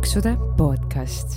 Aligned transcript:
paksude 0.00 0.30
podcast. 0.56 1.28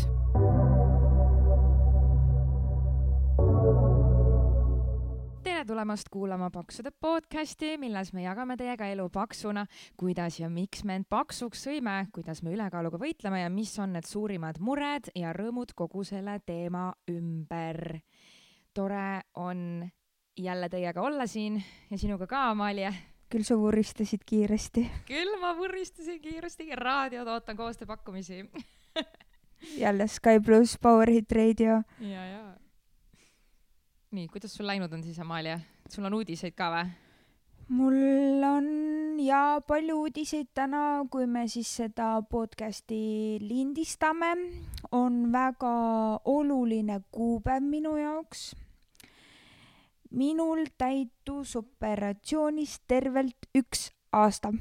tere 5.43 5.66
tulemast 5.67 6.08
kuulama 6.11 6.50
Paksude 6.50 6.92
podcasti, 6.92 7.74
milles 7.77 8.13
me 8.13 8.23
jagame 8.23 8.55
teiega 8.55 8.88
elu 8.88 9.09
paksuna, 9.11 9.65
kuidas 9.99 10.39
ja 10.39 10.47
miks 10.49 10.86
me 10.88 10.95
end 10.95 11.09
paksuks 11.11 11.65
sõime, 11.68 12.07
kuidas 12.15 12.39
me 12.43 12.55
ülekaaluga 12.55 13.02
võitleme 13.04 13.43
ja 13.43 13.52
mis 13.52 13.75
on 13.84 13.97
need 13.97 14.07
suurimad 14.07 14.64
mured 14.64 15.11
ja 15.16 15.36
rõõmud 15.36 15.75
kogu 15.75 16.07
selle 16.07 16.39
teema 16.45 16.93
ümber. 17.11 18.00
tore 18.73 19.23
on 19.36 19.89
jälle 20.38 20.70
teiega 20.70 21.02
olla 21.02 21.27
siin 21.27 21.59
ja 21.91 21.98
sinuga 21.98 22.27
ka, 22.27 22.50
Amalia 22.55 22.93
küll 23.34 23.45
sa 23.47 23.57
vuristasid 23.57 24.21
kiiresti. 24.29 24.86
küll 25.09 25.38
ma 25.41 25.55
vuristasin 25.57 26.21
kiiresti, 26.21 26.69
raadiot 26.78 27.28
ootan 27.28 27.57
koostööpakkumisi 27.57 28.43
jälle 29.83 30.07
Sky 30.07 30.39
pluss, 30.46 30.78
Powerhit 30.82 31.32
raadio. 31.32 31.82
ja, 32.00 32.26
ja. 32.26 32.44
nii, 34.12 34.28
kuidas 34.28 34.54
sul 34.54 34.68
läinud 34.68 34.94
on 34.94 35.04
siis, 35.04 35.20
Amalia? 35.20 35.59
sul 35.90 36.06
on 36.06 36.14
uudiseid 36.14 36.54
ka 36.54 36.70
või? 36.76 36.92
mul 37.73 38.44
on 38.46 38.68
ja 39.23 39.62
palju 39.68 39.98
uudiseid 40.06 40.52
täna, 40.54 41.06
kui 41.09 41.26
me 41.28 41.48
siis 41.48 41.72
seda 41.81 42.16
podcast'i 42.30 43.40
lindistame, 43.42 44.36
on 44.92 45.31
väga 45.34 45.73
oluline 46.26 47.02
kuupäev 47.12 47.66
minu 47.66 47.98
jaoks 47.98 48.52
minul 50.13 50.66
täitus 50.77 51.55
operatsioonis 51.59 52.80
tervelt 52.88 53.49
üks 53.58 53.90
aasta. 54.13 54.53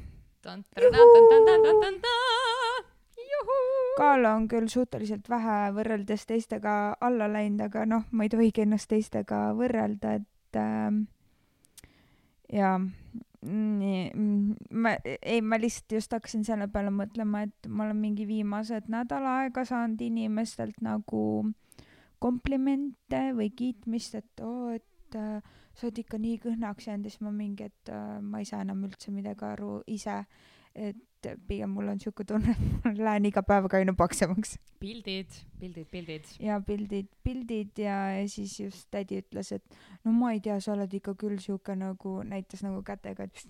kaal 3.97 4.25
on 4.25 4.47
küll 4.49 4.67
suhteliselt 4.71 5.29
vähe 5.29 5.57
võrreldes 5.75 6.25
teistega 6.25 6.95
alla 7.01 7.27
läinud, 7.29 7.61
aga 7.67 7.85
noh, 7.85 8.07
ma 8.11 8.25
ei 8.25 8.31
tohigi 8.33 8.65
ennast 8.65 8.89
teistega 8.89 9.45
võrrelda, 9.57 10.15
et 10.17 10.57
äh, 10.57 10.97
jaa, 12.57 12.79
nii, 13.43 14.03
ma, 14.71 14.95
ei, 15.05 15.41
ma 15.41 15.59
lihtsalt 15.61 15.97
just 15.99 16.15
hakkasin 16.15 16.45
selle 16.47 16.67
peale 16.73 16.93
mõtlema, 16.93 17.43
et 17.47 17.69
ma 17.69 17.85
olen 17.87 17.99
mingi 18.01 18.25
viimased 18.29 18.89
nädal 18.91 19.27
aega 19.29 19.65
saanud 19.67 20.01
inimestelt 20.01 20.81
nagu 20.81 21.23
komplimente 22.23 23.29
või 23.35 23.51
kiitmist, 23.51 24.15
et 24.15 24.43
oo 24.43 24.69
oh,, 24.69 24.73
et 24.77 24.85
et 25.13 25.19
äh, 25.19 25.55
sa 25.73 25.87
oled 25.87 26.03
ikka 26.03 26.19
nii 26.21 26.41
kõhnaks 26.43 26.89
jäänud 26.89 27.07
ja 27.07 27.13
siis 27.13 27.23
ma 27.25 27.31
mingi, 27.33 27.69
et 27.69 27.93
äh, 27.93 28.19
ma 28.21 28.41
ei 28.41 28.49
saa 28.49 28.61
enam 28.65 28.83
üldse 28.87 29.13
midagi 29.13 29.45
aru 29.45 29.81
ise. 29.87 30.23
et 30.73 31.27
pigem 31.47 31.69
mul 31.69 31.91
on 31.91 31.99
siuke 32.01 32.25
tunne, 32.25 32.55
et 32.57 32.85
ma 32.85 32.91
lähen 32.97 33.27
iga 33.29 33.43
päevaga 33.45 33.77
aina 33.77 33.93
paksemaks. 33.93 34.57
pildid, 34.81 35.29
pildid, 35.59 35.87
pildid. 35.91 36.31
ja 36.41 36.59
pildid, 36.65 37.11
pildid 37.23 37.77
ja, 37.77 37.97
ja 38.17 38.27
siis 38.29 38.59
just 38.59 38.89
tädi 38.91 39.21
ütles, 39.21 39.51
et 39.53 39.77
no 40.03 40.15
ma 40.17 40.33
ei 40.33 40.41
tea, 40.41 40.57
sa 40.59 40.73
oled 40.73 40.93
ikka 40.93 41.13
küll 41.19 41.37
siuke 41.39 41.77
nagu, 41.77 42.19
näitas 42.25 42.65
nagu 42.65 42.81
kätega, 42.83 43.29
et 43.29 43.45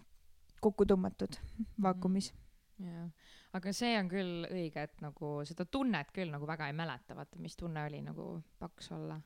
kokku 0.61 0.85
tõmmatud 0.87 1.39
vaakumis 1.81 2.33
mm. 2.33 2.91
jah, 2.91 3.35
aga 3.55 3.73
see 3.75 3.95
on 3.99 4.11
küll 4.11 4.47
õige, 4.51 4.83
et 4.83 5.03
nagu 5.03 5.35
seda 5.47 5.65
tunnet 5.65 6.11
küll 6.11 6.31
nagu 6.31 6.47
väga 6.49 6.67
ei 6.67 6.75
mäleta, 6.75 7.15
vaata, 7.15 7.39
mis 7.39 7.55
tunne 7.55 7.87
oli 7.87 8.03
nagu 8.03 8.35
paks 8.59 8.91
olla 8.99 9.21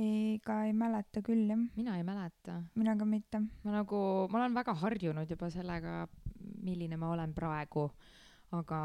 ega 0.00 0.58
ei 0.66 0.72
mäleta 0.74 1.22
küll 1.22 1.46
jah. 1.48 1.60
mina 1.76 1.96
ei 1.98 2.02
mäleta. 2.02 2.62
mina 2.74 2.96
ka 2.96 3.04
mitte. 3.04 3.40
ma 3.62 3.70
nagu, 3.78 4.28
ma 4.30 4.38
olen 4.40 4.54
väga 4.54 4.74
harjunud 4.74 5.30
juba 5.30 5.50
sellega, 5.50 6.06
milline 6.62 6.96
ma 6.96 7.12
olen 7.14 7.34
praegu. 7.34 7.90
aga 8.52 8.80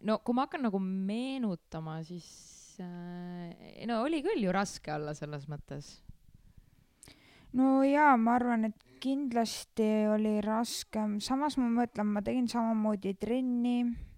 no 0.00 0.18
kui 0.24 0.34
ma 0.34 0.46
hakkan 0.46 0.64
nagu 0.68 0.78
meenutama, 0.80 2.02
siis 2.02 2.78
äh, 2.80 3.84
no 3.86 4.02
oli 4.02 4.22
küll 4.24 4.44
ju 4.44 4.52
raske 4.52 4.94
olla 4.94 5.14
selles 5.14 5.48
mõttes. 5.48 6.00
no 7.52 7.82
jaa, 7.84 8.16
ma 8.16 8.38
arvan, 8.40 8.64
et 8.72 8.86
kindlasti 9.00 10.08
oli 10.12 10.40
raskem, 10.44 11.20
samas 11.20 11.56
ma 11.56 11.68
mõtlen, 11.82 12.08
ma 12.08 12.22
tegin 12.24 12.48
samamoodi 12.48 13.14
trenni 13.20 14.08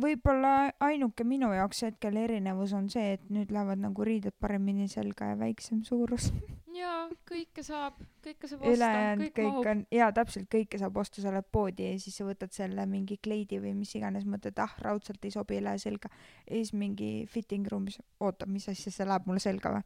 võib-olla 0.00 0.72
ainuke 0.80 1.24
minu 1.24 1.52
jaoks 1.52 1.82
hetkel 1.86 2.16
erinevus 2.16 2.72
on 2.76 2.88
see, 2.92 3.18
et 3.18 3.30
nüüd 3.30 3.52
lähevad 3.52 3.82
nagu 3.82 4.04
riided 4.06 4.34
paremini 4.40 4.88
selga 4.88 5.32
ja 5.32 5.38
väiksem 5.40 5.82
suurus 5.84 6.30
jaa, 6.76 7.06
kõike 7.28 7.62
saab, 7.64 7.98
kõike 8.24 8.48
saab 8.48 8.62
osta. 8.62 8.72
ülejäänud 8.74 9.24
kõik, 9.24 9.34
kõik 9.38 9.68
on, 9.72 9.82
jaa, 9.94 10.08
täpselt 10.16 10.48
kõike 10.52 10.80
saab 10.80 10.96
osta, 11.02 11.22
sa 11.24 11.32
lähed 11.34 11.48
poodi 11.54 11.86
ja 11.86 11.98
siis 12.00 12.16
sa 12.18 12.26
võtad 12.26 12.54
selle 12.54 12.86
mingi 12.90 13.18
kleidi 13.22 13.60
või 13.62 13.74
mis 13.76 13.92
iganes, 13.98 14.26
mõtled, 14.28 14.58
ah, 14.62 14.74
raudselt 14.84 15.24
ei 15.24 15.34
sobi, 15.34 15.58
ei 15.58 15.66
lähe 15.66 15.80
selga. 15.82 16.10
ja 16.46 16.54
siis 16.56 16.72
mingi 16.76 17.12
fitting 17.30 17.68
room'is, 17.70 18.00
oota, 18.20 18.48
mis 18.50 18.68
asja, 18.72 18.92
see 18.94 19.08
läheb 19.08 19.28
mulle 19.28 19.42
selga 19.44 19.76
või? 19.76 19.84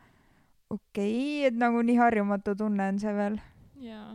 okei 0.70 0.80
okay,, 0.80 1.44
et 1.50 1.58
nagu 1.58 1.82
nii 1.82 1.98
harjumatu 2.00 2.56
tunne 2.58 2.90
on 2.92 3.02
see 3.02 3.14
veel. 3.16 3.38
jaa, 3.82 4.08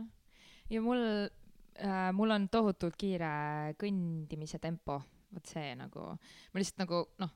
ja 0.70 0.84
mul 0.84 1.02
äh,, 1.02 2.10
mul 2.16 2.38
on 2.38 2.48
tohutult 2.52 2.96
kiire 3.00 3.74
kõndimise 3.80 4.60
tempo 4.62 5.02
vot 5.32 5.54
see 5.54 5.76
nagu, 5.78 6.08
ma 6.52 6.60
lihtsalt 6.60 6.82
nagu 6.84 7.04
noh, 7.22 7.32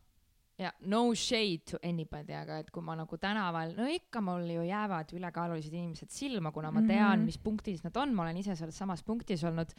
ja 0.61 0.73
no 0.89 1.15
shade 1.15 1.65
to 1.69 1.81
anybody, 1.85 2.33
aga 2.37 2.61
et 2.63 2.71
kui 2.73 2.85
ma 2.85 2.97
nagu 2.97 3.19
tänaval, 3.21 3.75
no 3.77 3.87
ikka 3.93 4.23
mul 4.25 4.47
ju 4.55 4.65
jäävad 4.67 5.13
ülekaalulised 5.17 5.73
inimesed 5.73 6.13
silma, 6.13 6.53
kuna 6.53 6.71
ma 6.73 6.83
tean 6.83 7.19
mm, 7.19 7.23
-hmm. 7.23 7.25
mis 7.29 7.39
punktis 7.39 7.85
nad 7.85 7.97
on, 7.97 8.15
ma 8.15 8.25
olen 8.25 8.37
ise 8.41 8.57
selles 8.57 8.79
samas 8.79 9.03
punktis 9.03 9.45
olnud. 9.45 9.75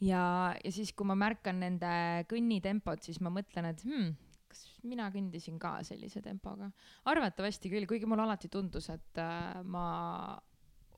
ja, 0.00 0.54
ja 0.64 0.72
siis, 0.72 0.92
kui 0.92 1.06
ma 1.06 1.14
märkan 1.14 1.60
nende 1.60 2.26
kõnnitempot, 2.30 3.02
siis 3.02 3.20
ma 3.20 3.30
mõtlen, 3.30 3.70
et 3.70 3.82
hmm, 3.84 4.14
kas 4.48 4.62
mina 4.82 5.10
kõndisin 5.10 5.58
ka 5.58 5.82
sellise 5.82 6.22
tempoga. 6.22 6.70
arvatavasti 7.04 7.70
küll, 7.70 7.86
kuigi 7.86 8.06
mulle 8.06 8.22
alati 8.22 8.48
tundus, 8.48 8.88
et 8.90 9.18
äh, 9.18 9.62
ma 9.64 10.38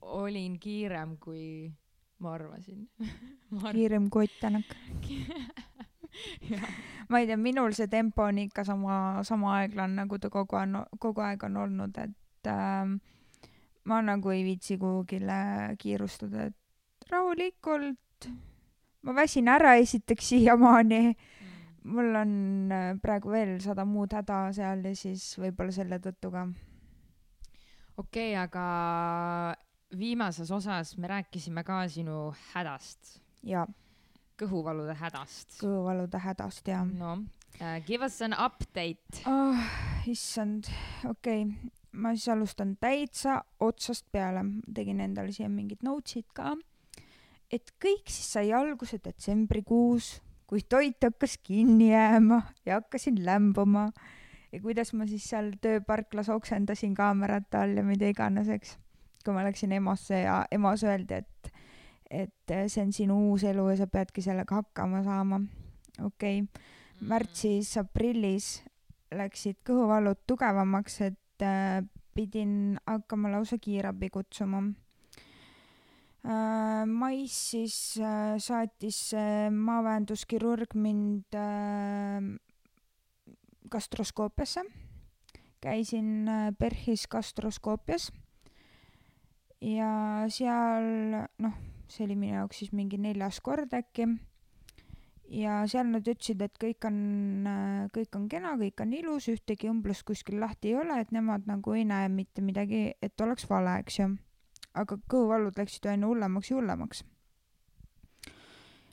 olin 0.00 0.58
kiirem, 0.60 1.16
kui 1.16 1.72
ma 2.19 2.34
arvasin 2.36 2.88
ma 3.56 3.69
arv... 3.70 3.76
kiirem 3.78 4.10
kui 4.10 4.28
Ott 4.28 4.41
Tänak 4.41 4.76
ma 7.08 7.20
ei 7.20 7.26
tea, 7.26 7.36
minul 7.36 7.75
see 7.76 7.88
tempo 7.91 8.22
on 8.28 8.38
ikka 8.44 8.64
sama, 8.64 9.22
sama 9.26 9.58
aeglane, 9.60 9.97
nagu 10.02 10.19
ta 10.19 10.30
kogu 10.32 10.58
aeg, 10.58 10.76
kogu 11.02 11.25
aeg 11.25 11.44
on 11.48 11.56
olnud, 11.64 11.98
et 12.00 12.50
äh, 12.50 12.84
ma 13.84 14.00
nagu 14.04 14.32
ei 14.34 14.44
viitsi 14.47 14.78
kuhugile 14.80 15.76
kiirustada, 15.80 16.48
et 16.50 17.10
rahulikult. 17.10 18.30
ma 19.04 19.12
väsin 19.12 19.50
ära 19.53 19.74
esiteks 19.76 20.30
siiamaani 20.32 21.00
mm.. 21.10 21.91
mul 21.92 22.14
on 22.16 22.32
äh, 22.72 22.94
praegu 23.03 23.34
veel 23.34 23.58
sada 23.60 23.84
muud 23.84 24.14
häda 24.16 24.47
seal 24.56 24.86
ja 24.86 24.94
siis 24.97 25.34
võib-olla 25.38 25.74
selle 25.76 26.00
tõttu 26.00 26.30
ka. 26.32 26.47
okei 27.97 28.32
okay,, 28.32 28.41
aga 28.41 28.64
viimases 29.98 30.50
osas 30.50 30.97
me 30.97 31.10
rääkisime 31.10 31.64
ka 31.64 31.84
sinu 31.88 32.32
hädast. 32.54 33.20
jaa 33.42 33.66
kõhuvalude 34.41 34.97
hädast. 34.99 35.59
kõhuvalude 35.61 36.21
hädast, 36.21 36.69
jah. 36.69 36.84
no 36.87 37.15
uh, 37.61 37.78
give 37.87 38.05
us 38.06 38.21
an 38.25 38.34
update 38.34 39.25
oh,. 39.31 39.59
issand, 40.11 40.69
okei 41.09 41.47
okay., 41.47 41.72
ma 41.95 42.11
siis 42.17 42.28
alustan 42.34 42.75
täitsa 42.81 43.39
otsast 43.62 44.09
peale, 44.12 44.43
tegin 44.75 45.03
endale 45.05 45.33
siia 45.34 45.49
mingid 45.49 45.84
notes'id 45.87 46.27
ka. 46.34 46.56
et 47.53 47.75
kõik 47.83 48.11
siis 48.11 48.33
sai 48.37 48.53
alguse 48.56 48.99
detsembrikuus, 49.05 50.19
kui 50.51 50.65
toit 50.69 50.99
hakkas 51.03 51.39
kinni 51.43 51.93
jääma 51.93 52.43
ja 52.66 52.81
hakkasin 52.81 53.22
lämbuma 53.25 53.91
ja 54.53 54.61
kuidas 54.62 54.93
ma 54.95 55.06
siis 55.11 55.27
seal 55.31 55.53
tööparklas 55.62 56.31
oksendasin 56.34 56.95
kaamerate 56.95 57.59
all 57.59 57.78
ja 57.78 57.87
mida 57.87 58.11
iganes, 58.11 58.51
eks. 58.51 58.77
kui 59.25 59.34
ma 59.34 59.47
läksin 59.47 59.72
EMO-sse 59.78 60.25
ja 60.27 60.43
EMO-s 60.53 60.84
öeldi, 60.87 61.22
et 61.22 61.55
et 62.14 62.50
äh, 62.50 62.69
see 62.70 62.84
on 62.84 62.92
sinu 62.94 63.16
uus 63.30 63.44
elu 63.48 63.66
ja 63.72 63.80
sa 63.82 63.88
peadki 63.91 64.22
sellega 64.22 64.60
hakkama 64.62 65.03
saama. 65.06 65.41
okei 65.98 66.41
okay., 66.41 66.47
mm. 66.47 67.09
märtsis-aprillis 67.10 68.62
läksid 69.15 69.60
kõhuvallud 69.66 70.22
tugevamaks, 70.27 71.00
et 71.10 71.42
äh, 71.44 71.83
pidin 72.15 72.78
hakkama 72.86 73.33
lausa 73.34 73.59
kiirabi 73.59 74.10
kutsuma 74.15 74.62
äh,. 76.24 76.86
mais 76.86 77.34
siis 77.50 77.98
äh, 77.98 78.39
saatis 78.39 79.12
äh, 79.15 79.50
maavähenduskirurg 79.50 80.74
mind 80.74 81.34
äh, 81.34 82.22
gastroskoopiasse. 83.71 84.62
käisin 85.60 86.28
äh, 86.28 86.53
PERHis 86.59 87.09
gastroskoopias 87.09 88.12
ja 89.60 90.24
seal 90.28 91.24
noh 91.39 91.73
see 91.89 92.07
oli 92.07 92.16
minu 92.19 92.39
jaoks 92.39 92.63
siis 92.63 92.72
mingi 92.77 92.98
neljas 93.01 93.41
kord 93.45 93.75
äkki. 93.77 94.09
ja 95.34 95.63
seal 95.71 95.89
nad 95.89 96.07
ütlesid, 96.07 96.42
et 96.45 96.59
kõik 96.60 96.84
on, 96.89 96.98
kõik 97.95 98.16
on 98.19 98.28
kena, 98.28 98.54
kõik 98.60 98.83
on 98.84 98.92
ilus, 98.92 99.28
ühtegi 99.33 99.71
õmblust 99.72 100.04
kuskil 100.07 100.39
lahti 100.41 100.72
ei 100.72 100.77
ole, 100.83 101.01
et 101.01 101.15
nemad 101.16 101.48
nagu 101.48 101.75
ei 101.75 101.86
näe 101.89 102.10
mitte 102.13 102.45
midagi, 102.45 102.92
et 103.03 103.21
oleks 103.21 103.48
vale, 103.51 103.78
eks 103.81 103.98
ju. 103.98 104.10
aga 104.75 104.98
kõhuvallud 105.10 105.59
läksid 105.59 105.86
aina 105.86 106.07
hullemaks 106.10 106.51
ja 106.51 106.57
hullemaks. 106.59 107.04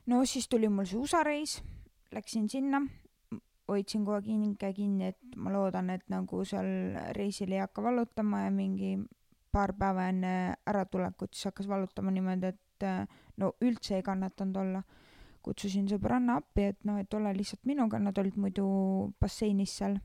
no 0.08 0.26
siis 0.26 0.48
tuli 0.48 0.70
mul 0.70 0.88
see 0.88 1.00
USA 1.00 1.24
reis, 1.28 1.62
läksin 2.12 2.50
sinna, 2.50 2.82
hoidsin 3.68 4.06
kogu 4.06 4.18
aeg 4.20 4.28
hinge 4.28 4.74
kinni, 4.76 5.12
et 5.12 5.36
ma 5.36 5.52
loodan, 5.54 5.90
et 5.90 6.04
nagu 6.12 6.44
seal 6.48 6.96
reisil 7.16 7.52
ei 7.52 7.62
hakka 7.64 7.84
valutama 7.84 8.46
ja 8.46 8.52
mingi 8.52 8.96
paar 9.52 9.74
päeva 9.78 10.08
enne 10.12 10.34
äratulekut 10.68 11.34
siis 11.34 11.50
hakkas 11.50 11.68
valutama 11.68 12.12
niimoodi, 12.12 12.52
et 12.52 12.60
äh, 12.84 13.06
no 13.38 13.54
üldse 13.62 13.98
ei 14.00 14.06
kannatanud 14.06 14.58
olla. 14.64 14.84
kutsusin 15.42 15.88
sõbranna 15.90 16.36
appi, 16.38 16.68
et 16.70 16.84
noh, 16.86 17.00
et 17.02 17.14
ole 17.18 17.32
lihtsalt 17.34 17.64
minuga, 17.66 17.98
nad 17.98 18.18
olid 18.22 18.36
muidu 18.38 18.66
basseinis 19.20 19.74
seal. 19.80 19.98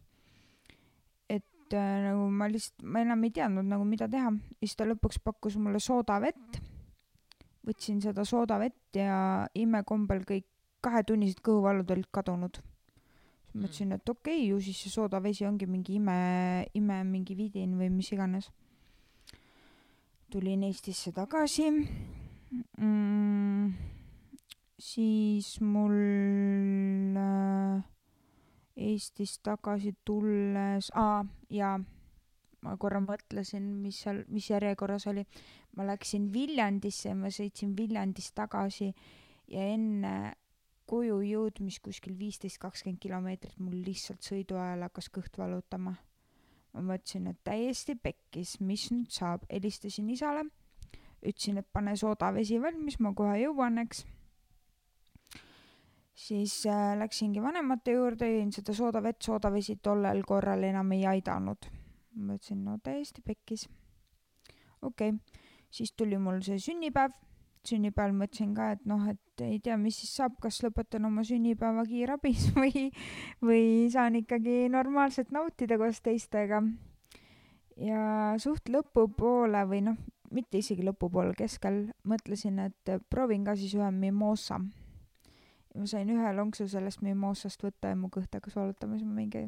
et 1.28 1.75
äh, 1.75 1.96
nagu 2.06 2.31
ma 2.31 2.49
lihtsalt, 2.49 2.82
ma 2.82 3.02
enam 3.05 3.25
ei 3.25 3.34
teadnud 3.37 3.69
nagu 3.69 3.84
mida 3.84 4.08
teha, 4.08 4.32
siis 4.61 4.76
ta 4.76 4.87
lõpuks 4.88 5.20
pakkus 5.25 5.58
mulle 5.61 5.81
soodavett. 5.81 6.61
võtsin 7.67 8.00
seda 8.00 8.25
soodavett 8.25 8.96
ja 8.96 9.49
imekombel 9.55 10.25
kõik 10.25 10.46
kahetunnised 10.87 11.43
kõhuvalud 11.44 11.90
olid 11.90 12.08
kadunud. 12.14 12.61
siis 12.62 12.67
Mm. 13.52 13.62
mõtlesin, 13.62 13.93
et 13.93 14.08
okei 14.08 14.37
okay,, 14.37 14.49
ju 14.50 14.61
siis 14.61 14.82
see 14.84 14.93
soodavesi 14.93 15.46
ongi 15.49 15.67
mingi 15.67 15.96
ime, 15.96 16.67
ime 16.75 17.02
mingi 17.05 17.37
vidin 17.37 17.76
või 17.79 17.90
mis 17.90 18.12
iganes. 18.12 18.50
tulin 20.31 20.62
Eestisse 20.67 21.12
tagasi 21.12 21.70
mm,. 22.79 23.75
siis 24.79 25.61
mul 25.61 25.99
äh, 27.17 27.85
Eestis 28.76 29.38
tagasi 29.41 29.94
tulles, 30.05 30.91
aa 30.93 31.23
jaa, 31.49 31.76
ma 32.61 32.75
korra 32.76 33.00
mõtlesin, 33.00 33.70
mis 33.81 34.03
seal, 34.05 34.25
mis 34.29 34.50
järjekorras 34.50 35.06
oli. 35.08 35.25
ma 35.76 35.85
läksin 35.85 36.32
Viljandisse 36.32 37.11
ja 37.11 37.14
ma 37.17 37.29
sõitsin 37.32 37.75
Viljandist 37.76 38.35
tagasi 38.37 38.91
ja 39.49 39.64
enne 39.75 40.35
koju 40.87 41.19
jõudmist 41.26 41.82
kuskil 41.85 42.14
viisteist, 42.19 42.61
kakskümmend 42.62 43.00
kilomeetrit 43.03 43.58
mul 43.58 43.81
lihtsalt 43.87 44.23
sõidu 44.25 44.58
ajal 44.61 44.87
hakkas 44.87 45.11
kõht 45.11 45.38
valutama. 45.38 45.97
ma 46.76 46.82
mõtlesin, 46.85 47.31
et 47.31 47.38
täiesti 47.44 47.94
pekkis, 47.97 48.58
mis 48.61 48.91
nüüd 48.93 49.08
saab, 49.11 49.47
helistasin 49.49 50.11
isale, 50.12 50.44
ütlesin, 51.26 51.61
et 51.61 51.69
pane 51.73 51.96
soodavesi 51.96 52.61
valmis, 52.62 52.99
ma 53.00 53.12
kohe 53.17 53.38
jõuan, 53.40 53.78
eks. 53.84 54.05
siis 56.26 56.58
äh, 56.70 56.94
läksingi 56.99 57.43
vanemate 57.43 57.96
juurde, 57.96 58.28
jõin 58.31 58.52
seda 58.52 58.75
soodavett, 58.75 59.20
soodavesi 59.23 59.78
tollel 59.82 60.23
korral 60.25 60.64
enam 60.64 60.93
ei 60.93 61.06
aidanud. 61.06 61.70
mõtlesin, 62.17 62.64
no 62.64 62.78
täiesti 62.82 63.23
pekkis. 63.23 63.69
okei 64.82 65.11
okay., 65.11 65.43
siis 65.70 65.93
tuli 65.93 66.19
mul 66.19 66.40
see 66.44 66.58
sünnipäev, 66.62 67.12
sünnipäeval 67.67 68.14
mõtlesin 68.17 68.55
ka, 68.56 68.70
et 68.76 68.84
noh, 68.88 69.02
et 69.11 69.44
ei 69.44 69.58
tea, 69.62 69.76
mis 69.81 69.99
siis 70.00 70.14
saab, 70.20 70.37
kas 70.43 70.61
lõpetan 70.64 71.06
oma 71.08 71.25
sünnipäeva 71.26 71.84
kiirabis 71.88 72.50
või, 72.61 72.88
või 73.44 73.62
saan 73.93 74.19
ikkagi 74.22 74.67
normaalselt 74.72 75.32
nautida 75.34 75.79
koos 75.81 76.00
teistega. 76.05 76.62
ja 77.76 78.34
suht 78.40 78.70
lõpupoole 78.72 79.67
või 79.69 79.82
noh, 79.90 79.99
mitte 80.34 80.61
isegi 80.61 80.84
lõpupoole, 80.87 81.34
keskel 81.38 81.87
mõtlesin, 82.08 82.61
et 82.67 82.93
proovin 83.11 83.44
ka 83.46 83.56
siis 83.56 83.75
ühe 83.78 83.90
mimosa. 83.94 84.61
ja 85.75 85.81
ma 85.81 85.87
sain 85.87 86.11
ühe 86.11 86.34
lonksu 86.37 86.69
sellest 86.69 87.02
mimosast 87.05 87.62
võtta 87.62 87.93
ja 87.93 87.96
mu 87.96 88.08
kõht 88.12 88.32
hakkas 88.32 88.56
valutama, 88.56 88.99
siis 88.99 89.08
ma 89.08 89.20
mingi 89.20 89.46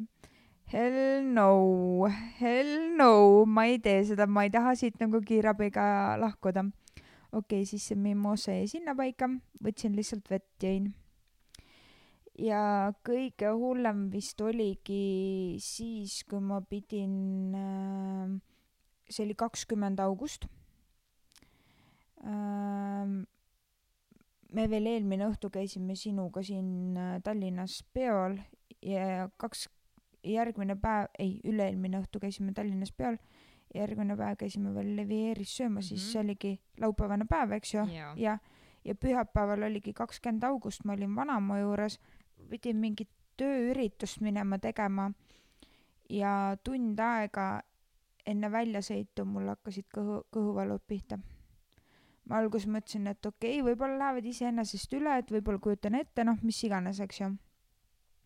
hell 0.69 1.25
no, 1.25 2.07
hell 2.39 2.91
no, 2.97 3.45
ma 3.45 3.65
ei 3.65 3.79
tee 3.81 4.03
seda, 4.05 4.27
ma 4.29 4.45
ei 4.45 4.53
taha 4.53 4.75
siit 4.77 4.99
nagu 5.01 5.21
kiirabiga 5.25 6.17
lahkuda 6.21 6.67
okei 7.31 7.61
okay,, 7.61 7.65
siis 7.65 7.85
see 7.89 7.99
mimosa 7.99 8.55
jäi 8.55 8.67
sinnapaika, 8.71 9.29
võtsin 9.63 9.95
lihtsalt 9.97 10.29
vett, 10.31 10.49
jõin. 10.63 10.89
ja 12.39 12.91
kõige 13.05 13.51
hullem 13.53 14.07
vist 14.13 14.41
oligi 14.41 15.57
siis, 15.61 16.23
kui 16.29 16.41
ma 16.41 16.61
pidin, 16.61 17.57
see 19.09 19.25
oli 19.27 19.35
kakskümmend 19.37 20.01
august. 20.01 20.47
Me 24.53 24.67
veel 24.69 24.85
eelmine 24.91 25.27
õhtu 25.29 25.49
käisime 25.53 25.95
sinuga 25.95 26.43
siin 26.43 26.97
äh, 26.97 27.21
Tallinnas 27.23 27.83
peol 27.93 28.37
ja 28.83 29.29
kaks, 29.37 29.67
järgmine 30.23 30.75
päev, 30.75 31.07
ei, 31.19 31.39
üle-eelmine 31.47 32.01
õhtu 32.01 32.19
käisime 32.19 32.51
Tallinnas 32.53 32.91
peol 32.91 33.17
järgmine 33.75 34.17
päev 34.17 34.37
käisime 34.39 34.73
veel 34.73 34.95
Levieris 34.97 35.57
söömas 35.57 35.91
mm, 35.91 35.95
-hmm. 35.95 35.99
siis 35.99 36.03
Mhm. 36.03 36.11
see 36.11 36.21
oligi 36.21 36.59
laupäevane 36.77 37.25
päev, 37.25 37.51
eks 37.51 37.73
ju, 37.73 37.85
jaa. 37.85 38.13
ja, 38.17 38.37
ja 38.85 38.95
pühapäeval 38.95 39.63
oligi 39.63 39.93
kakskümmend 39.93 40.43
august, 40.43 40.85
ma 40.85 40.93
olin 40.93 41.15
vanaema 41.15 41.59
juures, 41.59 41.99
pidin 42.49 42.77
mingit 42.77 43.09
tööüritust 43.37 44.21
minema 44.21 44.57
tegema 44.59 45.11
ja 46.09 46.57
tund 46.63 46.99
aega 46.99 47.61
enne 48.25 48.51
väljasõitu 48.51 49.25
mul 49.25 49.47
hakkasid 49.47 49.85
kõhu, 49.95 50.23
kõhuvalud 50.31 50.81
pihta. 50.87 51.19
Ma 52.29 52.39
alguses 52.39 52.69
mõtlesin, 52.69 53.07
et 53.09 53.25
okei 53.25 53.59
okay,, 53.59 53.65
võib-olla 53.65 53.97
lähevad 54.03 54.29
iseenesest 54.29 54.93
üle, 54.97 55.17
et 55.19 55.31
võib-olla 55.33 55.61
kujutan 55.63 55.97
ette, 55.99 56.25
noh, 56.27 56.37
mis 56.45 56.61
iganes, 56.63 57.01
eks 57.01 57.21
ju. 57.23 57.31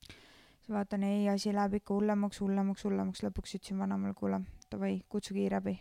siis 0.10 0.76
vaatan, 0.76 1.08
ei, 1.08 1.26
asi 1.32 1.54
läheb 1.56 1.80
ikka 1.80 1.96
hullemaks, 1.96 2.42
hullemaks, 2.44 2.84
hullemaks, 2.84 3.24
lõpuks 3.24 3.58
ütlesin 3.60 3.80
vanemale, 3.80 4.14
kuule, 4.14 4.44
davai, 4.72 4.98
kutsu 5.10 5.34
kiirabi. 5.34 5.78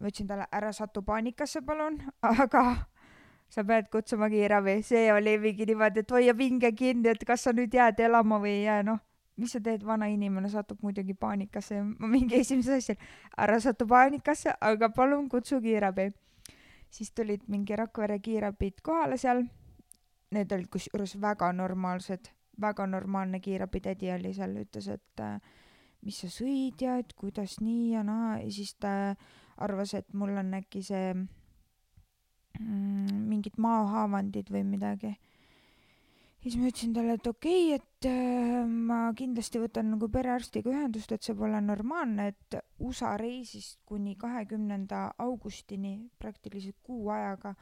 ma 0.00 0.10
ütlesin 0.10 0.30
talle, 0.30 0.48
ära 0.52 0.72
satu 0.72 1.02
paanikasse, 1.02 1.62
palun, 1.66 2.00
aga 2.22 2.64
sa 3.48 3.64
pead 3.64 3.90
kutsuma 3.92 4.28
kiirabi, 4.30 4.80
see 4.82 5.10
oli 5.12 5.36
mingi 5.38 5.66
niimoodi, 5.68 6.02
et 6.02 6.10
hoia 6.10 6.34
pinge 6.34 6.72
kinni, 6.72 7.10
et 7.12 7.26
kas 7.26 7.46
sa 7.46 7.52
nüüd 7.54 7.74
jääd 7.74 8.00
elama 8.02 8.40
või 8.42 8.56
ei 8.60 8.64
jää, 8.64 8.82
noh, 8.86 8.98
mis 9.38 9.54
sa 9.54 9.60
teed, 9.62 9.84
vana 9.86 10.08
inimene 10.10 10.50
satub 10.50 10.82
muidugi 10.82 11.14
paanikasse 11.18 11.80
ma 11.82 12.10
mingi 12.10 12.38
esimese 12.40 12.78
asja, 12.78 12.96
ära 13.38 13.58
satu 13.62 13.86
paanikasse, 13.90 14.54
aga 14.60 14.90
palun 14.94 15.28
kutsu 15.28 15.60
kiirabi. 15.62 16.12
Siis 16.94 17.10
tulid 17.10 17.42
mingi 17.50 17.76
Rakvere 17.76 18.20
kiirabid 18.22 18.78
kohale 18.86 19.18
seal, 19.18 19.42
need 20.34 20.52
olid 20.54 20.70
kusjuures 20.70 21.16
väga 21.20 21.50
normaalsed, 21.52 22.30
väga 22.60 22.86
normaalne 22.86 23.40
kiirabitädi 23.42 24.12
oli 24.14 24.34
seal, 24.34 24.54
ütles, 24.62 24.88
et 24.94 25.22
äh, 25.22 25.38
mis 26.04 26.20
sa 26.22 26.30
sõid 26.30 26.84
ja 26.84 26.98
et 27.00 27.14
kuidas 27.18 27.58
nii 27.64 27.94
ja 27.94 28.04
naa 28.06 28.36
ja 28.42 28.50
siis 28.52 28.74
ta 28.78 29.14
arvas, 29.56 29.94
et 29.98 30.12
mul 30.14 30.36
on 30.38 30.54
äkki 30.58 30.82
see 30.84 31.12
mm, 31.14 33.22
mingid 33.30 33.58
maahaavandid 33.58 34.52
või 34.54 34.64
midagi. 34.74 35.14
Siis 36.44 36.58
ma 36.60 36.68
ütlesin 36.68 36.92
talle, 36.92 37.16
et 37.16 37.26
okei 37.26 37.74
okay,, 37.74 37.78
et 37.80 38.08
äh, 38.10 38.64
ma 38.68 39.06
kindlasti 39.16 39.60
võtan 39.62 39.88
nagu 39.94 40.10
perearstiga 40.12 40.68
ühendust, 40.72 41.12
et 41.14 41.24
see 41.24 41.36
pole 41.38 41.60
normaalne, 41.64 42.28
et 42.34 42.58
USA 42.84 43.14
reisist 43.20 43.80
kuni 43.88 44.12
kahekümnenda 44.20 45.06
augustini 45.24 45.96
praktiliselt 46.20 46.76
kuu 46.84 47.08
ajaga 47.14 47.54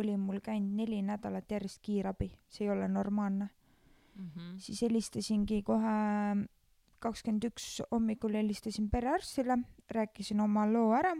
oli 0.00 0.16
mul 0.16 0.40
käinud 0.40 0.72
neli 0.80 1.02
nädalat 1.04 1.50
järjest 1.52 1.82
kiirabi, 1.84 2.30
see 2.48 2.64
ei 2.64 2.72
ole 2.72 2.88
normaalne. 2.88 3.50
Mhm. 4.12 4.58
siis 4.60 4.82
helistasingi 4.84 5.62
kohe 5.64 5.92
kakskümmend 7.00 7.46
üks 7.48 7.80
hommikul 7.90 8.34
helistasin 8.36 8.90
perearstile, 8.92 9.56
rääkisin 9.90 10.40
oma 10.40 10.66
loo 10.68 10.92
ära. 10.92 11.14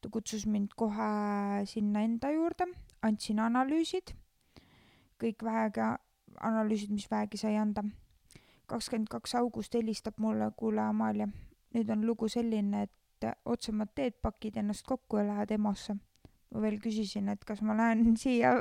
ta 0.00 0.08
kutsus 0.12 0.44
mind 0.46 0.74
kohe 0.76 1.64
sinna 1.64 2.02
enda 2.04 2.28
juurde, 2.30 2.66
andsin 3.02 3.38
analüüsid, 3.40 4.12
kõik 5.16 5.44
vähegi 5.44 5.80
analüüsid, 6.40 6.90
mis 6.90 7.10
vähegi 7.10 7.38
sai 7.38 7.56
anda. 7.56 7.84
kakskümmend 8.66 9.08
kaks 9.12 9.34
august 9.34 9.74
helistab 9.74 10.14
mulle, 10.18 10.50
kuule 10.56 10.80
Amalia, 10.80 11.28
nüüd 11.74 11.90
on 11.92 12.06
lugu 12.06 12.28
selline, 12.28 12.82
et 12.82 13.26
otsemat 13.44 13.90
teed, 13.94 14.14
pakid 14.22 14.56
ennast 14.56 14.86
kokku 14.86 15.18
ja 15.20 15.26
lähed 15.26 15.50
EMO-sse. 15.50 15.96
ma 16.54 16.60
veel 16.60 16.78
küsisin, 16.80 17.28
et 17.28 17.44
kas 17.44 17.62
ma 17.62 17.76
lähen 17.76 18.16
siia 18.22 18.54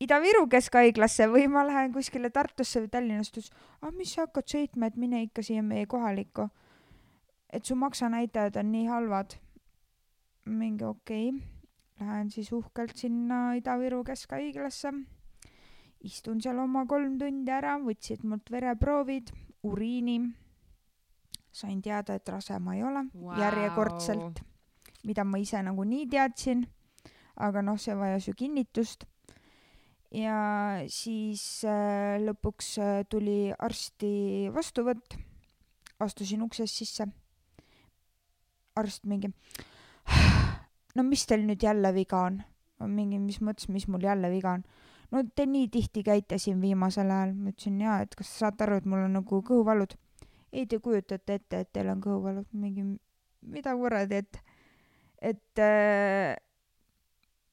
Ida-Viru 0.00 0.46
Keskhaiglasse 0.48 1.26
või 1.28 1.44
ma 1.52 1.66
lähen 1.66 1.92
kuskile 1.92 2.30
Tartusse 2.30 2.80
või 2.80 2.88
Tallinnasse, 2.88 3.32
ta 3.32 3.40
ütles, 3.40 3.52
ah 3.82 3.92
mis 3.92 4.14
sa 4.14 4.24
hakkad 4.24 4.48
sõitma, 4.48 4.88
et 4.88 4.96
mine 4.96 5.22
ikka 5.26 5.42
siia 5.44 5.62
meie 5.62 5.86
kohalikku. 5.86 6.48
et 7.52 7.64
su 7.66 7.74
maksanäitajad 7.74 8.56
on 8.56 8.72
nii 8.72 8.86
halvad. 8.86 9.34
mingi 10.44 10.84
okei 10.84 11.28
okay., 11.28 11.40
lähen 12.00 12.30
siis 12.30 12.52
uhkelt 12.52 12.96
sinna 12.96 13.54
Ida-Viru 13.54 14.04
Keskhaiglasse. 14.04 14.92
Istun 16.06 16.40
seal 16.40 16.58
oma 16.62 16.86
kolm 16.88 17.18
tundi 17.20 17.52
ära, 17.52 17.76
võtsid 17.82 18.24
mult 18.24 18.50
vereproovid, 18.50 19.32
uriini. 19.68 20.20
sain 21.52 21.80
teada, 21.82 22.14
et 22.14 22.28
rase 22.28 22.58
ma 22.62 22.76
ei 22.76 22.82
ole 22.86 23.08
wow. 23.14 23.38
järjekordselt, 23.40 24.40
mida 25.04 25.24
ma 25.24 25.38
ise 25.38 25.62
nagunii 25.62 26.06
teadsin. 26.08 26.66
aga 27.36 27.62
noh, 27.62 27.78
see 27.80 27.94
vajas 27.96 28.28
ju 28.28 28.34
kinnitust 28.36 29.06
ja 30.14 30.36
siis 30.90 31.64
äh, 31.64 32.18
lõpuks 32.22 32.74
äh, 32.82 33.00
tuli 33.08 33.52
arsti 33.54 34.50
vastuvõtt, 34.54 35.16
astusin 36.02 36.42
uksest 36.42 36.82
sisse. 36.82 37.06
arst 38.80 39.04
mingi, 39.04 39.28
no 40.96 41.02
mis 41.04 41.26
teil 41.26 41.44
nüüd 41.46 41.62
jälle 41.62 41.92
viga 41.94 42.24
on? 42.26 42.40
mingi, 42.88 43.18
mis 43.20 43.40
mõttes, 43.44 43.68
mis 43.68 43.86
mul 43.88 44.02
jälle 44.02 44.30
viga 44.32 44.54
on? 44.56 44.64
No 45.10 45.22
te 45.34 45.46
nii 45.46 45.68
tihti 45.68 46.04
käite 46.06 46.38
siin 46.38 46.60
viimasel 46.60 47.10
ajal. 47.10 47.34
ma 47.34 47.54
ütlesin 47.54 47.80
jaa, 47.80 48.00
et 48.04 48.14
kas 48.18 48.30
sa 48.32 48.46
saate 48.46 48.66
aru, 48.66 48.80
et 48.80 48.86
mul 48.86 49.06
on 49.06 49.18
nagu 49.20 49.42
kõhuvalud. 49.46 49.96
ei, 50.52 50.66
te 50.66 50.78
kujutate 50.78 51.40
ette, 51.40 51.64
et 51.64 51.72
teil 51.72 51.90
on 51.92 52.00
kõhuvalud. 52.04 52.46
mingi, 52.52 52.86
mida 53.42 53.74
kuradi, 53.76 54.22
et, 54.24 54.40
et 55.32 55.62
äh, 55.64 56.36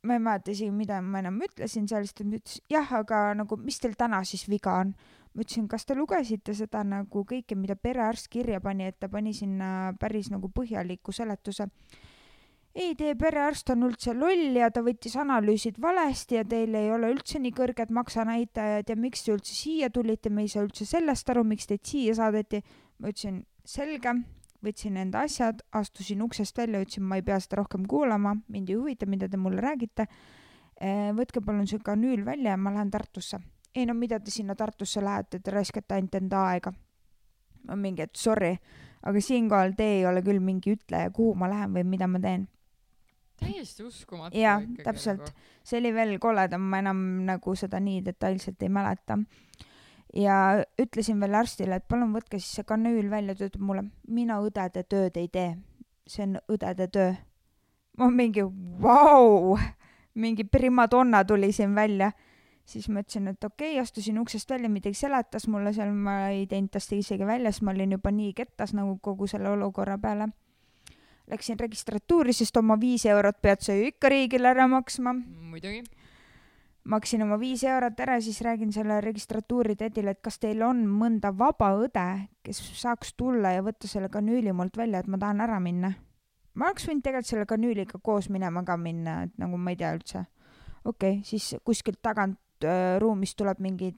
ma 0.08 0.18
ei 0.18 0.24
mäleta 0.24 0.52
isegi, 0.52 0.72
mida 0.72 1.02
ma 1.02 1.22
enam 1.24 1.40
ütlesin 1.44 1.88
seal, 1.90 2.06
siis 2.08 2.18
ta 2.18 2.26
ütles 2.26 2.60
jah, 2.72 2.92
aga 3.00 3.32
nagu 3.38 3.58
mis 3.62 3.80
teil 3.84 3.96
täna 4.00 4.24
siis 4.28 4.48
viga 4.50 4.80
on? 4.82 4.94
ma 5.38 5.44
ütlesin, 5.46 5.68
kas 5.70 5.86
te 5.86 5.94
lugesite 5.94 6.54
seda 6.58 6.82
nagu 6.88 7.22
kõike, 7.30 7.56
mida 7.60 7.76
perearst 7.78 8.30
kirja 8.34 8.58
pani, 8.64 8.88
et 8.90 8.98
ta 8.98 9.10
pani 9.10 9.36
sinna 9.38 9.94
päris 10.02 10.32
nagu 10.34 10.50
põhjaliku 10.50 11.14
seletuse. 11.14 11.68
Ei, 12.78 12.94
teie 12.94 13.16
perearst 13.18 13.72
on 13.74 13.88
üldse 13.88 14.14
loll 14.14 14.54
ja 14.60 14.70
ta 14.74 14.84
võttis 14.86 15.16
analüüsid 15.18 15.80
valesti 15.82 16.38
ja 16.38 16.44
teil 16.46 16.76
ei 16.78 16.92
ole 16.94 17.10
üldse 17.16 17.42
nii 17.42 17.56
kõrged 17.58 17.90
maksanäitajad 17.98 18.94
ja 18.94 18.98
miks 19.00 19.26
te 19.26 19.34
üldse 19.34 19.56
siia 19.58 19.90
tulite, 19.90 20.30
me 20.30 20.46
ei 20.46 20.54
saa 20.54 20.66
üldse 20.68 20.86
sellest 20.86 21.30
aru, 21.34 21.44
miks 21.48 21.66
teid 21.70 21.86
siia 21.88 22.14
saadeti. 22.18 22.62
ma 23.00 23.10
ütlesin, 23.10 23.42
selge, 23.66 24.14
võtsin 24.64 24.98
enda 24.98 25.26
asjad, 25.26 25.66
astusin 25.74 26.22
uksest 26.22 26.58
välja, 26.58 26.82
ütlesin, 26.86 27.04
ma 27.04 27.18
ei 27.18 27.26
pea 27.26 27.40
seda 27.42 27.64
rohkem 27.64 27.86
kuulama, 27.90 28.38
mind 28.48 28.70
ei 28.70 28.78
huvita, 28.78 29.06
mida 29.06 29.30
te 29.30 29.38
mulle 29.38 29.62
räägite. 29.62 30.08
võtke 31.18 31.42
palun 31.42 31.68
see 31.68 31.82
kanüül 31.82 32.26
välja 32.26 32.54
ja 32.54 32.58
ma 32.58 32.74
lähen 32.74 32.92
Tartusse 32.94 33.42
ei 33.78 33.86
no 33.86 33.94
mida 33.94 34.20
te 34.20 34.32
sinna 34.32 34.56
Tartusse 34.56 35.02
lähete, 35.04 35.40
te 35.40 35.54
raiskate 35.54 35.96
ainult 35.96 36.16
enda 36.18 36.44
aega. 36.50 36.74
ma 37.68 37.76
mingi, 37.76 38.02
et 38.02 38.16
sorry, 38.16 38.54
aga 39.04 39.22
siinkohal 39.22 39.74
te 39.76 39.86
ei 39.98 40.06
ole 40.08 40.22
küll 40.24 40.40
mingi 40.40 40.72
ütleja, 40.78 41.12
kuhu 41.12 41.34
ma 41.36 41.50
lähen 41.52 41.74
või 41.76 41.84
mida 41.84 42.08
ma 42.08 42.22
teen. 42.24 42.48
Täiesti 43.40 43.84
uskumatu. 43.84 44.38
jah, 44.38 44.64
täpselt 44.84 45.24
nagu.. 45.24 45.46
see 45.64 45.80
oli 45.82 45.94
veel 45.94 46.18
koledam, 46.20 46.68
ma 46.72 46.82
enam 46.84 47.04
nagu 47.28 47.56
seda 47.56 47.80
nii 47.84 48.04
detailselt 48.06 48.64
ei 48.64 48.70
mäleta. 48.70 49.18
ja 50.16 50.38
ütlesin 50.82 51.20
veel 51.22 51.36
arstile, 51.36 51.80
et 51.80 51.88
palun 51.88 52.14
võtke 52.16 52.40
siis 52.40 52.60
see 52.60 52.68
kanüül 52.68 53.10
välja, 53.12 53.36
ta 53.36 53.50
ütleb 53.50 53.64
mulle, 53.64 53.88
mina 54.08 54.40
õdede 54.44 54.84
tööd 54.84 55.18
ei 55.18 55.28
tee. 55.28 55.58
see 56.08 56.28
on 56.28 56.40
õdede 56.48 56.88
töö. 56.92 57.12
ma 57.98 58.10
mingi, 58.14 58.46
vau, 58.82 59.58
mingi 60.16 60.44
primadonna 60.44 61.26
tuli 61.26 61.52
siin 61.52 61.76
välja 61.76 62.12
siis 62.68 62.90
ma 62.92 63.02
ütlesin, 63.04 63.30
et 63.32 63.44
okei 63.44 63.72
okay,, 63.76 63.82
astusin 63.82 64.20
uksest 64.20 64.50
välja, 64.52 64.70
midagi 64.70 64.98
seletas 65.00 65.48
mulle 65.48 65.72
seal, 65.76 65.94
ma 65.94 66.28
ei 66.34 66.46
teinud 66.52 66.74
tast 66.74 66.92
isegi 66.96 67.28
välja, 67.28 67.52
sest 67.52 67.64
ma 67.64 67.74
olin 67.76 67.96
juba 67.96 68.12
nii 68.12 68.34
kettas 68.36 68.76
nagu 68.76 68.98
kogu 69.04 69.28
selle 69.32 69.50
olukorra 69.54 69.98
peale. 70.02 70.30
Läksin 71.28 71.60
registratuuri, 71.60 72.34
sest 72.34 72.58
oma 72.58 72.78
viis 72.80 73.04
eurot 73.06 73.42
pead 73.44 73.64
sa 73.66 73.76
ju 73.76 73.90
ikka 73.90 74.10
riigile 74.10 74.48
ära 74.54 74.68
maksma. 74.72 75.14
muidugi. 75.52 75.84
maksin 76.84 77.22
oma 77.22 77.36
viis 77.40 77.64
eurot 77.64 78.00
ära, 78.00 78.22
siis 78.22 78.42
räägin 78.42 78.72
selle 78.72 79.02
registratuuri 79.02 79.76
tädile, 79.76 80.16
et 80.16 80.22
kas 80.22 80.40
teil 80.40 80.62
on 80.64 80.86
mõnda 80.88 81.34
vaba 81.38 81.74
õde, 81.76 82.08
kes 82.44 82.62
saaks 82.80 83.14
tulla 83.14 83.52
ja 83.52 83.62
võtta 83.62 83.88
selle 83.88 84.10
kanüüli 84.10 84.54
mult 84.56 84.78
välja, 84.78 85.00
et 85.00 85.08
ma 85.08 85.18
tahan 85.18 85.42
ära 85.42 85.60
minna. 85.60 85.94
ma 86.54 86.72
oleks 86.72 86.88
võinud 86.88 87.04
tegelikult 87.04 87.28
selle 87.28 87.46
kanüüliga 87.46 88.00
koos 88.04 88.30
minema 88.30 88.64
ka 88.64 88.78
minna, 88.78 89.24
et 89.24 89.38
nagu 89.38 89.58
ma 89.58 89.76
ei 89.76 89.78
tea 89.78 89.94
üldse 89.94 90.26
okei 90.88 91.12
okay,, 91.20 91.24
siis 91.24 91.56
kuskilt 91.64 92.00
tagant 92.02 92.40
äh, 92.64 92.98
ruumist 93.00 93.38
tuleb 93.38 93.60
mingi 93.60 93.92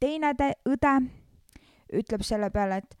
teine 0.00 0.32
õde, 0.66 0.94
ütleb 1.94 2.24
selle 2.26 2.50
peale, 2.50 2.82
et 2.82 2.96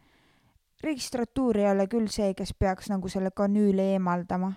registratuur 0.84 1.58
ei 1.60 1.70
ole 1.70 1.86
küll 1.88 2.08
see, 2.12 2.34
kes 2.36 2.52
peaks 2.58 2.90
nagu 2.92 3.08
selle 3.08 3.30
kanüüli 3.30 3.92
eemaldama. 3.96 4.52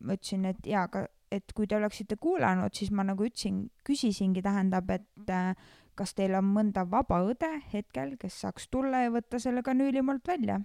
ma 0.00 0.16
ütlesin, 0.16 0.46
et 0.48 0.66
jaa, 0.66 0.86
aga 0.88 1.04
et 1.30 1.52
kui 1.54 1.68
te 1.68 1.76
oleksite 1.76 2.16
kuulanud, 2.16 2.72
siis 2.74 2.90
ma 2.90 3.04
nagu 3.04 3.24
ütlesin, 3.26 3.66
küsisingi, 3.86 4.42
tähendab, 4.42 4.88
et 4.90 5.30
äh, 5.30 5.52
kas 5.94 6.14
teil 6.16 6.34
on 6.38 6.48
mõnda 6.54 6.86
vaba 6.88 7.20
õde 7.26 7.50
hetkel, 7.72 8.16
kes 8.20 8.40
saaks 8.46 8.70
tulla 8.72 9.04
ja 9.04 9.12
võtta 9.14 9.38
selle 9.38 9.62
kanüüli 9.62 10.02
mult 10.02 10.26
välja. 10.26 10.60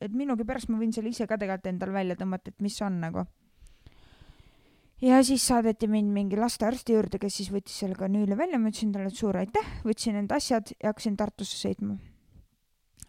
et 0.00 0.12
minugi 0.16 0.46
pärast 0.48 0.70
ma 0.72 0.78
võin 0.80 0.94
selle 0.96 1.10
ise 1.12 1.26
ka 1.28 1.36
tegelikult 1.36 1.66
endal 1.66 1.92
välja 1.92 2.16
tõmmata, 2.16 2.48
et 2.48 2.62
mis 2.64 2.80
on 2.80 3.00
nagu 3.02 3.26
ja 5.02 5.22
siis 5.24 5.44
saadeti 5.46 5.88
mind 5.88 6.12
mingi 6.12 6.38
lastearsti 6.40 6.94
juurde, 6.96 7.18
kes 7.20 7.40
siis 7.40 7.50
võttis 7.52 7.76
selle 7.82 7.96
kanüüli 7.98 8.36
välja, 8.36 8.58
ma 8.58 8.72
ütlesin 8.72 8.92
talle 8.94 9.12
suur 9.14 9.36
aitäh, 9.40 9.68
võtsin 9.84 10.18
enda 10.20 10.40
asjad 10.40 10.72
ja 10.76 10.92
hakkasin 10.92 11.16
Tartusse 11.20 11.60
sõitma. 11.60 11.96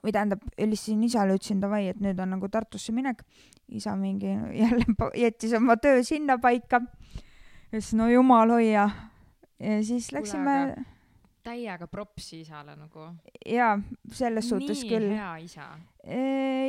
Või 0.02 0.14
tähendab, 0.16 0.46
helistasin 0.58 1.04
isale, 1.06 1.36
ütlesin 1.38 1.62
davai, 1.62 1.88
et 1.92 2.00
nüüd 2.02 2.20
on 2.22 2.34
nagu 2.36 2.50
Tartusse 2.50 2.94
minek. 2.96 3.24
isa 3.70 3.96
mingi 3.96 4.32
jälle 4.62 4.86
jättis 5.16 5.54
oma 5.54 5.78
töö 5.78 6.04
sinnapaika. 6.04 6.82
ütles 7.72 7.94
no 7.94 8.10
jumal 8.10 8.50
hoia. 8.50 8.90
ja 9.60 9.84
siis 9.84 10.12
läksime 10.12 10.86
täiega 11.44 11.88
propsi 11.88 12.42
isale 12.42 12.76
nagu. 12.76 13.08
jaa, 13.46 13.80
selles 14.14 14.50
suhtes 14.50 14.84
nii 14.84 14.92
küll. 14.92 15.08
nii 15.10 15.18
hea 15.18 15.32
isa. 15.46 15.68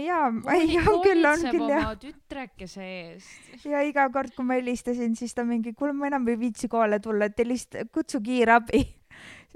jaa, 0.06 0.28
ei 0.54 0.78
on 0.80 1.02
küll, 1.04 1.28
on 1.28 1.44
küll 1.48 1.68
jah. 1.72 1.92
tütrekese 2.00 2.86
eest. 2.86 3.66
ja 3.68 3.82
iga 3.86 4.08
kord, 4.14 4.34
kui 4.36 4.46
ma 4.48 4.56
helistasin, 4.60 5.16
siis 5.18 5.34
ta 5.36 5.44
mingi, 5.48 5.74
kuule, 5.76 5.94
ma 5.96 6.08
enam 6.10 6.28
ei 6.28 6.40
viitsi 6.40 6.70
kohale 6.72 7.00
tulla, 7.04 7.28
et 7.28 7.44
helista, 7.44 7.84
kutsu 7.92 8.22
kiirabi 8.24 8.84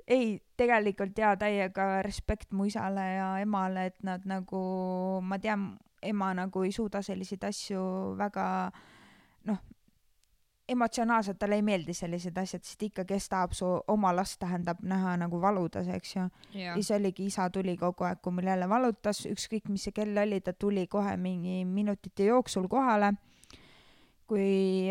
ei, 0.06 0.40
tegelikult 0.56 1.18
jaa, 1.18 1.36
täiega 1.36 2.02
respekt 2.06 2.52
mu 2.52 2.66
isale 2.68 3.06
ja 3.16 3.30
emale, 3.42 3.86
et 3.90 4.02
nad 4.06 4.26
nagu, 4.28 4.60
ma 5.22 5.38
tean, 5.42 5.72
ema 6.02 6.32
nagu 6.36 6.62
ei 6.66 6.72
suuda 6.72 7.02
selliseid 7.02 7.44
asju 7.48 7.80
väga 8.18 8.46
noh, 9.48 9.62
emotsionaalselt 10.68 11.38
talle 11.38 11.58
ei 11.60 11.62
meeldi 11.62 11.94
sellised 11.94 12.38
asjad, 12.38 12.64
sest 12.66 12.82
ikka, 12.88 13.04
kes 13.06 13.28
tahab 13.30 13.54
su 13.54 13.68
oma 13.92 14.10
last, 14.16 14.38
tähendab 14.42 14.82
näha 14.82 15.14
nagu 15.20 15.40
valudas, 15.42 15.88
eks 15.94 16.16
ju. 16.16 16.26
ja 16.54 16.74
siis 16.74 16.90
oligi, 16.96 17.28
isa 17.30 17.48
tuli 17.54 17.76
kogu 17.78 18.06
aeg, 18.08 18.20
kui 18.22 18.34
mul 18.34 18.50
jälle 18.50 18.68
valutas, 18.68 19.22
ükskõik 19.30 19.70
mis 19.70 19.86
see 19.86 19.94
kell 19.94 20.18
oli, 20.22 20.40
ta 20.40 20.52
tuli 20.52 20.86
kohe 20.90 21.16
mingi 21.16 21.64
minutite 21.64 22.26
jooksul 22.30 22.68
kohale. 22.68 23.14
kui 24.26 24.90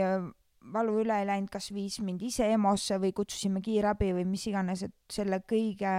valu 0.74 1.00
üle 1.01 1.19
ei 1.22 1.27
läinud, 1.27 1.50
kas 1.53 1.69
viis 1.74 2.00
mind 2.01 2.24
ise 2.25 2.48
EMO-sse 2.55 2.98
või 3.01 3.12
kutsusime 3.15 3.62
kiirabi 3.62 4.13
või 4.17 4.25
mis 4.29 4.45
iganes, 4.50 4.86
et 4.88 4.95
selle 5.12 5.41
kõige 5.48 5.91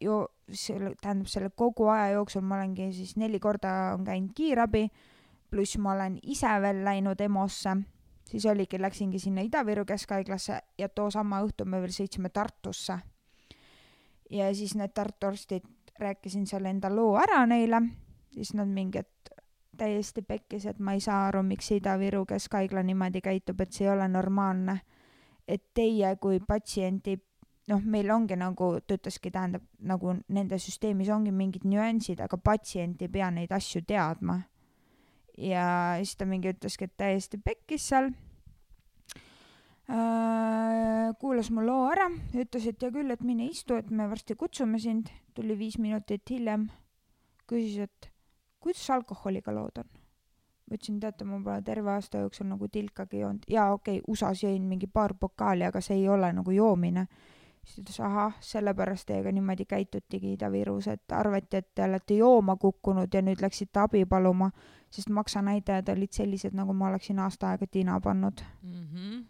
jo-, 0.00 0.26
selle, 0.50 0.94
tähendab 1.00 1.30
selle 1.30 1.52
kogu 1.56 1.88
aja 1.92 2.16
jooksul 2.16 2.44
ma 2.44 2.58
olengi 2.58 2.90
siis 2.96 3.16
neli 3.20 3.40
korda 3.40 3.94
on 3.94 4.04
käinud 4.04 4.34
kiirabi, 4.36 4.88
pluss 5.50 5.78
ma 5.78 5.94
olen 5.94 6.20
ise 6.22 6.52
veel 6.62 6.84
läinud 6.86 7.20
EMO-sse 7.20 7.78
siis 8.30 8.46
oligi, 8.46 8.78
läksingi 8.80 9.18
sinna 9.18 9.42
Ida-Viru 9.46 9.84
Keskhaiglasse 9.84 10.60
ja 10.78 10.88
toosama 10.88 11.40
õhtu 11.44 11.66
me 11.66 11.80
veel 11.82 11.94
sõitsime 11.94 12.30
Tartusse. 12.30 12.98
ja 14.30 14.54
siis 14.54 14.76
need 14.78 14.94
Tartu 14.94 15.26
arstid, 15.26 15.66
rääkisin 15.98 16.46
seal 16.46 16.64
enda 16.70 16.90
loo 16.94 17.16
ära 17.18 17.42
neile, 17.46 17.82
siis 18.34 18.54
nad 18.54 18.68
mingi, 18.70 19.02
et 19.02 19.19
täiesti 19.80 20.22
pekkis, 20.22 20.66
et 20.68 20.78
ma 20.78 20.94
ei 20.96 21.00
saa 21.00 21.24
aru, 21.30 21.42
miks 21.46 21.72
Ida-Viru 21.72 22.26
Keskhaigla 22.28 22.84
niimoodi 22.84 23.22
käitub, 23.24 23.60
et 23.64 23.72
see 23.72 23.88
ei 23.88 23.94
ole 23.94 24.08
normaalne. 24.08 24.80
et 25.48 25.62
teie 25.74 26.12
kui 26.22 26.38
patsienti, 26.46 27.16
noh, 27.68 27.80
meil 27.82 28.10
ongi 28.14 28.36
nagu, 28.38 28.68
ta 28.86 28.94
ütleski, 28.94 29.32
tähendab, 29.34 29.64
nagu 29.82 30.12
nende 30.28 30.58
süsteemis 30.62 31.08
ongi 31.10 31.32
mingid 31.34 31.64
nüansid, 31.66 32.20
aga 32.22 32.38
patsient 32.38 33.02
ei 33.02 33.08
pea 33.08 33.30
neid 33.34 33.50
asju 33.50 33.82
teadma 33.82 34.36
ja 35.40 35.64
siis 36.00 36.16
ta 36.16 36.26
mingi 36.28 36.52
ütleski, 36.52 36.86
et 36.86 36.96
täiesti 37.00 37.40
pekkis 37.42 37.88
seal 37.90 38.10
äh,. 39.90 41.10
kuulas 41.20 41.50
mu 41.50 41.64
loo 41.64 41.88
ära, 41.90 42.08
ütles, 42.34 42.68
et 42.68 42.82
hea 42.82 42.92
küll, 42.94 43.10
et 43.10 43.24
mine 43.26 43.48
istu, 43.48 43.78
et 43.80 43.90
me 43.90 44.08
varsti 44.10 44.36
kutsume 44.38 44.78
sind. 44.78 45.10
tuli 45.34 45.56
viis 45.58 45.78
minutit 45.78 46.30
hiljem, 46.30 46.68
küsis, 47.48 47.88
et 47.88 48.09
kuidas 48.60 48.90
alkoholiga 48.90 49.54
lood 49.54 49.82
on. 49.82 49.90
ma 50.70 50.76
ütlesin, 50.76 51.00
teate, 51.00 51.24
ma 51.24 51.40
pole 51.44 51.62
terve 51.66 51.90
aasta 51.90 52.22
jooksul 52.24 52.46
nagu 52.46 52.68
tilkagi 52.68 53.24
joonud. 53.24 53.44
jaa, 53.48 53.72
okei 53.72 53.98
okay,, 53.98 54.04
USA-s 54.08 54.44
jõin 54.44 54.68
mingi 54.68 54.86
paar 54.86 55.14
pokaali, 55.14 55.64
aga 55.64 55.80
see 55.80 55.96
ei 56.02 56.08
ole 56.08 56.32
nagu 56.32 56.50
joomine 56.50 57.06
siis 57.64 57.76
ta 57.76 57.82
ütles, 57.82 58.00
ahah, 58.04 58.36
sellepärast 58.44 59.06
teiega 59.08 59.32
niimoodi 59.32 59.64
käitutigi 59.68 60.34
Ida-Virus, 60.34 60.88
et 60.92 61.12
arvati, 61.12 61.60
et 61.60 61.68
te 61.74 61.84
olete 61.84 62.16
jooma 62.20 62.56
kukkunud 62.56 63.14
ja 63.14 63.22
nüüd 63.22 63.42
läksite 63.42 63.82
abi 63.82 64.04
paluma, 64.08 64.50
sest 64.90 65.10
maksanäitajad 65.14 65.92
olid 65.94 66.14
sellised, 66.16 66.56
nagu 66.56 66.74
ma 66.74 66.88
oleksin 66.90 67.18
aasta 67.18 67.50
aega 67.50 67.66
tina 67.66 68.00
pannud 68.00 68.40
mm. 68.62 68.86
-hmm. 68.94 69.20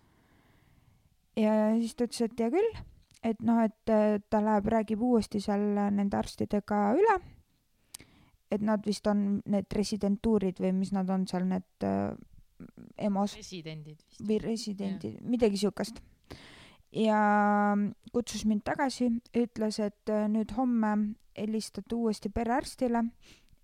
ja 1.42 1.52
siis 1.80 1.94
ta 1.94 2.04
ütles, 2.04 2.22
et 2.24 2.40
hea 2.40 2.50
küll, 2.50 2.80
et 3.24 3.42
noh, 3.42 3.62
et 3.64 4.30
ta 4.30 4.44
läheb, 4.44 4.66
räägib 4.66 5.02
uuesti 5.02 5.40
seal 5.40 5.66
nende 5.90 6.16
arstidega 6.16 6.82
üle, 6.94 7.20
et 8.50 8.62
nad 8.62 8.84
vist 8.86 9.06
on 9.06 9.40
need 9.46 9.72
residentuurid 9.76 10.60
või 10.60 10.72
mis 10.82 10.92
nad 10.92 11.10
on 11.10 11.26
seal, 11.30 11.46
need 11.48 11.86
äh, 11.86 12.14
EMO-s. 12.98 13.36
residendid 13.38 14.00
vist. 14.02 14.22
või 14.26 14.40
residendid, 14.42 15.20
midagi 15.22 15.60
siukest 15.60 16.02
ja 16.92 17.76
kutsus 18.12 18.44
mind 18.46 18.64
tagasi, 18.66 19.10
ütles, 19.36 19.78
et 19.82 20.10
äh, 20.10 20.26
nüüd 20.30 20.52
homme 20.56 21.14
helistad 21.38 21.92
uuesti 21.94 22.30
perearstile, 22.34 23.04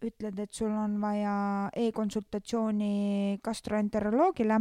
ütled, 0.05 0.38
et 0.38 0.52
sul 0.52 0.71
on 0.71 1.00
vaja 1.02 1.71
e-konsultatsiooni 1.75 3.40
gastroenteroloogile. 3.45 4.61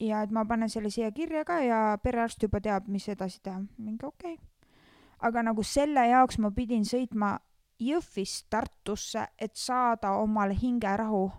ja 0.00 0.22
et 0.22 0.30
ma 0.30 0.44
panen 0.44 0.68
selle 0.68 0.90
siia 0.90 1.10
kirja 1.14 1.44
ka 1.44 1.60
ja 1.62 1.98
perearst 2.02 2.42
juba 2.42 2.60
teab, 2.60 2.88
mis 2.88 3.08
edasi 3.08 3.40
teha. 3.42 3.60
mingi 3.78 4.06
okei 4.06 4.34
okay. 4.34 4.46
aga 5.20 5.42
nagu 5.42 5.62
selle 5.62 6.08
jaoks 6.08 6.38
ma 6.38 6.50
pidin 6.50 6.84
sõitma 6.84 7.38
Jõhvist 7.80 8.46
Tartusse, 8.50 9.26
et 9.38 9.56
saada 9.56 10.12
omale 10.22 10.54
hingerahu. 10.54 11.30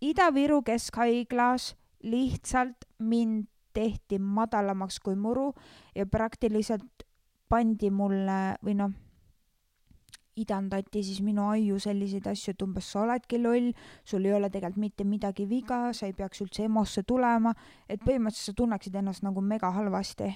Ida-Viru 0.00 0.62
Keskhaiglas 0.62 1.74
lihtsalt 2.02 2.86
mind 2.98 3.48
tehti 3.74 4.18
madalamaks 4.18 5.00
kui 5.02 5.16
muru 5.18 5.52
ja 5.94 6.06
praktiliselt 6.06 7.04
pandi 7.48 7.90
mulle 7.90 8.38
või 8.62 8.76
noh, 8.78 8.94
idandati 10.38 11.02
siis 11.02 11.18
minu 11.26 11.48
aiu 11.50 11.80
selliseid 11.82 12.26
asju, 12.30 12.54
et 12.54 12.62
umbes 12.62 12.92
sa 12.92 13.02
oledki 13.02 13.42
loll, 13.42 13.72
sul 14.06 14.24
ei 14.28 14.36
ole 14.38 14.50
tegelikult 14.54 14.82
mitte 14.84 15.04
midagi 15.04 15.48
viga, 15.50 15.88
sa 15.92 16.06
ei 16.06 16.14
peaks 16.14 16.44
üldse 16.44 16.68
EMO-sse 16.68 17.02
tulema, 17.02 17.54
et 17.88 18.04
põhimõtteliselt 18.04 18.54
sa 18.54 18.58
tunneksid 18.62 19.02
ennast 19.02 19.26
nagu 19.26 19.42
mega 19.42 19.72
halvasti. 19.74 20.34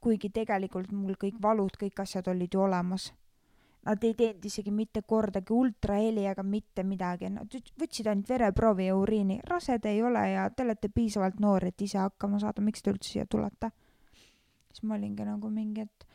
kuigi 0.00 0.28
tegelikult 0.30 0.92
mul 0.92 1.16
kõik 1.18 1.40
valud, 1.42 1.72
kõik 1.80 1.98
asjad 1.98 2.28
olid 2.30 2.52
ju 2.54 2.60
olemas 2.62 3.08
Nad 3.86 4.02
ei 4.02 4.16
teinud 4.18 4.44
isegi 4.48 4.72
mitte 4.74 5.04
kordagi 5.06 5.54
ultraheli 5.54 6.24
ega 6.26 6.42
mitte 6.42 6.82
midagi, 6.82 7.28
nad 7.30 7.52
võtsid 7.78 8.08
ainult 8.10 8.28
vereproovi 8.28 8.88
ja 8.88 8.96
uriini. 8.98 9.38
rased 9.46 9.86
ei 9.86 10.02
ole 10.02 10.24
ja 10.32 10.48
te 10.50 10.64
olete 10.66 10.88
piisavalt 10.90 11.38
noor, 11.40 11.68
et 11.68 11.82
ise 11.86 12.00
hakkama 12.02 12.40
saada, 12.42 12.64
miks 12.66 12.82
te 12.82 12.90
üldse 12.90 13.12
siia 13.12 13.26
tulete? 13.30 13.70
siis 14.76 14.82
ma 14.84 14.96
olingi 14.98 15.24
nagu 15.24 15.48
mingi, 15.48 15.86
et 15.86 16.06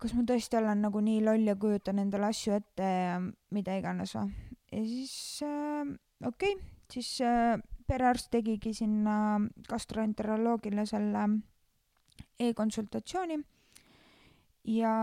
kas 0.00 0.12
ma 0.16 0.24
tõesti 0.28 0.58
olen 0.58 0.82
nagu 0.84 1.00
nii 1.04 1.20
loll 1.24 1.46
ja 1.48 1.54
kujutan 1.60 2.02
endale 2.02 2.28
asju 2.32 2.56
ette 2.56 2.88
ja 2.88 3.14
mida 3.54 3.76
iganes 3.78 4.16
või. 4.16 4.34
ja 4.72 4.82
siis 4.84 5.14
äh, 5.46 5.94
okei 6.26 6.56
okay,, 6.56 6.66
siis 6.92 7.12
äh, 7.24 7.62
perearst 7.86 8.30
tegigi 8.34 8.74
sinna 8.74 9.38
gastroenteroloogile 9.68 10.84
selle 10.86 11.24
e-konsultatsiooni 12.40 13.40
ja 14.70 14.94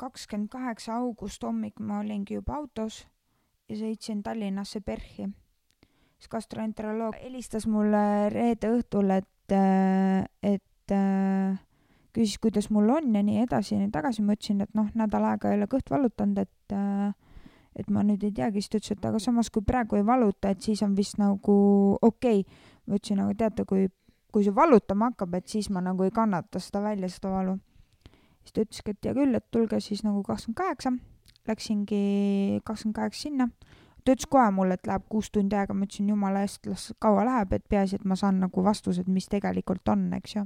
kakskümmend 0.00 0.50
kaheksa 0.52 0.96
august 1.00 1.42
hommik 1.44 1.80
ma 1.80 2.00
olingi 2.00 2.38
juba 2.38 2.56
autos 2.60 3.02
ja 3.68 3.76
sõitsin 3.76 4.22
Tallinnasse 4.24 4.80
PERH-i. 4.80 5.28
siis 6.16 6.30
gastroenteroloog 6.32 7.18
helistas 7.20 7.66
mulle 7.66 8.30
reede 8.32 8.70
õhtul, 8.78 9.10
et, 9.12 9.56
et 10.42 10.94
küsis, 12.16 12.38
kuidas 12.40 12.70
mul 12.72 12.88
on 12.96 13.12
ja 13.14 13.22
nii 13.26 13.42
edasi 13.44 13.74
ja 13.74 13.82
nii 13.82 13.92
tagasi. 13.92 14.22
ma 14.22 14.38
ütlesin, 14.38 14.64
et 14.64 14.74
noh, 14.74 14.88
nädal 14.94 15.28
aega 15.32 15.52
ei 15.52 15.60
ole 15.60 15.68
kõht 15.70 15.92
valutanud, 15.92 16.38
et 16.46 16.76
et 17.76 17.90
ma 17.92 18.00
nüüd 18.00 18.22
ei 18.24 18.32
teagi, 18.32 18.62
siis 18.62 18.72
ta 18.72 18.78
ütles, 18.80 18.96
et 18.96 19.04
aga 19.04 19.18
samas, 19.20 19.50
kui 19.52 19.60
praegu 19.60 19.98
ei 19.98 20.06
valuta, 20.06 20.48
et 20.48 20.64
siis 20.64 20.80
on 20.82 20.94
vist 20.96 21.18
nagu 21.20 21.56
okei 22.00 22.40
okay.. 22.40 22.60
ma 22.86 22.96
ütlesin, 22.96 23.20
aga 23.20 23.34
teate, 23.42 23.66
kui, 23.68 23.90
kui 24.32 24.46
see 24.46 24.54
valutama 24.56 25.10
hakkab, 25.10 25.34
et 25.36 25.52
siis 25.52 25.68
ma 25.68 25.82
nagu 25.84 26.06
ei 26.06 26.14
kannata 26.14 26.62
seda 26.62 26.80
välja, 26.86 27.10
seda 27.12 27.34
valu 27.34 27.58
siis 28.46 28.54
ta 28.54 28.64
ütleski, 28.64 28.94
et 28.94 29.08
hea 29.08 29.14
küll, 29.16 29.34
et 29.34 29.46
tulge 29.50 29.80
siis 29.82 30.04
nagu 30.06 30.22
kakskümmend 30.26 30.58
kaheksa. 30.60 30.92
Läksingi 31.46 32.60
kakskümmend 32.66 32.96
kaheksa 32.96 33.28
sinna. 33.28 33.48
ta 34.04 34.14
ütles 34.14 34.28
kohe 34.30 34.50
mulle, 34.54 34.76
et 34.78 34.86
läheb 34.86 35.02
kuus 35.10 35.32
tundi 35.34 35.56
aega, 35.58 35.74
ma 35.74 35.82
ütlesin 35.82 36.10
jumala 36.12 36.44
eest, 36.46 36.66
las 36.70 36.92
kaua 37.02 37.24
läheb, 37.26 37.56
et 37.56 37.64
peaasi, 37.68 37.98
et 37.98 38.04
ma 38.06 38.14
saan 38.14 38.38
nagu 38.38 38.62
vastused, 38.62 39.08
mis 39.10 39.26
tegelikult 39.26 39.88
on, 39.90 40.12
eks 40.14 40.36
ju. 40.36 40.44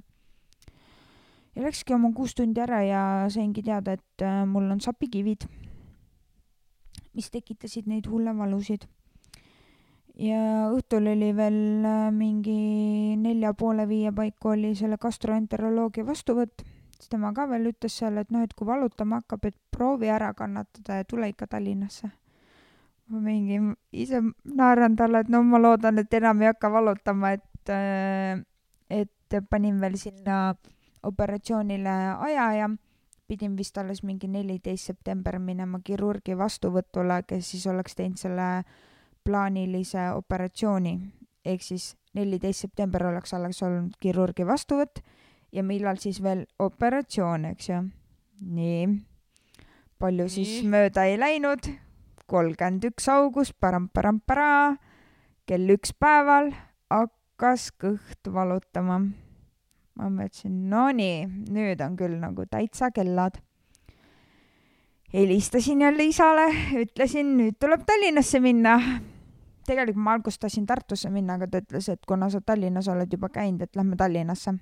ja 1.56 1.66
läkski 1.66 1.92
oma 1.92 2.08
kuus 2.16 2.32
tundi 2.34 2.62
ära 2.64 2.80
ja 2.86 3.02
saingi 3.28 3.62
teada, 3.62 3.98
et 3.98 4.24
äh, 4.24 4.46
mul 4.48 4.70
on 4.72 4.80
sapikivid, 4.80 5.44
mis 7.12 7.28
tekitasid 7.30 7.90
neid 7.90 8.08
hulle 8.08 8.32
valusid 8.38 8.88
ja 10.16 10.70
õhtul 10.72 11.12
oli 11.12 11.30
veel 11.36 11.84
äh, 11.84 12.08
mingi 12.16 13.16
nelja 13.20 13.52
poole 13.52 13.84
viie 13.88 14.12
paiku 14.12 14.54
oli 14.54 14.72
selle 14.78 14.96
gastroenteroloogia 15.00 16.06
vastuvõtt 16.06 16.64
siis 17.00 17.10
tema 17.12 17.32
ka 17.36 17.46
veel 17.48 17.70
ütles 17.72 17.96
seal, 17.96 18.18
et 18.20 18.30
noh, 18.30 18.44
et 18.44 18.52
kui 18.56 18.68
valutama 18.68 19.22
hakkab, 19.22 19.46
et 19.48 19.56
proovi 19.72 20.10
ära 20.12 20.32
kannatada 20.36 21.00
ja 21.00 21.06
tule 21.08 21.30
ikka 21.32 21.48
Tallinnasse. 21.50 22.10
ma 23.10 23.18
mingi 23.24 23.56
ise 23.90 24.20
naeran 24.44 24.94
talle, 24.96 25.24
et 25.24 25.30
no 25.32 25.42
ma 25.42 25.58
loodan, 25.58 25.98
et 25.98 26.12
enam 26.14 26.42
ei 26.42 26.52
hakka 26.52 26.70
valutama, 26.70 27.32
et, 27.32 27.72
äh, 27.74 28.38
et 28.90 29.40
panin 29.50 29.80
veel 29.80 29.96
sinna 29.98 30.54
operatsioonile 31.02 31.96
aja 32.28 32.52
ja 32.54 32.68
pidin 33.26 33.56
vist 33.56 33.78
alles 33.78 34.02
mingi 34.02 34.28
neliteist 34.28 34.90
september 34.90 35.38
minema 35.38 35.80
kirurgi 35.84 36.36
vastuvõtule, 36.38 37.22
kes 37.26 37.50
siis 37.50 37.66
oleks 37.66 37.94
teinud 37.94 38.18
selle 38.18 38.48
plaanilise 39.24 40.10
operatsiooni. 40.14 40.98
ehk 41.44 41.62
siis 41.62 41.96
neliteist 42.14 42.60
september 42.60 43.06
oleks 43.06 43.34
alles 43.34 43.62
olnud 43.62 43.94
kirurgi 44.00 44.44
vastuvõtt 44.46 45.00
ja 45.52 45.64
millal 45.66 45.98
siis 46.00 46.20
veel 46.22 46.44
operatsioon, 46.58 47.46
eks 47.52 47.70
ju. 47.70 47.80
nii, 48.40 48.86
palju 50.00 50.26
nii. 50.26 50.34
siis 50.34 50.64
mööda 50.64 51.06
ei 51.10 51.18
läinud, 51.20 51.66
kolmkümmend 52.30 52.86
üks 52.90 53.08
august, 53.12 53.56
param-param-para, 53.60 54.76
kell 55.48 55.74
üks 55.74 55.92
päeval 55.98 56.52
hakkas 56.90 57.70
kõht 57.80 58.32
valutama. 58.32 59.00
ma 60.00 60.08
mõtlesin, 60.08 60.56
no 60.70 60.88
nii, 60.94 61.26
nüüd 61.50 61.82
on 61.84 61.96
küll 61.98 62.18
nagu 62.22 62.46
täitsa 62.46 62.90
kellad. 62.94 63.40
helistasin 65.12 65.80
jälle 65.82 66.06
isale, 66.06 66.50
ütlesin, 66.78 67.36
nüüd 67.36 67.58
tuleb 67.58 67.86
Tallinnasse 67.86 68.40
minna 68.40 68.78
tegelikult 69.66 70.02
ma 70.02 70.14
alguses 70.16 70.38
tahtsin 70.38 70.66
Tartusse 70.66 71.10
minna, 71.10 71.36
aga 71.36 71.46
ta 71.46 71.60
ütles, 71.62 71.86
et 71.92 72.06
kuna 72.06 72.30
sa 72.30 72.40
Tallinnas 72.40 72.88
oled 72.88 73.12
juba 73.12 73.28
käinud, 73.28 73.62
et 73.62 73.76
lähme 73.76 73.96
Tallinnasse 73.96 74.56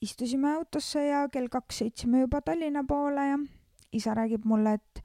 istusime 0.00 0.52
autosse 0.54 1.04
ja 1.06 1.24
kell 1.32 1.48
kaks 1.52 1.82
sõitsime 1.82 2.24
juba 2.24 2.40
Tallinna 2.44 2.84
poole 2.88 3.26
ja 3.28 3.38
isa 3.92 4.14
räägib 4.14 4.44
mulle, 4.48 4.74
et, 4.78 5.02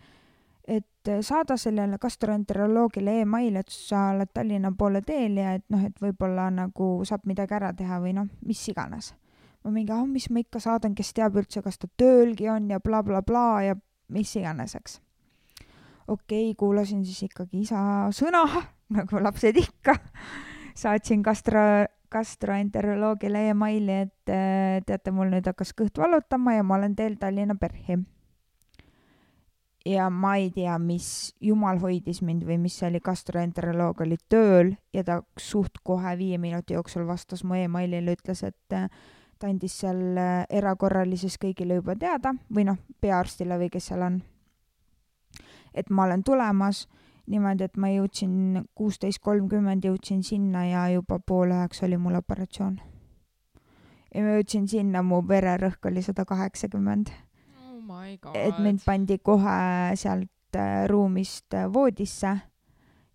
et 0.67 1.11
saada 1.25 1.57
sellele 1.57 1.97
gastroenteroloogile 2.01 3.19
email, 3.21 3.55
et 3.59 3.71
sa 3.73 4.09
oled 4.13 4.31
Tallinna 4.33 4.71
poole 4.77 5.01
teel 5.05 5.39
ja 5.41 5.55
et 5.57 5.65
noh, 5.73 5.83
et 5.85 6.01
võib-olla 6.01 6.49
nagu 6.53 6.89
saab 7.07 7.25
midagi 7.29 7.57
ära 7.57 7.73
teha 7.73 7.99
või 8.03 8.13
noh, 8.17 8.29
mis 8.45 8.61
iganes. 8.71 9.13
ma 9.65 9.71
mingi, 9.73 9.91
ah, 9.91 10.05
mis 10.05 10.29
ma 10.29 10.43
ikka 10.43 10.59
saadan, 10.61 10.93
kes 10.95 11.13
teab 11.17 11.39
üldse, 11.41 11.61
kas 11.65 11.79
ta 11.81 11.87
töölgi 11.97 12.49
on 12.49 12.69
ja 12.69 12.79
blablabla 12.79 13.23
bla, 13.25 13.49
bla, 13.57 13.61
ja 13.65 13.75
mis 14.13 14.35
iganes, 14.35 14.75
eks. 14.75 14.99
okei 16.07 16.51
okay,, 16.51 16.55
kuulasin 16.55 17.05
siis 17.05 17.25
ikkagi 17.25 17.65
isa 17.65 18.11
sõna, 18.13 18.45
nagu 18.97 19.21
lapsed 19.21 19.57
ikka 19.57 19.97
saatsin 20.75 21.23
gastro, 21.25 21.59
gastroenteroloogile 22.15 23.49
emaili, 23.51 24.01
et 24.07 24.31
äh, 24.31 24.81
teate, 24.87 25.13
mul 25.15 25.31
nüüd 25.33 25.47
hakkas 25.51 25.73
kõht 25.77 25.99
valutama 25.99 26.55
ja 26.55 26.63
ma 26.63 26.79
olen 26.79 26.95
teel 26.95 27.17
Tallinna 27.19 27.57
PERH-i. 27.59 27.99
ja 29.85 30.07
ma 30.09 30.35
ei 30.41 30.49
tea, 30.49 30.79
mis, 30.81 31.35
jumal 31.41 31.77
hoidis 31.83 32.23
mind 32.25 32.47
või 32.47 32.57
mis 32.63 32.79
see 32.79 32.87
oli, 32.89 33.03
gastroenteroloog 33.05 34.01
oli 34.01 34.17
tööl 34.29 34.73
ja 34.93 35.03
ta 35.05 35.19
suht 35.37 35.77
kohe 35.83 36.15
viie 36.17 36.39
minuti 36.41 36.73
jooksul 36.73 37.05
vastas 37.05 37.43
mu 37.43 37.59
emailile, 37.59 38.15
ütles, 38.17 38.41
et 38.47 38.73
äh, 38.73 38.89
ta 39.39 39.51
andis 39.51 39.77
seal 39.83 40.17
äh, 40.17 40.45
erakorralises 40.49 41.37
kõigile 41.41 41.81
juba 41.81 41.97
teada 41.99 42.33
või 42.49 42.65
noh, 42.71 42.79
peaarstile 43.01 43.59
või 43.61 43.69
kes 43.73 43.91
seal 43.91 44.07
on, 44.07 44.21
et 45.73 45.91
ma 45.91 46.07
olen 46.07 46.23
tulemas 46.23 46.85
niimoodi, 47.31 47.65
et 47.65 47.77
ma 47.77 47.89
jõudsin 47.89 48.65
kuusteist 48.77 49.21
kolmkümmend 49.23 49.85
jõudsin 49.85 50.23
sinna 50.23 50.65
ja 50.67 50.87
juba 50.93 51.19
pool 51.19 51.53
üheksa 51.55 51.85
oli 51.87 51.97
mul 51.97 52.19
operatsioon. 52.19 52.79
ja 54.15 54.23
ma 54.23 54.35
jõudsin 54.37 54.67
sinna, 54.67 55.01
mu 55.03 55.21
vererõhk 55.27 55.89
oli 55.89 56.01
sada 56.05 56.25
kaheksakümmend. 56.25 57.09
Oh 57.65 58.33
et 58.33 58.59
mind 58.59 58.81
pandi 58.85 59.17
kohe 59.17 59.95
sealt 59.95 60.57
äh, 60.57 60.85
ruumist 60.87 61.53
äh, 61.53 61.67
voodisse 61.73 62.37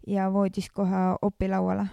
ja 0.07 0.33
voodist 0.33 0.73
kohe 0.73 1.16
opilauale 1.23 1.87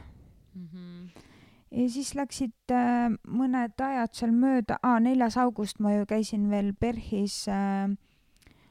mm. 0.56 0.68
-hmm. 0.74 1.24
ja 1.72 1.90
siis 1.90 2.16
läksid 2.16 2.72
äh, 2.72 3.10
mõned 3.28 3.82
ajad 3.82 4.14
seal 4.14 4.32
mööda, 4.32 4.80
aa, 4.84 5.00
neljas 5.00 5.38
august 5.38 5.80
ma 5.80 5.94
ju 5.94 6.06
käisin 6.06 6.50
veel 6.50 6.74
PERHis 6.74 7.48
äh, 7.48 7.98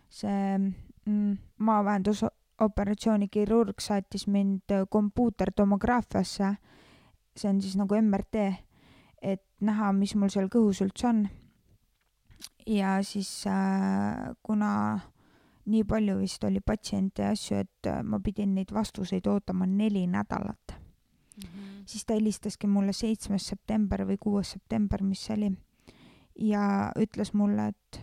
see 0.09 0.59
mm, 1.06 1.38
maavähendus 1.59 2.24
operatsioonikirurg 2.60 3.80
saatis 3.80 4.26
mind 4.26 4.72
äh, 4.72 4.86
kompuutertomograafiasse, 4.90 6.54
see 7.36 7.50
on 7.50 7.60
siis 7.62 7.76
nagu 7.76 7.98
MRT, 8.00 8.46
et 9.22 9.44
näha, 9.60 9.92
mis 9.96 10.14
mul 10.16 10.32
seal 10.32 10.48
kõhus 10.52 10.80
üldse 10.84 11.10
on. 11.10 11.26
ja 12.66 12.96
siis 13.02 13.30
äh, 13.46 14.32
kuna 14.42 14.72
nii 15.66 15.84
palju 15.84 16.18
vist 16.18 16.44
oli 16.44 16.60
patsiente 16.60 17.22
ja 17.22 17.34
asju, 17.34 17.60
et 17.64 17.90
äh, 17.90 18.02
ma 18.02 18.20
pidin 18.20 18.54
neid 18.54 18.72
vastuseid 18.72 19.26
ootama 19.26 19.66
neli 19.66 20.06
nädalat 20.06 20.72
mm. 20.72 21.42
-hmm. 21.42 21.82
siis 21.86 22.04
ta 22.04 22.14
helistaski 22.14 22.66
mulle 22.66 22.92
seitsmes 22.92 23.46
september 23.46 24.06
või 24.06 24.16
kuues 24.20 24.50
september, 24.50 25.02
mis 25.02 25.24
see 25.24 25.36
oli, 25.36 25.52
ja 26.38 26.92
ütles 26.98 27.32
mulle, 27.34 27.68
et 27.68 28.00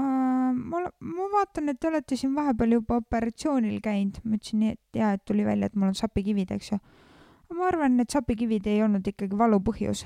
ma, 0.00 0.82
ma 0.98 1.28
vaatan, 1.32 1.70
et 1.70 1.80
te 1.80 1.88
olete 1.90 2.18
siin 2.18 2.34
vahepeal 2.36 2.76
juba 2.78 3.00
operatsioonil 3.00 3.80
käinud. 3.84 4.20
ma 4.24 4.38
ütlesin 4.38 4.62
et 4.70 5.00
jaa, 5.00 5.14
et 5.16 5.24
tuli 5.24 5.44
välja, 5.46 5.70
et 5.70 5.76
mul 5.76 5.92
on 5.92 5.98
sapikivid, 5.98 6.52
eks 6.56 6.72
ju. 6.72 6.78
ma 7.54 7.68
arvan, 7.70 8.00
et 8.02 8.12
sapikivid 8.12 8.66
ei 8.70 8.82
olnud 8.84 9.06
ikkagi 9.06 9.38
valu 9.38 9.60
põhjus. 9.64 10.04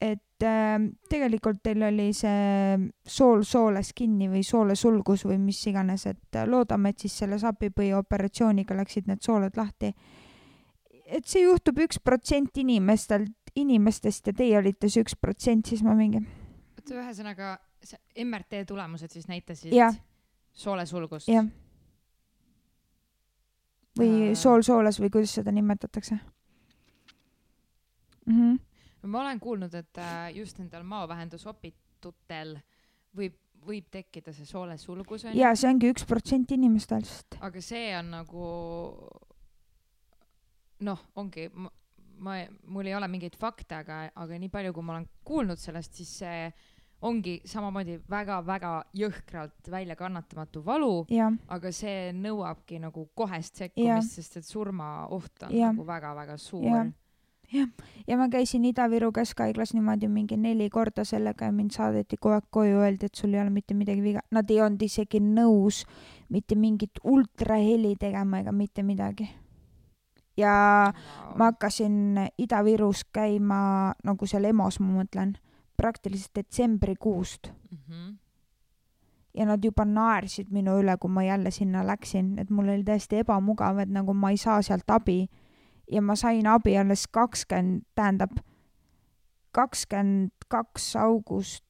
et 0.00 0.46
äh, 0.46 0.78
tegelikult 1.12 1.62
teil 1.62 1.82
oli 1.84 2.10
see 2.16 2.78
sool 3.04 3.44
sooles 3.44 3.92
kinni 3.96 4.30
või 4.32 4.42
soolesulgus 4.46 5.26
või 5.28 5.38
mis 5.42 5.60
iganes, 5.68 6.06
et 6.06 6.40
äh, 6.40 6.48
loodame, 6.48 6.94
et 6.94 7.06
siis 7.06 7.18
selle 7.24 7.38
sapipõi 7.38 7.92
operatsiooniga 7.98 8.76
läksid 8.78 9.10
need 9.10 9.24
sooled 9.24 9.56
lahti. 9.56 9.94
et 11.06 11.26
see 11.26 11.44
juhtub 11.44 11.78
üks 11.84 11.98
protsent 11.98 12.56
inimestelt, 12.56 13.34
inimestest 13.54 14.30
ja 14.30 14.32
teie 14.36 14.58
olite 14.58 14.88
see 14.88 15.02
üks 15.02 15.16
protsent, 15.18 15.66
siis 15.66 15.82
ma 15.82 15.96
mingi. 15.98 16.22
oota, 16.78 16.94
ühesõnaga 16.94 17.58
MRT 18.24 18.66
tulemused 18.68 19.10
siis 19.10 19.28
näitasid 19.28 19.72
Jah. 19.72 19.96
soolesulgust? 20.52 21.28
jah. 21.28 21.46
või 23.98 24.30
Äh. 24.30 24.34
sool 24.38 24.62
sooles 24.62 25.00
või 25.00 25.10
kuidas 25.10 25.34
seda 25.34 25.52
nimetatakse 25.52 26.18
mm? 28.26 28.34
-hmm. 28.34 28.58
ma 29.02 29.20
olen 29.20 29.40
kuulnud, 29.40 29.74
et 29.74 29.98
äh, 29.98 30.36
just 30.36 30.58
nendel 30.58 30.82
maovähendusopitutel 30.82 32.58
võib, 33.16 33.34
võib 33.66 33.88
tekkida 33.90 34.32
see 34.32 34.46
soolesulgus 34.46 35.24
onju 35.24 35.40
ja 35.40 35.54
see 35.54 35.70
ongi 35.70 35.90
üks 35.92 36.06
protsent 36.06 36.50
inimestest. 36.50 37.40
aga 37.40 37.60
see 37.60 37.96
on 37.98 38.10
nagu 38.10 38.46
noh, 40.86 41.04
ongi, 41.20 41.46
ma, 41.54 41.70
ma, 42.24 42.36
mul 42.72 42.88
ei 42.88 42.96
ole 42.96 43.08
mingeid 43.10 43.36
fakte, 43.40 43.80
aga, 43.82 44.02
aga 44.14 44.38
nii 44.40 44.52
palju, 44.52 44.74
kui 44.76 44.86
ma 44.86 44.96
olen 44.96 45.08
kuulnud 45.26 45.60
sellest, 45.60 45.96
siis 46.00 46.12
see 46.22 46.44
ongi 47.02 47.40
samamoodi 47.48 47.98
väga-väga 48.10 48.70
jõhkralt 48.96 49.70
väljakannatamatu 49.72 50.62
valu, 50.64 50.94
aga 51.48 51.72
see 51.72 52.10
nõuabki 52.12 52.80
nagu 52.82 53.06
kohest 53.16 53.56
sekkumist, 53.62 54.18
sest 54.18 54.36
et 54.40 54.44
surmaoht 54.48 55.46
on 55.48 55.54
Jah. 55.54 55.72
nagu 55.72 55.86
väga-väga 55.86 56.36
suur. 56.36 56.66
Jah. 57.50 57.68
ja 58.06 58.16
ma 58.16 58.28
käisin 58.30 58.64
Ida-Viru 58.68 59.10
Keskhaiglas 59.12 59.72
niimoodi 59.74 60.08
mingi 60.08 60.36
neli 60.36 60.68
korda 60.70 61.02
sellega 61.04 61.48
ja 61.48 61.52
mind 61.52 61.74
saadeti 61.74 62.16
kogu 62.16 62.36
aeg 62.36 62.46
koju, 62.50 62.78
öeldi, 62.84 63.08
et 63.08 63.14
sul 63.18 63.34
ei 63.34 63.40
ole 63.40 63.50
mitte 63.50 63.74
midagi 63.74 64.04
viga. 64.04 64.20
Nad 64.30 64.50
ei 64.50 64.60
olnud 64.62 64.82
isegi 64.82 65.18
nõus 65.24 65.82
mitte 66.28 66.54
mingit 66.54 67.00
ultraheli 67.02 67.96
tegema 67.98 68.44
ega 68.44 68.52
mitte 68.52 68.82
midagi. 68.82 69.28
ja 70.36 70.92
ma 71.36 71.50
hakkasin 71.50 72.28
Ida-Virus 72.38 73.04
käima 73.12 73.94
nagu 74.04 74.26
seal 74.26 74.44
EMO-s, 74.44 74.78
ma 74.80 75.02
mõtlen, 75.02 75.34
praktiliselt 75.80 76.34
detsembrikuust 76.36 77.48
Mhm. 77.70 78.14
ja 79.34 79.46
nad 79.46 79.64
juba 79.64 79.84
naersid 79.84 80.50
minu 80.52 80.74
üle, 80.82 80.96
kui 81.00 81.10
ma 81.10 81.22
jälle 81.24 81.50
sinna 81.50 81.84
läksin, 81.86 82.38
et 82.38 82.50
mul 82.50 82.68
oli 82.68 82.84
täiesti 82.84 83.20
ebamugav, 83.22 83.78
et 83.78 83.88
nagu 83.88 84.14
ma 84.14 84.30
ei 84.30 84.36
saa 84.36 84.62
sealt 84.62 84.90
abi. 84.90 85.28
ja 85.92 86.00
ma 86.02 86.14
sain 86.16 86.46
abi 86.46 86.76
alles 86.78 87.06
kakskümmend, 87.08 87.82
tähendab 87.94 88.30
kakskümmend 89.52 90.30
kaks 90.48 90.96
august, 90.96 91.64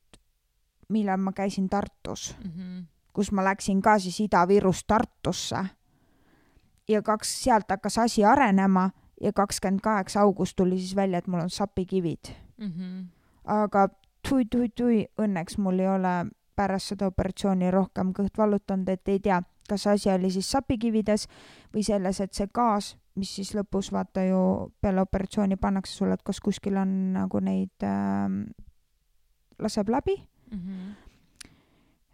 millal 0.88 1.16
ma 1.18 1.32
käisin 1.32 1.68
Tartus, 1.68 2.34
Mhm. 2.44 2.82
kus 3.12 3.32
ma 3.32 3.42
läksin 3.44 3.80
ka 3.82 3.98
siis 3.98 4.20
Ida-Virust 4.20 4.84
Tartusse. 4.86 5.64
ja 6.88 7.02
kaks, 7.02 7.42
sealt 7.44 7.68
hakkas 7.70 7.98
asi 7.98 8.24
arenema 8.24 8.90
ja 9.20 9.32
kakskümmend 9.32 9.80
kaheksa 9.80 10.20
august 10.20 10.56
tuli 10.56 10.78
siis 10.78 10.96
välja, 10.96 11.18
et 11.18 11.26
mul 11.28 11.40
on 11.40 11.50
sapikivid 11.50 12.28
Mhm. 12.58 13.04
aga 13.44 13.88
tui-tui-tui, 14.30 15.02
õnneks 15.18 15.58
mul 15.58 15.82
ei 15.82 15.90
ole 15.90 16.14
pärast 16.56 16.92
seda 16.92 17.08
operatsiooni 17.10 17.70
rohkem 17.74 18.14
kõht 18.16 18.38
vallutanud, 18.38 18.88
et 18.92 19.08
ei 19.08 19.20
tea, 19.22 19.40
kas 19.68 19.86
asi 19.90 20.10
oli 20.12 20.30
siis 20.30 20.48
sapikivides 20.50 21.26
või 21.74 21.84
selles, 21.86 22.20
et 22.20 22.34
see 22.34 22.48
gaas, 22.54 22.94
mis 23.18 23.30
siis 23.36 23.52
lõpus 23.58 23.90
vaata 23.94 24.22
ju 24.26 24.40
peale 24.80 25.02
operatsiooni 25.04 25.56
pannakse 25.60 25.94
sulle, 25.98 26.14
et 26.18 26.26
kas 26.26 26.40
kuskil 26.40 26.78
on 26.80 26.90
nagu 27.14 27.40
neid 27.42 27.86
äh, 27.86 28.28
laseb 29.60 29.88
läbi 29.92 30.16
Mhm. 30.50 30.94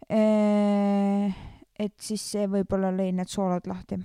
e. 0.09 1.33
et 1.79 1.93
siis 1.99 2.21
see 2.21 2.45
võib-olla 2.47 2.91
lõi 2.93 3.11
need 3.13 3.29
soolad 3.31 3.65
lahti, 3.67 3.97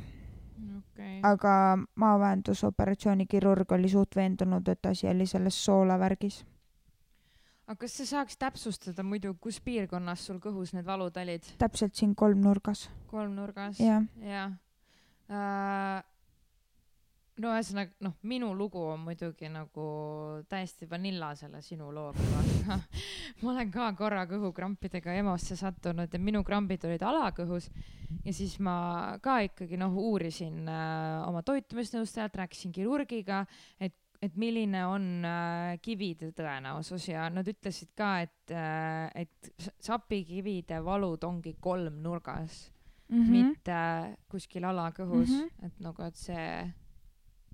okei. 0.79 1.19
aga 1.23 1.77
maavähendusoperatsiooni 2.01 3.27
kirurg 3.27 3.73
oli 3.77 3.89
suht 3.93 4.17
veendunud, 4.17 4.69
et 4.69 4.87
asi 4.87 5.09
oli 5.09 5.27
selles 5.27 5.59
soolavärgis. 5.65 6.45
Aga 7.67 7.79
kas 7.85 7.99
sa 8.01 8.07
saaks 8.09 8.39
täpsustada 8.41 9.05
muidu, 9.07 9.35
kus 9.41 9.61
piirkonnas 9.65 10.27
sul 10.29 10.41
kõhus 10.43 10.75
need 10.77 10.87
valud 10.87 11.17
olid? 11.23 11.53
täpselt 11.61 11.99
siin 11.99 12.17
kolmnurgas, 12.19 12.89
kolmnurgas? 13.13 13.81
jah 13.83 14.03
jah 14.23 14.57
äh,. 15.31 16.03
no 17.43 17.55
ühesõnaga, 17.55 17.95
noh, 18.05 18.17
minu 18.29 18.51
lugu 18.59 18.83
on 18.93 19.07
muidugi 19.07 19.49
nagu 19.53 19.87
täiesti 20.51 20.91
vanilla 20.91 21.33
selle 21.39 21.63
sinu 21.65 21.93
looga, 21.95 22.43
ma 23.43 23.55
olen 23.55 23.71
ka 23.73 23.93
korra 23.99 24.27
kõhukrampidega 24.31 25.15
EMO-sse 25.23 25.57
sattunud 25.63 26.13
ja 26.13 26.23
minu 26.23 26.43
krambid 26.47 26.85
olid 26.91 27.07
alakõhus 27.07 27.71
ja 28.27 28.35
siis 28.35 28.59
ma 28.59 28.77
ka 29.23 29.39
ikkagi 29.47 29.79
noh, 29.81 29.95
uurisin 30.11 30.67
äh, 30.67 31.23
oma 31.29 31.47
toitumisnõustajalt, 31.47 32.43
rääkisin 32.43 32.75
kirurgiga, 32.75 33.45
et 33.79 33.95
et 34.23 34.37
milline 34.37 34.85
on 34.87 35.25
äh, 35.27 35.79
kivide 35.83 36.31
tõenäosus 36.37 37.09
ja 37.09 37.27
nad 37.31 37.49
ütlesid 37.49 37.91
ka, 37.99 38.21
et 38.23 38.55
äh,, 38.55 39.11
et 39.25 39.73
sapikivide 39.81 40.79
valud 40.85 41.25
ongi 41.25 41.57
kolmnurgas 41.61 42.69
mm 42.69 42.83
mm, 43.13 43.25
-hmm. 43.25 43.31
mitte 43.31 44.17
kuskil 44.29 44.65
alakõhus 44.65 45.29
mm, 45.29 45.35
Mhm. 45.35 45.43
-hmm. 45.43 45.67
et 45.67 45.81
nagu, 45.81 46.03
et 46.03 46.17
see 46.17 46.73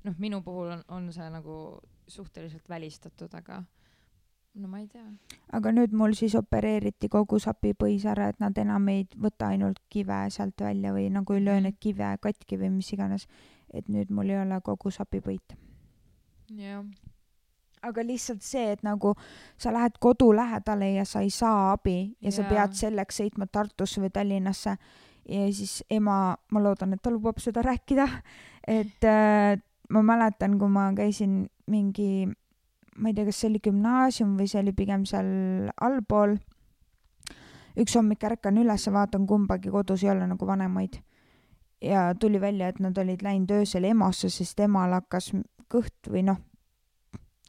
noh, 0.04 0.14
minu 0.18 0.42
puhul 0.42 0.70
on, 0.70 0.84
on 0.88 1.12
see 1.12 1.30
nagu 1.30 1.80
suhteliselt 2.06 2.68
välistatud, 2.68 3.34
aga 3.34 3.64
no 4.54 4.68
ma 4.68 4.78
ei 4.78 4.86
tea. 4.86 5.04
aga 5.52 5.72
nüüd 5.72 5.92
mul 5.92 6.12
siis 6.12 6.34
opereeriti 6.34 7.08
kogu 7.08 7.38
sapipõhisäre, 7.38 8.28
et 8.28 8.40
nad 8.40 8.58
enam 8.58 8.88
ei 8.88 9.06
võta 9.16 9.46
ainult 9.46 9.78
kive 9.88 10.30
sealt 10.30 10.60
välja 10.60 10.92
või 10.92 11.10
nagu 11.10 11.32
ei 11.32 11.44
löö 11.44 11.60
neid 11.60 11.76
kive 11.80 12.16
katki 12.20 12.58
või 12.58 12.70
mis 12.70 12.92
iganes. 12.92 13.26
et 13.72 13.88
nüüd 13.88 14.10
mul 14.10 14.30
ei 14.30 14.40
ole 14.40 14.60
kogu 14.64 14.90
sapipõit. 14.90 15.56
jah, 16.56 16.84
aga 17.82 18.02
lihtsalt 18.02 18.42
see, 18.42 18.72
et 18.72 18.82
nagu 18.86 19.14
sa 19.58 19.72
lähed 19.74 19.98
kodu 20.00 20.30
lähedale 20.32 20.92
ja 20.94 21.04
sa 21.04 21.20
ei 21.20 21.30
saa 21.30 21.72
abi 21.72 22.16
ja 22.20 22.32
sa 22.32 22.42
Jaa. 22.42 22.50
pead 22.50 22.74
selleks 22.78 23.20
sõitma 23.20 23.46
Tartusse 23.46 24.00
või 24.02 24.10
Tallinnasse 24.10 24.76
ja 25.28 25.46
siis 25.52 25.82
ema, 25.90 26.36
ma 26.50 26.62
loodan, 26.62 26.94
et 26.94 27.02
ta 27.04 27.12
lubab 27.12 27.40
seda 27.42 27.62
rääkida, 27.64 28.06
et 28.66 29.04
äh, 29.04 29.60
ma 29.92 30.02
mäletan, 30.02 30.58
kui 30.58 30.70
ma 30.72 30.88
käisin 30.96 31.42
mingi, 31.68 32.28
ma 32.96 33.10
ei 33.10 33.16
tea, 33.16 33.26
kas 33.28 33.42
see 33.42 33.50
oli 33.52 33.60
gümnaasium 33.64 34.36
või 34.38 34.48
see 34.48 34.62
oli 34.62 34.72
pigem 34.76 35.04
seal 35.08 35.28
allpool. 35.80 36.38
üks 37.78 37.94
hommik 37.94 38.24
ärkan 38.24 38.56
üles, 38.58 38.88
vaatan 38.90 39.26
kumbagi 39.26 39.70
kodus 39.70 40.02
ei 40.02 40.10
ole 40.10 40.26
nagu 40.26 40.46
vanemaid. 40.46 40.98
ja 41.82 42.14
tuli 42.14 42.40
välja, 42.40 42.68
et 42.68 42.80
nad 42.80 42.96
olid 42.98 43.22
läinud 43.22 43.50
öösel 43.50 43.84
EMO-sse, 43.84 44.30
sest 44.30 44.60
emal 44.60 44.92
hakkas 44.92 45.30
kõht 45.68 46.10
või 46.10 46.24
noh, 46.26 46.38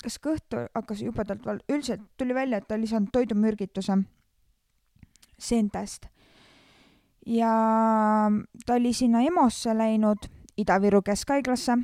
kas 0.04 0.20
kõht 0.24 0.56
hakkas 0.76 1.04
jubedalt 1.04 1.46
val-, 1.46 1.64
üldiselt 1.72 2.06
tuli 2.18 2.36
välja, 2.36 2.60
et 2.60 2.68
ta 2.68 2.78
oli 2.78 2.88
saanud 2.88 3.12
toidumürgituse 3.14 3.98
seentest. 5.40 6.08
ja 7.26 7.52
ta 8.66 8.74
oli 8.76 8.94
sinna 8.94 9.22
EMO-sse 9.22 9.74
läinud, 9.78 10.28
Ida-Viru 10.58 11.02
Keskhaiglasse 11.02 11.78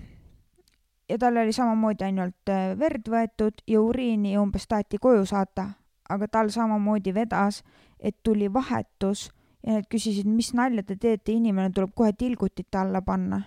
ja 1.09 1.17
tal 1.17 1.37
oli 1.37 1.53
samamoodi 1.53 2.03
ainult 2.03 2.49
äh, 2.49 2.73
verd 2.79 3.07
võetud 3.11 3.61
ja 3.67 3.81
uriini 3.81 4.37
umbes 4.37 4.67
taheti 4.67 4.97
koju 4.97 5.25
saata, 5.25 5.69
aga 6.09 6.27
tal 6.27 6.49
samamoodi 6.49 7.13
vedas, 7.13 7.63
et 7.99 8.17
tuli 8.23 8.51
vahetus 8.53 9.29
ja 9.65 9.79
nad 9.79 9.87
küsisid, 9.89 10.27
mis 10.27 10.53
nalja 10.53 10.83
te 10.83 10.95
teete, 10.95 11.31
inimene 11.31 11.71
tuleb 11.73 11.93
kohe 11.95 12.13
tilgutite 12.13 12.77
alla 12.77 13.01
panna 13.01 13.41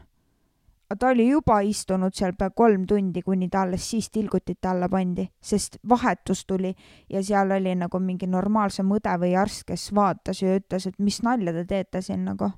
ta 0.97 1.09
oli 1.09 1.29
juba 1.29 1.61
istunud 1.61 2.15
seal 2.17 2.33
pea 2.39 2.51
kolm 2.57 2.87
tundi, 2.89 3.23
kuni 3.23 3.49
ta 3.53 3.63
alles 3.67 3.85
siis 3.91 4.11
tilgutite 4.11 4.69
alla 4.69 4.89
pandi, 4.89 5.27
sest 5.41 5.79
vahetus 5.89 6.47
tuli 6.47 6.75
ja 7.11 7.23
seal 7.23 7.51
oli 7.59 7.75
nagu 7.77 8.01
mingi 8.01 8.27
normaalsem 8.27 8.89
õde 8.97 9.17
või 9.21 9.35
arst, 9.37 9.67
kes 9.69 9.91
vaatas 9.95 10.43
ja 10.43 10.57
ütles, 10.57 10.87
et 10.89 10.99
mis 10.99 11.21
nalja 11.23 11.53
te 11.53 11.65
teete 11.65 12.03
siin 12.03 12.25
nagu. 12.25 12.53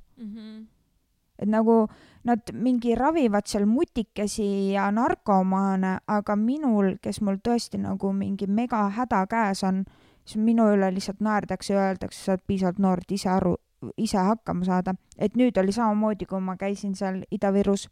et 1.40 1.48
nagu 1.48 1.88
nad 2.24 2.52
mingi 2.52 2.94
ravivad 2.94 3.46
seal 3.48 3.64
mutikesi 3.66 4.72
ja 4.72 4.90
narkomaane, 4.90 5.98
aga 6.06 6.36
minul, 6.36 6.98
kes 7.02 7.20
mul 7.20 7.40
tõesti 7.40 7.80
nagu 7.80 8.12
mingi 8.12 8.46
mega 8.46 8.88
häda 8.90 9.26
käes 9.26 9.64
on, 9.64 9.84
siis 10.24 10.36
minu 10.36 10.68
üle 10.74 10.90
lihtsalt 10.92 11.20
naerdakse 11.20 11.74
ja 11.74 11.88
öeldakse, 11.88 12.24
sa 12.24 12.32
oled 12.32 12.44
piisavalt 12.46 12.78
noor, 12.78 13.00
et 13.00 13.12
ise 13.16 13.30
aru, 13.32 13.56
ise 13.96 14.18
hakkama 14.18 14.64
saada. 14.64 14.94
et 15.18 15.34
nüüd 15.34 15.56
oli 15.58 15.72
samamoodi, 15.72 16.26
kui 16.26 16.40
ma 16.40 16.56
käisin 16.56 16.94
seal 16.94 17.24
Ida-Virus 17.30 17.88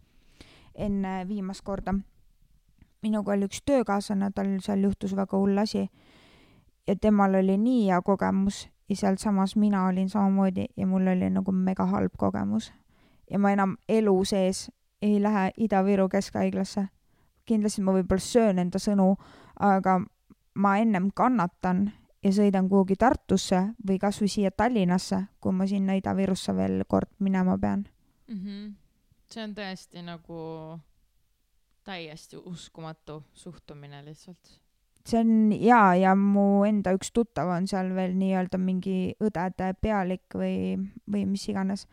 enne 0.79 1.29
viimast 1.29 1.63
korda. 1.65 1.95
minuga 3.03 3.33
oli 3.33 3.47
üks 3.47 3.63
töökaaslane, 3.67 4.31
tal 4.35 4.59
seal 4.61 4.83
juhtus 4.83 5.17
väga 5.17 5.39
hull 5.39 5.59
asi 5.59 5.89
ja 6.87 6.97
temal 6.97 7.35
oli 7.35 7.59
nii 7.59 7.87
hea 7.87 8.03
kogemus 8.03 8.69
ja 8.89 8.97
sealsamas 8.97 9.57
mina 9.57 9.87
olin 9.87 10.09
samamoodi 10.09 10.67
ja 10.77 10.87
mul 10.87 11.07
oli 11.07 11.31
nagu 11.31 11.53
mega 11.53 11.87
halb 11.87 12.13
kogemus. 12.17 12.73
ja 13.31 13.39
ma 13.39 13.51
enam 13.51 13.77
elu 13.89 14.25
sees 14.25 14.71
ei 15.03 15.23
lähe 15.23 15.51
Ida-Viru 15.57 16.09
Keskhaiglasse. 16.09 16.89
kindlasti 17.45 17.83
ma 17.83 17.93
võib-olla 17.93 18.21
söön 18.21 18.59
enda 18.59 18.79
sõnu, 18.79 19.17
aga 19.61 20.01
ma 20.55 20.77
ennem 20.79 21.11
kannatan 21.15 21.93
ja 22.25 22.33
sõidan 22.33 22.69
kuhugi 22.69 22.97
Tartusse 22.97 23.63
või 23.89 23.99
kasvõi 23.99 24.29
siia 24.29 24.51
Tallinnasse, 24.51 25.23
kui 25.41 25.53
ma 25.53 25.67
sinna 25.67 25.95
Ida-Virusse 25.95 26.57
veel 26.57 26.83
kord 26.89 27.09
minema 27.19 27.59
pean. 27.59 27.87
mm. 28.29 28.35
-hmm. 28.35 28.75
See 29.29 29.45
on 29.45 29.53
tõesti 29.57 30.03
nagu 30.05 30.39
täiesti 31.85 32.37
uskumatu 32.37 33.23
suhtumine 33.35 34.05
lihtsalt. 34.05 34.61
see 35.09 35.21
on 35.21 35.53
jaa, 35.53 35.95
ja 35.97 36.15
mu 36.17 36.65
enda 36.69 36.93
üks 36.97 37.13
tuttav 37.13 37.49
on 37.53 37.69
seal 37.69 37.95
veel 37.97 38.17
nii-öelda 38.17 38.61
mingi 38.61 39.15
õdede 39.25 39.73
pealik 39.81 40.37
või, 40.37 40.77
või 41.09 41.25
mis 41.29 41.49
iganes. 41.49 41.87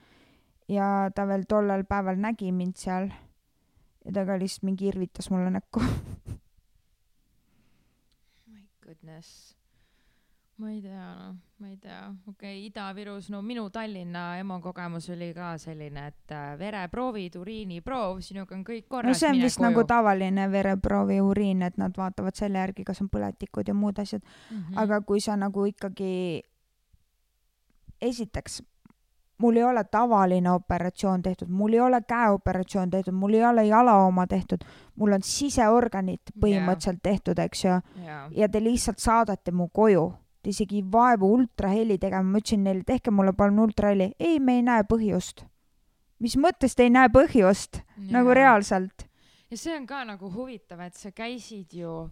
ja 0.67 1.12
ta 1.15 1.28
veel 1.28 1.45
tollel 1.48 1.86
päeval 1.88 2.19
nägi 2.19 2.52
mind 2.52 2.76
seal 2.82 3.12
ja 4.06 4.13
ta 4.13 4.26
ka 4.26 4.39
lihtsalt 4.39 4.67
mingi 4.69 4.89
irvitas 4.91 5.30
mulle 5.32 5.52
näkku. 5.52 5.84
My 8.48 8.63
goodness. 8.82 9.56
Ma 10.58 10.72
ei 10.72 10.82
tea, 10.82 11.08
noh, 11.20 11.36
ma 11.60 11.68
ei 11.68 11.78
tea, 11.78 12.02
okei 12.28 12.54
okay,, 12.56 12.65
Ida-Virus, 12.70 13.30
no 13.30 13.41
minu 13.44 13.65
Tallinna 13.70 14.38
EMO 14.39 14.62
kogemus 14.63 15.10
oli 15.12 15.34
ka 15.36 15.56
selline, 15.60 16.06
et 16.08 16.32
äh, 16.32 16.54
vereproovid, 16.60 17.36
uriiniproov, 17.41 18.22
sinuga 18.24 18.56
on 18.56 18.63
kõik 18.68 18.86
no 18.86 18.96
korras. 18.96 19.20
see 19.20 19.34
on 19.34 19.41
vist 19.44 19.60
koju. 19.60 19.68
nagu 19.68 19.84
tavaline 19.89 20.48
vereproovi 20.52 21.20
uriin, 21.22 21.65
et 21.68 21.78
nad 21.82 21.98
vaatavad 21.98 22.39
selle 22.39 22.63
järgi, 22.63 22.88
kas 22.88 23.04
on 23.04 23.12
põletikud 23.12 23.68
ja 23.68 23.76
muud 23.76 24.00
asjad, 24.00 24.24
mm. 24.24 24.62
-hmm. 24.62 24.80
aga 24.86 25.02
kui 25.02 25.20
sa 25.20 25.36
nagu 25.36 25.65
ikkagi, 25.68 26.41
esiteks, 28.02 28.62
mul 29.38 29.56
ei 29.56 29.63
ole 29.63 29.84
tavaline 29.84 30.52
operatsioon 30.52 31.22
tehtud, 31.22 31.48
mul 31.48 31.74
ei 31.74 31.80
ole 31.80 32.02
käeoperatsioon 32.02 32.89
tehtud, 32.89 33.13
mul 33.13 33.34
ei 33.34 33.46
ole 33.46 33.65
jala 33.65 33.96
oma 33.96 34.28
tehtud, 34.28 34.63
mul 34.96 35.12
on 35.12 35.24
siseorganid 35.24 36.32
põhimõtteliselt 36.39 37.04
tehtud, 37.04 37.39
eks 37.39 37.65
ju, 37.65 37.80
jaa, 38.06 38.28
ja 38.32 38.50
te 38.50 38.63
lihtsalt 38.63 39.00
saadate 39.00 39.52
mu 39.52 39.68
koju. 39.68 40.13
Isegi 40.48 40.84
vaevu 40.92 41.32
ultraheli 41.38 41.98
tegema, 42.02 42.36
ma 42.36 42.42
ütlesin 42.42 42.66
neile, 42.68 42.84
tehke 42.88 43.12
mulle 43.12 43.34
palun 43.34 43.64
ultraheli. 43.68 44.12
ei, 44.20 44.40
me 44.40 44.60
ei 44.60 44.66
näe 44.66 44.84
põhjust. 44.90 45.46
mis 46.20 46.38
mõttes 46.38 46.76
te 46.76 46.84
ei 46.84 46.94
näe 46.94 47.10
põhjust? 47.10 47.82
nagu. 48.12 48.34
reaalselt. 48.34 49.08
ja 49.52 49.58
see 49.58 49.78
on 49.78 49.86
ka 49.86 50.04
nagu 50.06 50.32
huvitav, 50.32 50.80
et 50.86 50.96
sa 50.96 51.12
käisid 51.12 51.74
ju 51.74 52.06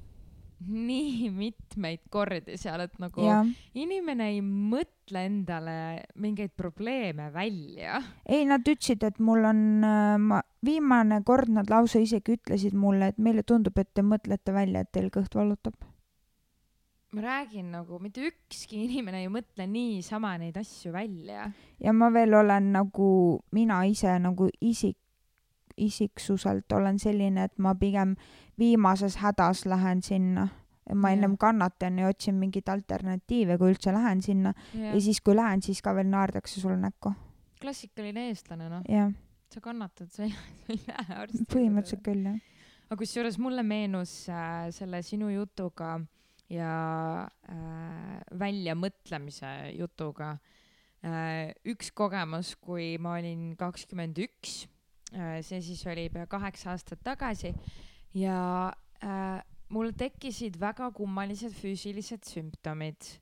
nii 0.68 1.30
mitmeid 1.44 2.04
kordi 2.12 2.58
seal, 2.60 2.86
et 2.86 3.00
nagu 3.02 3.26
jah. 3.26 3.48
inimene 3.76 4.30
ei 4.34 4.42
mõtle 4.44 5.26
endale 5.28 5.78
mingeid 6.16 6.54
probleeme 6.58 7.30
välja. 7.34 8.02
ei, 8.26 8.46
nad 8.50 8.66
ütlesid, 8.68 9.04
et 9.08 9.20
mul 9.20 9.46
on, 9.50 9.64
ma, 10.28 10.42
viimane 10.66 11.22
kord 11.26 11.52
nad 11.54 11.72
lausa 11.72 12.02
isegi 12.04 12.38
ütlesid 12.38 12.78
mulle, 12.78 13.12
et 13.14 13.20
meile 13.22 13.44
tundub, 13.44 13.78
et 13.78 13.92
te 13.94 14.06
mõtlete 14.06 14.56
välja, 14.56 14.84
et 14.84 14.94
teil 14.96 15.12
kõht 15.14 15.36
valutab. 15.36 15.78
Ma 17.14 17.22
räägin 17.22 17.72
nagu 17.72 18.00
mitte 18.02 18.26
ükski 18.28 18.84
inimene 18.88 19.22
ei 19.24 19.30
mõtle 19.32 19.68
niisama 19.70 20.34
neid 20.42 20.58
asju 20.58 20.94
välja. 20.94 21.52
ja 21.80 21.94
ma 21.94 22.10
veel 22.14 22.34
olen 22.34 22.72
nagu, 22.74 23.40
mina 23.52 23.84
ise 23.86 24.16
nagu 24.20 24.50
isik, 24.62 24.98
isiksuselt 25.78 26.72
olen 26.74 27.00
selline, 27.00 27.44
et 27.44 27.58
ma 27.58 27.76
pigem 27.76 28.16
viimases 28.60 29.18
hädas 29.22 29.66
lähen 29.66 30.02
sinna. 30.02 30.48
ma 30.96 31.14
ennem 31.16 31.38
kannatan 31.40 32.00
ja 32.00 32.08
otsin 32.12 32.36
mingeid 32.36 32.68
alternatiive, 32.68 33.58
kui 33.58 33.72
üldse 33.72 33.94
lähen 33.96 34.22
sinna 34.22 34.54
ja 34.74 35.00
siis, 35.02 35.22
kui 35.22 35.36
lähen, 35.36 35.62
siis 35.62 35.82
ka 35.82 35.94
veel 35.96 36.10
naerdakse 36.10 36.62
sulle 36.62 36.78
näkku. 36.78 37.14
klassikaline 37.62 38.28
eestlane, 38.32 38.70
noh, 38.70 39.14
sa 39.54 39.62
kannatad, 39.62 40.10
sa 40.12 40.24
ei, 40.24 40.34
sa 40.34 40.74
ei 40.74 40.82
lähe 40.88 41.22
arsti. 41.22 41.46
põhimõtteliselt 41.54 42.04
küll 42.04 42.26
jah. 42.26 42.42
aga 42.90 43.00
kusjuures 43.00 43.38
mulle 43.40 43.64
meenus 43.64 44.18
äh, 44.30 44.68
selle 44.76 45.02
sinu 45.06 45.30
jutuga 45.30 46.00
ja 46.52 46.74
äh, 47.50 48.20
väljamõtlemise 48.40 49.54
jutuga. 49.78 50.36
Äh, 51.04 51.54
üks 51.68 51.92
kogemus, 51.96 52.54
kui 52.64 52.96
ma 53.02 53.18
olin 53.20 53.54
kakskümmend 53.60 54.20
üks 54.24 54.64
äh,, 55.12 55.42
see 55.44 55.60
siis 55.64 55.82
oli 55.92 56.08
pea 56.14 56.28
kaheksa 56.32 56.72
aastat 56.72 57.02
tagasi 57.04 57.52
ja 58.16 58.72
äh, 59.04 59.42
mul 59.74 59.92
tekkisid 59.98 60.60
väga 60.62 60.92
kummalised 60.96 61.56
füüsilised 61.58 62.24
sümptomid. 62.30 63.18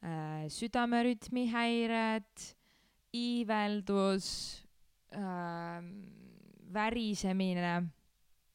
Äh,, 0.00 0.46
südamerütmi 0.52 1.48
häired, 1.52 2.48
iiveldus 3.12 4.28
äh,, 5.12 5.84
värisemine. 6.72 7.74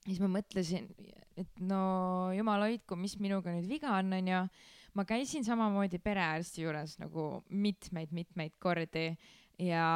Siis 0.04 0.20
ma 0.20 0.28
mõtlesin, 0.34 0.90
et 1.38 1.62
no 1.66 2.32
jumal 2.36 2.68
hoidku, 2.68 2.98
mis 3.00 3.18
minuga 3.22 3.54
nüüd 3.54 3.68
viga 3.70 3.96
on, 3.98 4.14
onju. 4.20 4.44
ma 4.94 5.06
käisin 5.10 5.46
samamoodi 5.46 5.98
perearsti 6.00 6.66
juures 6.66 7.00
nagu 7.02 7.44
mitmeid-mitmeid 7.50 8.60
kordi 8.62 9.08
ja 9.58 9.88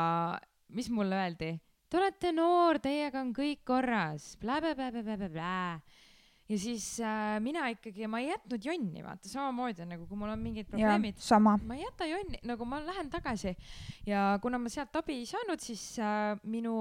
mis 0.73 0.89
mulle 0.89 1.17
öeldi? 1.21 1.53
Te 1.87 1.99
olete 2.01 2.33
noor, 2.35 2.81
teiega 2.83 3.21
on 3.21 3.29
kõik 3.35 3.61
korras 3.67 4.33
blä,, 4.41 4.57
blä-blä-blä-blä-blä. 4.63 5.79
ja 6.47 6.57
siis 6.59 6.99
äh, 6.99 7.37
mina 7.43 7.67
ikkagi, 7.71 8.07
ma 8.11 8.19
ei 8.19 8.29
jätnud 8.31 8.65
jonni, 8.65 9.03
vaata 9.03 9.29
samamoodi 9.31 9.85
nagu, 9.87 10.07
kui 10.07 10.19
mul 10.19 10.33
on 10.33 10.43
mingid 10.43 10.67
probleemid, 10.71 11.19
sama. 11.23 11.57
ma 11.63 11.77
ei 11.77 11.85
jäta 11.85 12.07
jonni, 12.09 12.41
nagu 12.47 12.65
ma 12.65 12.81
lähen 12.83 13.09
tagasi 13.11 13.55
ja 14.07 14.37
kuna 14.41 14.59
ma 14.59 14.71
sealt 14.71 14.95
abi 14.99 15.21
ei 15.21 15.29
saanud, 15.29 15.63
siis 15.63 15.83
äh, 15.99 16.35
minu 16.43 16.77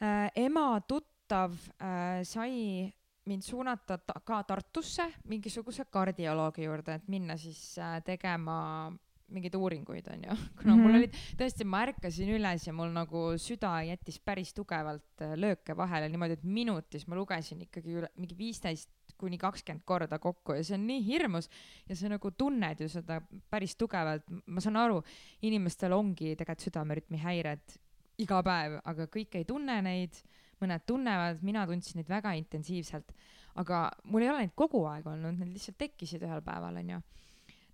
äh, 0.00 0.30
ema 0.46 0.68
tuttav 0.88 1.56
äh, 1.76 2.22
sai 2.24 2.92
mind 3.26 3.42
suunata 3.42 3.98
ta 3.98 4.20
ka 4.24 4.42
Tartusse 4.46 5.08
mingisuguse 5.30 5.86
kardioloogi 5.90 6.64
juurde, 6.66 7.00
et 7.00 7.08
minna 7.08 7.36
siis 7.36 7.78
äh, 7.78 7.98
tegema 8.04 8.92
mingeid 9.34 9.54
uuringuid, 9.58 10.06
onju. 10.12 10.34
kuna 10.58 10.74
mm 10.74 10.78
-hmm. 10.78 10.82
mul 10.82 10.92
Mhm. 10.92 10.98
olid, 10.98 11.16
tõesti, 11.38 11.64
ma 11.64 11.82
ärkasin 11.86 12.28
üles 12.36 12.66
ja 12.66 12.72
mul 12.72 12.92
nagu 12.94 13.22
süda 13.38 13.82
jättis 13.82 14.18
päris 14.18 14.54
tugevalt 14.54 15.22
äh, 15.22 15.34
lööke 15.34 15.76
vahele 15.76 16.08
niimoodi, 16.08 16.32
et 16.32 16.44
minutis 16.44 17.06
ma 17.08 17.16
lugesin 17.16 17.62
ikkagi 17.62 17.96
üle 17.98 18.08
mingi 18.16 18.38
viisteist 18.38 18.90
kuni 19.18 19.38
kakskümmend 19.38 19.84
korda 19.84 20.18
kokku 20.18 20.52
ja 20.52 20.64
see 20.64 20.74
on 20.74 20.86
nii 20.86 21.02
hirmus 21.06 21.48
ja 21.88 21.96
sa 21.96 22.08
nagu 22.08 22.30
tunned 22.30 22.80
ju 22.80 22.88
seda 22.88 23.20
päris 23.50 23.76
tugevalt, 23.76 24.22
ma 24.46 24.60
saan 24.60 24.76
aru, 24.76 25.02
inimestel 25.42 25.92
ongi 25.92 26.36
tegelikult 26.36 26.60
südamerütmi 26.60 27.18
häired 27.18 27.78
iga 28.18 28.42
päev, 28.42 28.80
aga 28.84 29.06
kõik 29.12 29.34
ei 29.34 29.44
tunne 29.44 29.82
neid, 29.82 30.14
mõned 30.62 30.86
tunnevad, 30.88 31.42
mina 31.46 31.66
tundsin 31.68 32.00
neid 32.00 32.10
väga 32.10 32.34
intensiivselt, 32.38 33.12
aga 33.60 33.86
mul 34.10 34.24
ei 34.24 34.32
ole 34.32 34.44
neid 34.44 34.54
kogu 34.58 34.84
aeg 34.90 35.06
olnud, 35.10 35.38
need 35.40 35.54
lihtsalt 35.56 35.78
tekkisid 35.80 36.24
ühel 36.26 36.42
päeval, 36.46 36.80
onju. 36.82 37.02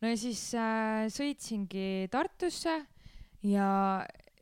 no 0.02 0.10
ja 0.12 0.18
siis 0.18 0.42
äh, 0.58 1.06
sõitsingi 1.12 2.08
Tartusse 2.12 2.78
ja 3.46 3.70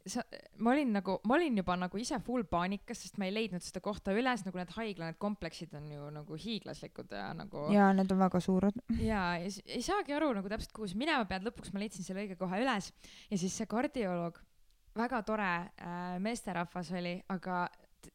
sa, 0.09 0.23
ma 0.63 0.73
olin 0.73 0.93
nagu, 0.97 1.17
ma 1.29 1.37
olin 1.37 1.59
juba 1.61 1.77
nagu 1.79 2.01
ise 2.01 2.19
full 2.25 2.45
paanikas, 2.49 3.03
sest 3.05 3.19
ma 3.21 3.29
ei 3.29 3.35
leidnud 3.35 3.65
seda 3.65 3.83
kohta 3.85 4.15
üles, 4.17 4.45
nagu 4.47 4.61
need 4.61 4.73
haigla, 4.77 5.11
need 5.11 5.21
kompleksid 5.23 5.75
on 5.79 5.89
ju 5.93 6.11
nagu 6.15 6.39
hiiglaslikud 6.41 7.13
ja 7.17 7.31
nagu 7.37 7.67
ja 7.75 7.91
need 7.97 8.13
on 8.15 8.23
väga 8.23 8.41
suured. 8.45 8.81
ja, 8.99 9.25
ja 9.41 9.51
ei 9.67 9.83
saagi 9.85 10.17
aru 10.17 10.33
nagu 10.37 10.53
täpselt, 10.53 10.73
kuhu 10.77 10.89
sa 10.91 11.01
minema 11.01 11.27
pead, 11.31 11.45
lõpuks 11.47 11.75
ma 11.75 11.83
leidsin 11.83 12.07
selle 12.07 12.25
õige 12.25 12.39
koha 12.41 12.61
üles 12.63 12.91
ja 13.31 13.41
siis 13.41 13.57
see 13.57 13.69
kardioloog, 13.71 14.41
väga 14.99 15.23
tore 15.27 15.51
äh, 15.51 16.17
meesterahvas 16.23 16.93
oli, 16.99 17.19
aga 17.33 17.67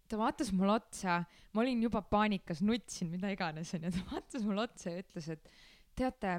ta 0.09 0.19
vaatas 0.19 0.51
mulle 0.55 0.75
otsa, 0.79 1.21
ma 1.53 1.63
olin 1.63 1.81
juba 1.85 2.01
paanikas, 2.05 2.61
nutsin, 2.65 3.09
mida 3.13 3.31
iganes 3.33 3.73
onju, 3.77 3.91
ta 3.95 4.03
vaatas 4.11 4.45
mulle 4.45 4.65
otsa 4.65 4.93
ja 4.93 5.01
ütles, 5.03 5.29
et 5.33 5.49
teate, 5.97 6.37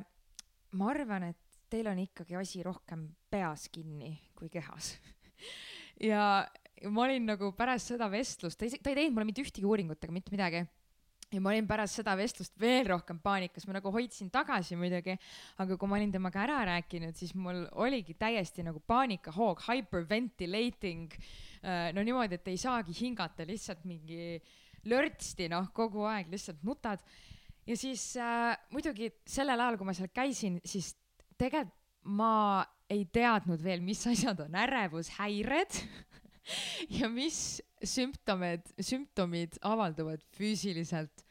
ma 0.78 0.90
arvan, 0.92 1.30
et 1.32 1.60
teil 1.72 1.88
on 1.90 1.98
ikkagi 1.98 2.36
asi 2.38 2.62
rohkem 2.62 3.08
peas 3.30 3.66
kinni 3.72 4.12
kui 4.38 4.50
kehas. 4.52 4.94
ja 6.10 6.46
ma 6.92 7.06
olin 7.06 7.26
nagu 7.32 7.50
pärast 7.56 7.94
seda 7.94 8.08
vestlust, 8.12 8.58
ta 8.58 8.68
ei, 8.68 8.78
ta 8.78 8.92
ei 8.92 9.00
teinud 9.00 9.16
mulle 9.16 9.30
mitte 9.30 9.42
ühtegi 9.42 9.66
uuringut 9.66 10.04
ega 10.04 10.14
mitte 10.14 10.34
midagi 10.34 10.62
ja 11.32 11.40
ma 11.42 11.50
olin 11.50 11.66
pärast 11.66 11.98
seda 11.98 12.14
vestlust 12.18 12.54
veel 12.60 12.86
rohkem 12.90 13.18
paanikas, 13.22 13.66
ma 13.66 13.76
nagu 13.76 13.90
hoidsin 13.94 14.30
tagasi 14.32 14.78
muidugi, 14.78 15.16
aga 15.62 15.78
kui 15.78 15.90
ma 15.90 15.98
olin 15.98 16.12
temaga 16.14 16.42
ära 16.44 16.60
rääkinud, 16.70 17.16
siis 17.18 17.34
mul 17.34 17.64
oligi 17.82 18.14
täiesti 18.18 18.64
nagu 18.66 18.80
paanikahoog, 18.86 19.64
hyperventilating. 19.66 21.16
no 21.96 22.04
niimoodi, 22.06 22.38
et 22.38 22.52
ei 22.52 22.60
saagi 22.60 22.94
hingata, 22.94 23.46
lihtsalt 23.48 23.82
mingi 23.88 24.36
lörtsti, 24.86 25.48
noh, 25.50 25.72
kogu 25.74 26.06
aeg 26.06 26.30
lihtsalt 26.30 26.62
nutad. 26.62 27.02
ja 27.66 27.76
siis 27.76 28.12
äh, 28.22 28.54
muidugi 28.70 29.10
sellel 29.26 29.60
ajal, 29.60 29.80
kui 29.80 29.88
ma 29.88 29.96
seal 29.98 30.12
käisin, 30.14 30.60
siis 30.64 30.94
tegelikult 31.36 31.74
ma 32.06 32.62
ei 32.86 33.04
teadnud 33.10 33.62
veel, 33.62 33.82
mis 33.82 34.04
asjad 34.06 34.38
on 34.44 34.54
ärevushäired 34.62 35.80
ja 36.98 37.08
mis 37.12 37.60
sümptomid, 37.82 38.68
sümptomid 38.78 39.58
avalduvad 39.66 40.22
füüsiliselt. 40.36 41.24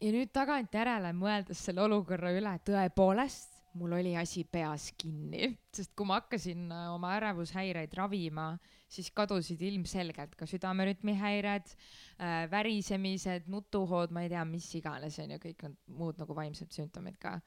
ja 0.00 0.12
nüüd 0.12 0.32
tagantjärele 0.34 1.14
mõeldes 1.16 1.60
selle 1.64 1.84
olukorra 1.86 2.32
üle, 2.36 2.52
tõepoolest, 2.66 3.54
mul 3.78 3.96
oli 3.96 4.12
asi 4.18 4.44
peas 4.46 4.90
kinni, 4.98 5.48
sest 5.74 5.94
kui 5.96 6.06
ma 6.06 6.20
hakkasin 6.20 6.68
äh, 6.70 6.88
oma 6.94 7.14
ärevushäireid 7.16 7.94
ravima, 7.98 8.52
siis 8.90 9.10
kadusid 9.14 9.62
ilmselgelt 9.66 10.36
ka 10.38 10.46
südamerütmi 10.46 11.16
häired 11.18 11.72
äh,, 11.72 12.44
värisemised, 12.52 13.48
nutuhood, 13.50 14.14
ma 14.14 14.26
ei 14.26 14.32
tea, 14.34 14.44
mis 14.48 14.68
iganes 14.78 15.18
onju, 15.22 15.40
kõik 15.42 15.66
need 15.66 15.78
muud 15.98 16.20
nagu 16.22 16.36
vaimsed 16.36 16.74
sümptomid 16.74 17.18
ka. 17.22 17.38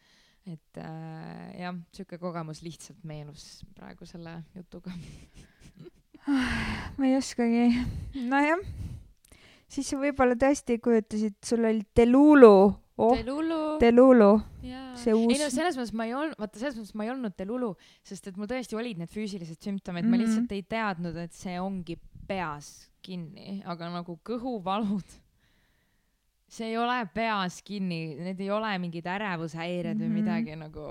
Et 0.47 0.79
äh, 0.79 1.59
jah, 1.59 1.75
sihuke 1.95 2.19
kogemus 2.21 2.63
lihtsalt 2.63 3.03
meenus 3.07 3.63
praegu 3.75 4.07
selle 4.07 4.39
jutuga. 4.55 4.93
ma 6.97 7.07
ei 7.07 7.15
oskagi, 7.17 7.69
nojah. 8.27 8.63
siis 9.67 9.87
sa 9.91 9.99
võib-olla 9.99 10.37
tõesti 10.39 10.79
kujutasid, 10.83 11.37
sul 11.45 11.67
oli 11.67 11.85
Delulu 11.95 12.55
oh, 12.97 13.15
Delulu. 13.17 13.59
Delulu, 13.81 14.31
see 14.97 15.13
ei 15.13 15.17
uus 15.17 15.41
no 15.41 15.49
selles 15.53 15.77
mõttes 15.77 15.93
ma 15.95 16.07
ei 16.07 16.15
olnud, 16.17 16.37
vaata 16.41 16.59
selles 16.61 16.77
mõttes 16.79 16.97
ma 16.97 17.05
ei 17.05 17.13
olnud 17.13 17.37
Delulu, 17.37 17.71
sest 18.05 18.31
et 18.31 18.39
mul 18.39 18.49
tõesti 18.49 18.77
olid 18.79 18.99
need 19.01 19.11
füüsilised 19.13 19.61
sümptomid 19.61 20.03
mm, 20.03 20.07
-hmm. 20.07 20.11
ma 20.11 20.17
Mhm. 20.17 20.25
lihtsalt 20.25 20.55
ei 20.57 20.63
teadnud, 20.63 21.17
et 21.21 21.33
see 21.33 21.59
ongi 21.61 21.99
peas 22.27 22.89
kinni, 23.01 23.61
aga 23.65 23.89
nagu 23.93 24.17
kõhuvalud, 24.25 25.15
see 26.47 26.69
ei 26.71 26.77
ole 26.77 27.01
peas 27.13 27.61
kinni, 27.63 28.15
need 28.23 28.39
ei 28.39 28.49
ole 28.51 28.77
mingid 28.79 29.05
ärevushäired 29.05 29.97
mm 29.97 30.01
-hmm. 30.01 30.07
Mhm. 30.07 30.13
või 30.13 30.21
midagi 30.21 30.55
nagu, 30.55 30.85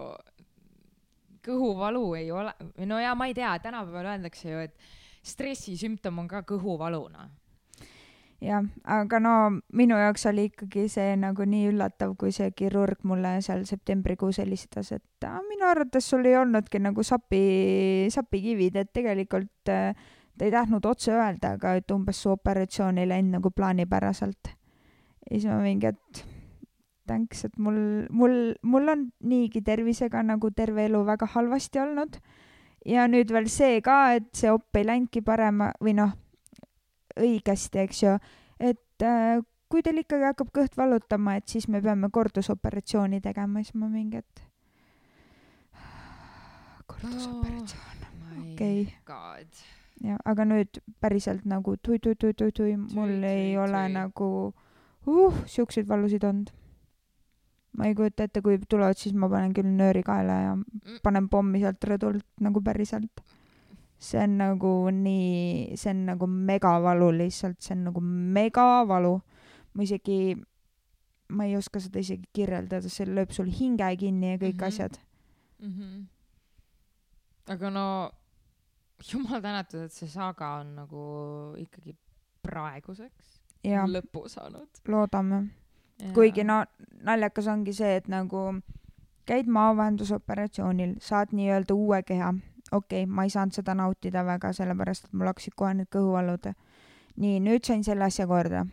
kõhuvalu 1.47 2.05
ei 2.19 2.31
ole, 2.31 2.53
või 2.79 2.87
no 2.91 2.99
jaa, 3.01 3.15
ma 3.15 3.27
ei 3.27 3.35
tea, 3.35 3.59
tänapäeval 3.63 4.07
öeldakse 4.13 4.51
ju, 4.51 4.59
et 4.59 4.75
stressisümptom 5.23 6.19
on 6.19 6.29
ka 6.29 6.43
kõhuvalu, 6.43 7.09
noh. 7.13 7.31
jah, 8.41 8.65
aga 8.85 9.21
no 9.21 9.31
minu 9.73 9.97
jaoks 9.97 10.27
oli 10.27 10.45
ikkagi 10.51 10.89
see 10.93 11.17
nagu 11.17 11.45
nii 11.45 11.71
üllatav, 11.71 12.17
kui 12.21 12.33
see 12.33 12.51
kirurg 12.51 12.99
mulle 13.03 13.41
seal 13.41 13.65
septembrikuus 13.65 14.39
helistas, 14.39 14.93
et 14.93 15.25
"Aa, 15.25 15.41
minu 15.49 15.65
arvates 15.67 16.11
sul 16.11 16.25
ei 16.25 16.37
olnudki 16.37 16.79
nagu 16.79 17.03
sapi, 17.03 18.07
sapikivid, 18.11 18.77
et 18.77 18.93
tegelikult 18.93 19.69
äh, 19.69 19.95
ta 20.39 20.45
ei 20.45 20.51
tahtnud 20.51 20.85
otse 20.85 21.13
öelda, 21.13 21.55
aga 21.57 21.75
et 21.75 21.91
umbes 21.91 22.23
su 22.23 22.31
operatsioon 22.31 22.99
ei 22.99 23.09
läinud 23.09 23.39
nagu 23.39 23.51
plaanipäraselt. 23.51 24.53
Ja 25.31 25.35
siis 25.35 25.47
ma 25.51 25.61
mingi, 25.63 25.91
et 25.93 26.25
thanks, 27.07 27.45
et 27.47 27.59
mul, 27.59 28.07
mul, 28.11 28.55
mul 28.63 28.89
on 28.93 29.07
niigi 29.27 29.63
tervisega 29.63 30.23
nagu 30.27 30.51
terve 30.51 30.87
elu 30.89 31.05
väga 31.07 31.29
halvasti 31.37 31.83
olnud 31.83 32.19
ja 32.87 33.07
nüüd 33.11 33.31
veel 33.35 33.49
see 33.51 33.81
ka, 33.85 34.17
et 34.19 34.31
see 34.37 34.51
op 34.53 34.77
ei 34.79 34.87
läinudki 34.87 35.23
parema 35.27 35.73
või 35.83 35.97
noh, 35.99 36.15
õigesti, 37.17 37.83
eks 37.87 38.03
ju, 38.03 38.17
et 38.61 39.07
äh, 39.07 39.39
kui 39.73 39.83
teil 39.83 40.03
ikkagi 40.03 40.29
hakkab 40.29 40.53
kõht 40.55 40.77
valutama, 40.79 41.37
et 41.39 41.49
siis 41.51 41.67
me 41.73 41.81
peame 41.83 42.11
kordusoperatsiooni 42.13 43.23
tegema, 43.25 43.63
siis 43.65 43.79
ma 43.79 43.89
mingi, 43.91 44.23
et 44.23 44.45
kordusoperatsioon, 46.87 48.05
okei 48.53 48.85
my 48.85 48.93
god. 49.09 49.65
ja 50.05 50.19
aga 50.29 50.47
nüüd 50.47 50.79
päriselt 51.03 51.47
nagu 51.49 51.77
tui-tui-tui-tui-tui, 51.83 52.77
mul 52.77 53.17
Tui, 53.17 53.27
ei 53.27 53.51
tui, 53.55 53.59
ole 53.65 53.83
tui. 53.87 53.97
nagu 53.97 54.31
uh, 55.07 55.43
siukseid 55.47 55.89
valusid 55.89 56.25
olnud. 56.25 56.51
ma 57.77 57.85
ei 57.91 57.95
kujuta 57.95 58.25
ette, 58.25 58.41
kui 58.41 58.57
tulevad, 58.69 58.97
siis 58.97 59.13
ma 59.13 59.29
panen 59.29 59.53
küll 59.53 59.69
nööri 59.69 60.01
kaela 60.05 60.37
ja 60.41 60.53
panen 61.05 61.27
pommi 61.29 61.61
sealt 61.61 61.85
rõdult 61.85 62.25
nagu 62.41 62.63
päriselt. 62.65 63.21
see 63.99 64.23
on 64.23 64.37
nagu 64.41 64.73
nii, 64.93 65.77
see 65.77 65.93
on 65.93 66.05
nagu 66.11 66.27
megavalu 66.27 67.11
lihtsalt, 67.19 67.61
see 67.61 67.75
on 67.77 67.85
nagu 67.91 68.01
megavalu. 68.01 69.15
ma 69.77 69.85
isegi, 69.85 70.37
ma 71.29 71.45
ei 71.45 71.57
oska 71.57 71.81
seda 71.81 72.01
isegi 72.01 72.29
kirjeldada, 72.33 72.89
see 72.89 73.07
lööb 73.07 73.33
sul 73.33 73.51
hinge 73.53 73.91
kinni 74.01 74.35
ja 74.35 74.39
kõik 74.39 74.55
mm 74.55 74.57
Mhm. 74.57 74.63
-hmm. 74.63 74.69
asjad. 74.69 74.99
mm. 75.61 75.73
-hmm. 75.73 76.07
aga 77.53 77.71
no 77.71 78.11
jumal 79.13 79.43
tänatud, 79.43 79.81
et 79.85 79.93
see 79.93 80.09
saaga 80.09 80.61
on 80.61 80.75
nagu 80.77 81.03
ikkagi 81.59 81.97
praeguseks 82.43 83.36
ja 83.65 83.85
lõpu 83.87 84.27
saanud. 84.29 84.69
loodame. 84.89 85.47
kuigi 86.15 86.45
no 86.45 86.65
naljakas 87.03 87.47
ongi 87.47 87.73
see, 87.73 87.97
et 87.97 88.09
nagu 88.09 88.49
käid 89.27 89.49
maavahendusoperatsioonil, 89.51 90.97
saad 91.01 91.33
nii-öelda 91.33 91.75
uue 91.75 92.03
keha. 92.03 92.35
okei 92.73 93.03
okay,, 93.03 93.07
ma 93.07 93.25
ei 93.25 93.31
saanud 93.31 93.55
seda 93.55 93.75
nautida 93.75 94.25
väga, 94.27 94.53
sellepärast 94.53 95.09
et 95.09 95.13
mul 95.13 95.31
hakkasid 95.31 95.55
kohe 95.57 95.75
need 95.75 95.91
kõhuvalud. 95.93 96.53
nii, 97.17 97.41
nüüd 97.41 97.65
sain 97.65 97.85
selle 97.85 98.05
asja 98.05 98.27
korda. 98.27 98.67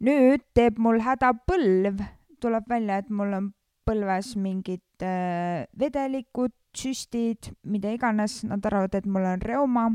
nüüd 0.00 0.44
teeb 0.54 0.78
mul 0.78 1.00
häda 1.02 1.32
põlv, 1.46 2.02
tuleb 2.40 2.68
välja, 2.70 2.98
et 2.98 3.10
mul 3.10 3.32
on 3.34 3.52
põlves 3.88 4.34
mingid 4.36 5.02
äh, 5.02 5.64
vedelikud, 5.80 6.52
süstid, 6.76 7.52
mida 7.64 7.90
iganes, 7.94 8.42
nad 8.44 8.64
arvavad, 8.68 8.94
et 8.94 9.06
mul 9.08 9.24
on 9.26 9.42
reuma. 9.42 9.88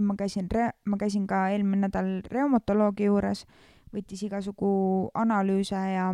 Ma 0.00 0.16
käisin 0.16 0.48
re-, 0.52 0.72
ma 0.88 0.96
käisin 0.96 1.26
ka 1.26 1.48
eelmine 1.52 1.88
nädal 1.88 2.22
reumatoloogi 2.32 3.10
juures 3.10 3.44
võttis 3.92 4.22
igasugu 4.24 4.72
analüüse 5.18 5.76
ja 5.92 6.08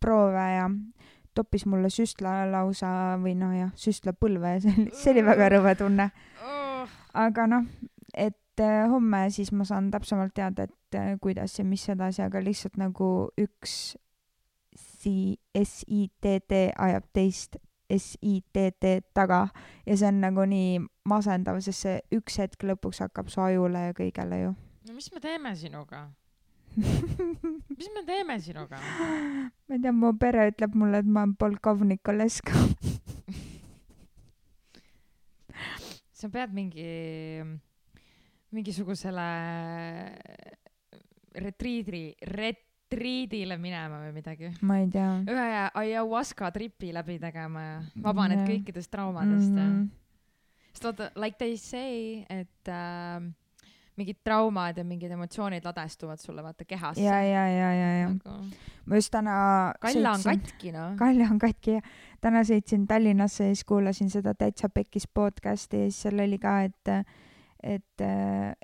proove 0.00 0.46
ja 0.54 0.68
toppis 1.34 1.66
mulle 1.66 1.90
süstla 1.92 2.44
lausa 2.50 2.90
või 3.20 3.36
noh 3.38 3.52
jah, 3.54 3.72
süstla 3.78 4.14
põlve 4.16 4.56
ja 4.56 4.62
see 4.64 4.74
oli, 4.76 4.90
see 4.96 5.14
oli 5.14 5.24
väga 5.26 5.50
rõve 5.54 5.74
tunne. 5.78 6.10
oh,. 6.42 6.88
aga 7.14 7.46
noh, 7.50 7.66
et 8.14 8.62
äh, 8.64 8.84
homme 8.90 9.26
siis 9.30 9.52
ma 9.52 9.66
saan 9.68 9.90
täpsemalt 9.92 10.34
teada, 10.34 10.66
et 10.66 10.98
äh, 10.98 11.14
kuidas 11.20 11.58
ja 11.58 11.64
mis 11.64 11.86
edasi, 11.92 12.24
aga 12.24 12.42
lihtsalt 12.44 12.80
nagu 12.80 13.10
üks 13.40 13.76
si-, 14.76 15.38
SITT 15.54 16.56
ajab 16.76 17.10
teist 17.12 17.60
SITT 17.90 18.86
taga 19.14 19.42
ja 19.86 19.96
see 19.96 20.08
on 20.08 20.20
nagu 20.22 20.46
nii 20.48 20.80
masendav, 21.10 21.60
sest 21.64 21.86
see 21.86 21.98
üks 22.16 22.38
hetk 22.42 22.64
lõpuks 22.70 23.02
hakkab 23.04 23.30
su 23.32 23.42
ajule 23.44 23.88
ja 23.88 23.96
kõigele 23.96 24.40
ju. 24.44 24.54
no 24.88 24.96
mis 24.96 25.10
me 25.14 25.20
teeme 25.22 25.54
sinuga? 25.56 26.08
mis 27.78 27.88
me 27.94 28.04
teeme 28.06 28.38
sinuga? 28.40 28.78
ma 28.80 29.74
ei 29.74 29.82
tea, 29.82 29.92
mu 29.92 30.12
pere 30.20 30.50
ütleb 30.52 30.76
mulle, 30.78 31.02
et 31.02 31.08
ma 31.08 31.24
olen 31.26 31.34
polkovnik 31.40 32.08
Olesko. 32.12 32.54
sa 36.20 36.28
pead 36.28 36.52
mingi, 36.54 36.90
mingisugusele 38.52 39.28
retriidri, 41.40 42.14
retriidile 42.90 43.56
minema 43.58 44.00
või 44.02 44.12
midagi. 44.14 44.50
ma 44.66 44.78
ei 44.80 44.88
tea. 44.90 45.10
ühe 45.30 45.70
ayahuasca 45.74 46.50
tripi 46.50 46.92
läbi 46.92 47.18
tegema 47.22 47.60
ja 47.62 47.76
vabaned 48.02 48.38
Jah. 48.40 48.48
kõikidest 48.48 48.90
traumadest 48.90 49.54
ja 49.54 49.64
Mhm. 49.64 49.84
sest 50.72 50.84
vaata, 50.84 51.10
like 51.16 51.36
they 51.38 51.56
say, 51.56 52.24
et 52.28 52.68
äh, 52.68 53.20
mingid 53.96 54.16
traumad 54.24 54.76
ja 54.78 54.84
mingid 54.84 55.10
emotsioonid 55.10 55.64
ladestuvad 55.64 56.18
sulle 56.18 56.42
vaata 56.42 56.64
kehasse. 56.64 57.02
ja, 57.02 57.22
ja, 57.22 57.46
ja, 57.48 57.72
ja, 57.72 58.00
ja. 58.00 58.08
ma 58.86 58.94
just 58.96 59.10
täna 59.12 59.72
Kalla 59.80 60.12
on 60.12 60.18
sõitsin, 60.20 60.40
katki 60.40 60.72
noh. 60.72 60.96
Kalja 60.96 61.28
on 61.30 61.38
katki 61.38 61.70
ja 61.78 61.80
täna 62.20 62.40
sõitsin 62.42 62.86
Tallinnasse 62.86 63.44
ja 63.44 63.54
siis 63.54 63.64
kuulasin 63.64 64.10
seda 64.10 64.34
Täitsa 64.34 64.68
Pekkis 64.68 65.06
podcast'i 65.06 65.84
ja 65.84 65.90
siis 65.90 66.02
seal 66.02 66.18
oli 66.18 66.38
ka, 66.38 66.62
et 66.62 67.06
et, 67.62 68.02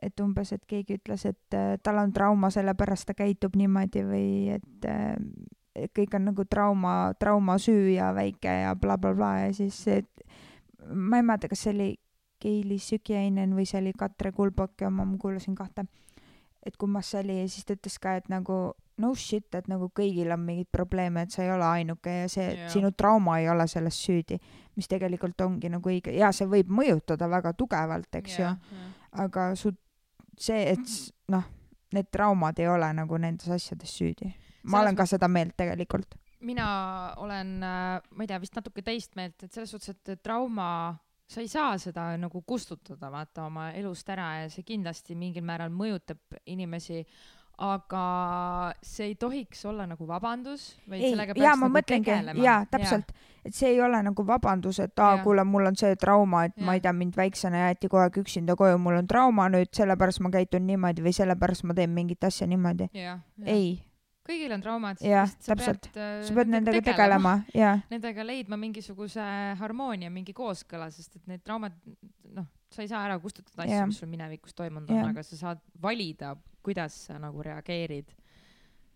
et 0.03 0.21
umbes, 0.25 0.53
et 0.53 0.63
keegi 0.67 0.97
ütles, 1.01 1.27
et 1.29 1.55
äh, 1.57 1.77
tal 1.83 2.01
on 2.01 2.13
trauma, 2.17 2.51
sellepärast 2.51 3.11
ta 3.11 3.17
käitub 3.17 3.57
niimoodi 3.57 4.05
või 4.07 4.29
et 4.57 4.89
äh, 4.89 5.15
et 5.77 5.93
kõik 5.93 6.15
on 6.17 6.31
nagu 6.31 6.45
trauma, 6.49 6.95
trauma 7.21 7.59
süü 7.61 7.93
ja 7.97 8.11
väike 8.17 8.53
ja 8.63 8.73
blablabla 8.75 9.13
bla, 9.13 9.33
bla, 9.37 9.47
ja 9.47 9.53
siis 9.57 9.77
see, 9.85 10.01
ma 10.89 11.21
ei 11.21 11.27
mäleta, 11.27 11.51
kas 11.53 11.67
see 11.67 11.75
oli 11.75 11.91
Keili 12.41 12.79
Sükiainen 12.81 13.55
või 13.57 13.65
see 13.69 13.81
oli 13.81 13.95
Katre 13.97 14.33
Kulbok 14.37 14.85
ja 14.85 14.91
ma 14.93 15.07
kuulasin 15.21 15.55
kahte. 15.57 15.87
et 16.67 16.77
kummas 16.77 17.13
see 17.13 17.21
oli 17.23 17.39
ja 17.41 17.49
siis 17.49 17.65
ta 17.65 17.77
ütles 17.77 17.99
ka, 18.03 18.17
et 18.19 18.29
nagu 18.29 18.75
no 18.99 19.13
shit, 19.15 19.55
et 19.55 19.69
nagu 19.71 19.87
kõigil 19.95 20.33
on 20.35 20.41
mingeid 20.43 20.69
probleeme, 20.73 21.23
et 21.23 21.31
sa 21.31 21.45
ei 21.45 21.53
ole 21.53 21.65
ainuke 21.65 22.11
ja 22.11 22.29
see 22.29 22.47
yeah. 22.49 22.71
sinu 22.73 22.91
trauma 22.97 23.39
ei 23.39 23.49
ole 23.49 23.69
selles 23.71 23.99
süüdi, 24.03 24.41
mis 24.77 24.89
tegelikult 24.89 25.41
ongi 25.41 25.71
nagu 25.73 25.91
õige 25.91 26.13
ja 26.17 26.31
see 26.37 26.49
võib 26.51 26.71
mõjutada 26.73 27.29
väga 27.33 27.53
tugevalt, 27.57 28.13
eks 28.21 28.39
ju, 28.39 28.51
aga 29.25 29.49
su 29.57 29.73
see, 30.37 30.75
et 30.75 30.97
noh, 31.33 31.47
need 31.97 32.11
traumad 32.13 32.59
ei 32.61 32.69
ole 32.69 32.91
nagu 32.97 33.19
nendes 33.21 33.49
asjades 33.53 33.93
süüdi. 33.99 34.33
ma 34.67 34.83
olen 34.83 34.97
ka 34.99 35.07
seda 35.07 35.29
meelt 35.29 35.57
tegelikult. 35.57 36.19
mina 36.41 36.67
olen, 37.17 37.57
ma 37.59 38.23
ei 38.23 38.29
tea, 38.29 38.41
vist 38.41 38.57
natuke 38.57 38.83
teist 38.83 39.17
meelt, 39.17 39.43
et 39.43 39.53
selles 39.53 39.71
suhtes, 39.71 39.97
et 39.97 40.23
trauma, 40.23 40.97
sa 41.27 41.41
ei 41.41 41.49
saa 41.49 41.79
seda 41.79 42.13
nagu 42.21 42.43
kustutada, 42.47 43.11
vaata 43.11 43.47
oma 43.47 43.71
elust 43.73 44.09
ära 44.13 44.29
ja 44.43 44.51
see 44.53 44.63
kindlasti 44.67 45.17
mingil 45.19 45.43
määral 45.43 45.73
mõjutab 45.75 46.39
inimesi, 46.47 47.01
aga 47.59 48.75
see 48.85 49.13
ei 49.13 49.15
tohiks 49.17 49.65
olla 49.65 49.87
nagu 49.89 50.07
vabandus, 50.09 50.75
vaid 50.89 51.01
ei 51.01 51.15
sellega, 51.15 51.33
jaa, 51.37 51.41
peaks 51.41 51.61
ma 51.61 51.69
nagu 51.69 51.77
mõtlengi, 51.79 52.11
tegelema. 52.11 52.45
jaa, 52.45 52.59
täpselt, 52.71 53.15
et 53.49 53.57
see 53.57 53.71
ei 53.73 53.81
ole 53.81 54.03
nagu 54.05 54.27
vabandus, 54.29 54.81
et 54.85 55.01
aa 55.01 55.23
kuule, 55.25 55.45
mul 55.49 55.71
on 55.71 55.79
see 55.81 55.97
trauma, 56.01 56.45
et 56.51 56.57
ma 56.59 56.75
Jah. 56.75 56.77
ei 56.77 56.85
tea, 56.85 56.93
mind 57.01 57.17
väiksena 57.17 57.65
jäeti 57.65 57.89
kogu 57.89 58.03
aeg 58.05 58.21
üksinda 58.21 58.57
koju, 58.61 58.79
mul 58.83 59.01
on 59.01 59.09
trauma 59.09 59.49
nüüd, 59.53 59.73
sellepärast 59.77 60.21
ma 60.27 60.33
käitun 60.35 60.67
niimoodi 60.69 61.05
või 61.07 61.17
sellepärast 61.17 61.65
ma 61.65 61.77
teen 61.79 61.95
mingit 61.97 62.29
asja 62.29 62.49
niimoodi. 62.51 62.91
ei, 63.47 63.71
kõigil 64.27 64.53
on 64.57 64.65
traumad. 64.65 65.01
Jah, 65.05 65.31
täpselt. 65.47 65.89
äh, 65.95 66.19
sa 66.27 66.37
pead 66.37 66.51
nendega 66.53 66.83
tegelema 66.91 67.39
ja 67.55 67.77
Nendega 67.93 68.27
leidma 68.27 68.59
mingisuguse 68.61 69.25
harmoonia, 69.61 70.11
mingi 70.13 70.35
kooskõla, 70.37 70.91
sest 70.93 71.17
et 71.21 71.31
need 71.31 71.45
traumad, 71.47 71.77
noh, 72.37 72.49
sa 72.73 72.83
ei 72.83 72.91
saa 72.91 73.05
ära 73.07 73.19
kustutada 73.23 73.65
asju 73.65 73.87
mis 73.89 74.01
sul 74.03 74.11
minevikus 74.11 74.57
toimunud 74.59 74.91
on 74.91 75.13
aga 75.13 75.23
sa 75.25 75.39
saad 75.39 75.63
valida, 75.83 76.35
kuidas 76.67 76.97
sa 77.09 77.21
nagu 77.23 77.43
reageerid. 77.47 78.11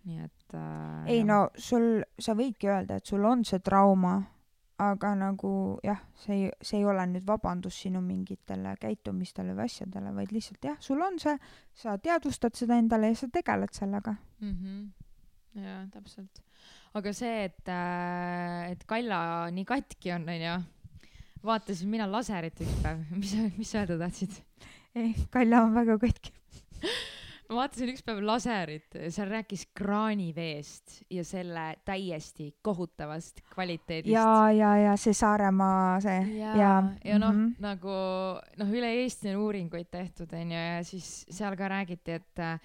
nii 0.08 0.20
et 0.24 0.54
äh,. 0.56 1.08
ei 1.12 1.24
no 1.28 1.50
sul, 1.60 2.00
sa 2.18 2.34
võidki 2.36 2.70
öelda, 2.72 2.96
et 2.98 3.06
sul 3.06 3.24
on 3.28 3.44
see 3.44 3.60
trauma, 3.60 4.14
aga 4.80 5.10
nagu 5.18 5.50
jah, 5.84 6.00
see 6.16 6.38
ei, 6.38 6.46
see 6.64 6.80
ei 6.80 6.86
ole 6.88 7.04
nüüd 7.10 7.26
vabandus 7.28 7.82
sinu 7.84 8.00
mingitele 8.00 8.72
käitumistele 8.80 9.52
või 9.58 9.68
asjadele, 9.68 10.14
vaid 10.16 10.32
lihtsalt 10.32 10.64
jah, 10.70 10.78
sul 10.80 11.04
on 11.04 11.20
see, 11.20 11.36
sa 11.76 11.98
teadvustad 12.00 12.56
seda 12.56 12.80
endale 12.80 13.12
ja 13.12 13.20
sa 13.20 13.28
tegeled 13.28 13.76
sellega. 13.76 14.16
mm. 14.40 14.56
-hmm. 14.56 15.62
jaa, 15.66 15.84
täpselt. 15.92 16.42
aga 16.94 17.12
see, 17.12 17.44
et, 17.44 17.72
et 18.72 18.84
Kalla 18.88 19.50
nii 19.52 19.68
katki 19.68 20.16
on, 20.16 20.28
onju, 20.28 20.58
vaatasin 21.44 21.88
mina 21.92 22.08
laserit 22.08 22.60
üks 22.64 22.82
päev, 22.82 23.04
mis, 23.20 23.36
mis 23.58 23.74
öelda 23.74 24.00
tahtsid? 24.00 24.40
ei, 24.94 25.14
Kalja 25.30 25.62
on 25.68 25.74
väga 25.74 25.98
katki. 25.98 26.32
ma 27.51 27.64
vaatasin 27.64 27.90
üks 27.90 28.05
päev 28.07 28.20
laserit, 28.22 28.94
seal 29.11 29.30
rääkis 29.30 29.64
kraaniveest 29.76 31.01
ja 31.11 31.24
selle 31.26 31.64
täiesti 31.84 32.51
kohutavast 32.62 33.42
kvaliteedist. 33.55 34.12
ja, 34.14 34.51
ja, 34.55 34.76
ja 34.84 34.92
see 35.01 35.16
Saaremaa 35.16 35.98
see 36.05 36.20
ja, 36.38 36.55
ja, 36.55 36.74
ja 37.05 37.18
noh 37.18 37.32
mm. 37.34 37.40
-hmm. 37.40 37.57
nagu 37.64 37.96
noh, 38.62 38.70
üle 38.70 38.92
Eesti 39.03 39.34
on 39.34 39.42
uuringuid 39.48 39.90
tehtud 39.90 40.32
onju 40.32 40.61
ja 40.61 40.84
siis 40.86 41.26
seal 41.30 41.57
ka 41.59 41.68
räägiti, 41.68 42.20
et 42.20 42.38
äh, 42.38 42.61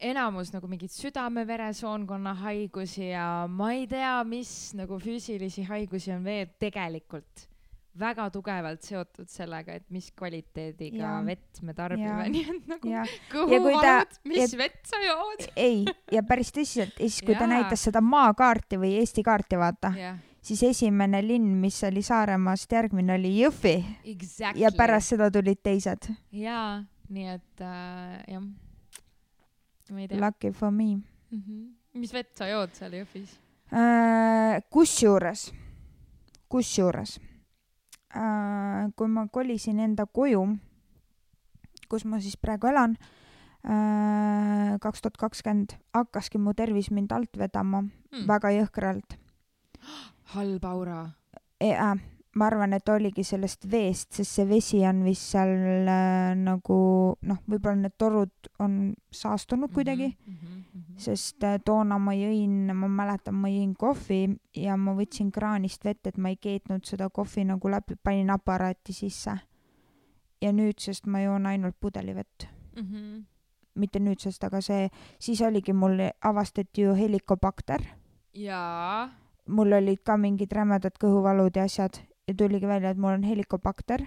enamus 0.00 0.54
nagu 0.54 0.68
mingeid 0.68 0.92
südame-veresoonkonna 0.96 2.34
haigusi 2.40 3.10
ja 3.10 3.46
ma 3.48 3.72
ei 3.76 3.86
tea, 3.86 4.16
mis 4.24 4.72
nagu 4.74 4.98
füüsilisi 4.98 5.66
haigusi 5.68 6.12
on 6.16 6.24
veel 6.24 6.48
tegelikult 6.58 7.49
väga 7.98 8.28
tugevalt 8.30 8.82
seotud 8.86 9.28
sellega, 9.28 9.74
et 9.80 9.84
mis 9.90 10.10
kvaliteediga 10.16 10.96
Jaa. 11.02 11.24
vett 11.26 11.60
me 11.62 11.74
tarbime, 11.74 12.28
nii 12.34 12.44
et 12.54 12.66
nagu 12.70 12.88
ja 12.88 13.02
kõhu 13.32 13.50
Ja 13.52 13.60
kui 13.60 13.72
ta- 13.74 13.94
valud, 13.98 14.18
mis 14.24 14.52
ja- 14.52 14.58
vett 14.58 14.86
sa 14.86 15.00
jood? 15.04 15.44
ei, 15.68 15.84
ja 16.12 16.22
päris 16.22 16.52
tõsiselt, 16.54 16.94
ja 16.98 17.08
siis 17.08 17.20
kui 17.26 17.34
ta 17.34 17.44
Jaa. 17.48 17.54
näitas 17.56 17.82
seda 17.88 18.00
maakaarti 18.00 18.78
või 18.78 18.92
Eesti 19.00 19.22
kaarti, 19.26 19.58
vaata, 19.58 19.92
siis 20.40 20.62
esimene 20.62 21.20
linn, 21.26 21.50
mis 21.60 21.82
oli 21.84 22.02
Saaremaast 22.02 22.72
järgmine, 22.72 23.14
oli 23.18 23.34
Jõhvi 23.42 23.74
exactly. 24.04 24.62
ja 24.62 24.70
pärast 24.76 25.08
seda 25.16 25.30
tulid 25.30 25.58
teised. 25.62 26.10
jaa, 26.32 26.84
nii 27.10 27.26
et 27.34 27.60
äh, 27.60 28.22
jah, 28.36 28.42
ma 29.90 30.00
ei 30.00 30.08
tea. 30.08 30.20
Lucky 30.22 30.52
for 30.52 30.70
me. 30.70 30.84
Mm 31.30 31.42
-hmm. 31.42 31.64
mis 31.98 32.12
vett 32.14 32.36
sa 32.36 32.46
jood 32.46 32.70
seal 32.74 32.92
Jõhvis? 32.92 33.34
Äh, 33.72 34.62
kusjuures, 34.70 35.52
kusjuures 36.48 37.18
kui 38.96 39.08
ma 39.08 39.26
kolisin 39.30 39.80
enda 39.80 40.06
koju, 40.06 40.42
kus 41.88 42.04
ma 42.04 42.20
siis 42.20 42.36
praegu 42.36 42.70
elan, 42.70 42.96
kaks 44.80 45.02
tuhat 45.04 45.18
kakskümmend, 45.20 45.76
hakkaski 45.94 46.38
mu 46.38 46.54
tervis 46.56 46.90
mind 46.90 47.12
alt 47.12 47.36
vedama 47.38 47.82
mm. 47.84 48.26
väga 48.26 48.50
jõhkralt 48.56 49.18
halb 50.34 50.64
aura. 50.64 51.10
ja 51.60 51.94
ma 52.38 52.46
arvan, 52.46 52.74
et 52.76 52.88
oligi 52.88 53.24
sellest 53.26 53.66
veest, 53.70 54.12
sest 54.14 54.38
see 54.38 54.46
vesi 54.48 54.80
on 54.86 55.02
vist 55.06 55.32
seal 55.32 55.50
äh, 55.90 56.32
nagu 56.38 56.78
noh, 57.26 57.40
võib-olla 57.50 57.80
need 57.82 57.96
torud 57.98 58.50
on 58.62 58.76
saastunud 59.14 59.72
kuidagi 59.74 60.12
mm, 60.12 60.32
mm. 60.32 60.36
-hmm. 60.36 60.69
Sest 61.00 61.44
äh, 61.44 61.58
toona 61.64 61.98
ma 61.98 62.14
jõin, 62.16 62.72
ma 62.76 62.88
mäletan, 62.88 63.34
ma 63.40 63.48
jõin 63.48 63.72
kohvi 63.78 64.22
ja 64.56 64.76
ma 64.76 64.94
võtsin 64.98 65.30
kraanist 65.32 65.84
vett, 65.84 66.06
et 66.06 66.18
ma 66.18 66.32
ei 66.32 66.36
keetnud 66.36 66.84
seda 66.86 67.08
kohvi 67.10 67.46
nagu 67.48 67.72
läbi, 67.72 67.96
panin 68.02 68.30
aparaati 68.30 68.92
sisse. 68.92 69.38
ja 70.40 70.52
nüüdsest 70.52 71.06
ma 71.06 71.20
joon 71.20 71.46
ainult 71.46 71.76
pudelivett, 71.80 72.48
Mm 72.76 72.86
-hmm. 72.86 73.24
mitte 73.74 73.98
nüüdsest, 73.98 74.44
aga 74.44 74.60
see, 74.60 74.88
siis 75.18 75.40
oligi 75.42 75.72
mul, 75.72 75.98
avastati 76.22 76.82
ju 76.82 76.94
helikobakter, 76.94 77.80
jaa, 78.34 79.10
mul 79.46 79.72
olid 79.72 79.98
ka 80.04 80.16
mingid 80.16 80.52
rämedad 80.52 80.96
kõhuvalud 81.04 81.56
ja 81.56 81.62
asjad 81.62 81.98
ja 82.28 82.34
tuligi 82.34 82.66
välja, 82.66 82.90
et 82.90 82.98
mul 82.98 83.12
on 83.12 83.22
helikobakter 83.22 84.06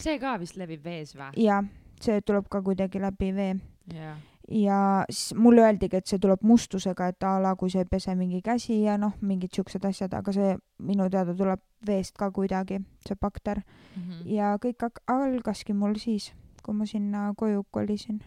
see 0.00 0.18
ka 0.20 0.36
vist 0.40 0.58
levib 0.60 0.84
vees 0.84 1.14
või? 1.16 1.32
ja 1.46 1.62
see 2.02 2.20
tuleb 2.20 2.48
ka 2.52 2.62
kuidagi 2.62 3.00
läbi 3.02 3.32
vee 3.36 3.52
jaa. 3.94 4.16
Ja 4.50 5.04
siis 5.10 5.34
mulle 5.34 5.62
öeldigi, 5.62 5.96
et 5.96 6.06
see 6.06 6.20
tuleb 6.22 6.42
mustusega, 6.46 7.08
et 7.10 7.26
a 7.26 7.36
la 7.42 7.54
kui 7.58 7.70
sa 7.72 7.82
ei 7.82 7.88
pese 7.90 8.14
mingi 8.14 8.40
käsi 8.44 8.82
ja 8.84 8.96
noh, 9.00 9.16
mingid 9.20 9.54
siuksed 9.54 9.84
asjad, 9.88 10.14
aga 10.14 10.32
see 10.32 10.54
minu 10.86 11.08
teada 11.10 11.34
tuleb 11.34 11.62
veest 11.86 12.16
ka 12.18 12.30
kuidagi, 12.30 12.80
see 13.06 13.18
bakter. 13.20 13.62
Mhm. 13.96 14.26
ja 14.30 14.56
kõik 14.62 15.02
algaski 15.06 15.72
mul 15.72 15.96
siis, 15.98 16.32
kui 16.62 16.74
ma 16.74 16.86
sinna 16.86 17.32
koju 17.36 17.64
kolisin. 17.70 18.22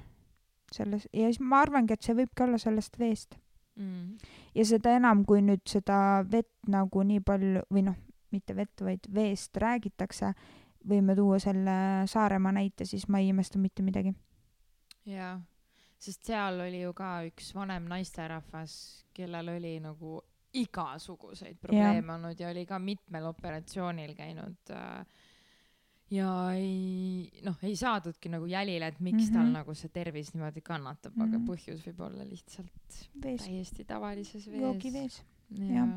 selles, 0.72 1.08
ja 1.14 1.26
siis 1.26 1.40
ma 1.40 1.64
arvangi, 1.64 1.94
et 1.94 2.04
see 2.06 2.14
võibki 2.14 2.44
olla 2.46 2.58
sellest 2.58 3.00
veest. 3.00 3.40
Mm. 3.80 4.18
ja 4.56 4.64
seda 4.66 4.92
enam, 4.98 5.24
kui 5.26 5.40
nüüd 5.42 5.62
seda 5.66 6.26
vett 6.28 6.52
nagu 6.68 7.04
nii 7.04 7.22
palju 7.24 7.62
või 7.72 7.86
noh, 7.86 7.96
mitte 8.32 8.56
vett, 8.56 8.82
vaid 8.84 9.08
veest 9.14 9.56
räägitakse, 9.58 10.34
võime 10.90 11.16
tuua 11.16 11.40
selle 11.40 11.78
Saaremaa 12.12 12.52
näite, 12.52 12.86
siis 12.86 13.08
ma 13.08 13.22
ei 13.24 13.32
imesta 13.32 13.58
mitte 13.58 13.84
midagi. 13.84 14.14
jaa, 15.06 15.40
sest 16.00 16.26
seal 16.26 16.60
oli 16.64 16.82
ju 16.82 16.94
ka 16.94 17.20
üks 17.28 17.54
vanem 17.56 17.88
naisterahvas, 17.92 19.06
kellel 19.14 19.56
oli 19.58 19.80
nagu 19.84 20.20
igasuguseid 20.54 21.60
probleeme 21.62 22.14
olnud 22.14 22.40
ja 22.40 22.50
oli 22.50 22.66
ka 22.66 22.80
mitmel 22.80 23.28
operatsioonil 23.30 24.16
käinud 24.18 24.72
äh, 24.74 25.06
ja 26.12 26.30
ei 26.58 27.30
noh, 27.46 27.58
ei 27.64 27.76
saadudki 27.78 28.32
nagu 28.34 28.48
jälile, 28.50 28.88
et 28.88 29.00
miks 29.00 29.16
mm 29.16 29.28
-hmm. 29.28 29.34
tal 29.34 29.46
Mhm. 29.46 29.54
nagu 29.54 29.74
see 29.74 29.90
tervis 29.90 30.34
niimoodi 30.34 30.62
kannatab 30.62 31.16
mm, 31.16 31.22
-hmm. 31.22 31.28
aga 31.28 31.38
Mhm. 31.38 31.48
põhjus 31.50 31.84
võib 31.88 32.00
olla 32.06 32.24
lihtsalt 32.24 33.06
vees, 33.24 33.42
täiesti 33.46 33.86
tavalises 33.86 34.48
vees. 34.48 34.62
joogivees, 34.62 35.24
ja, 35.50 35.66
jah. 35.66 35.90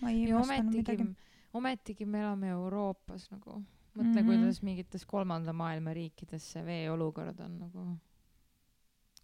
ma 0.00 0.10
ei 0.10 0.22
ja 0.22 0.28
imestanud 0.28 0.60
ometigi 0.60 0.92
midagi., 0.92 1.16
ometigi 1.52 2.06
me 2.06 2.20
elame 2.20 2.48
Euroopas 2.48 3.30
nagu, 3.30 3.62
mõtle 3.96 4.04
mm. 4.04 4.16
-hmm. 4.18 4.24
kuidas 4.24 4.62
mingites 4.62 5.06
kolmanda 5.06 5.52
maailma 5.52 5.94
riikides 5.94 6.52
see 6.52 6.64
vee 6.64 6.90
olukord 6.90 7.40
on 7.40 7.58
nagu 7.58 7.98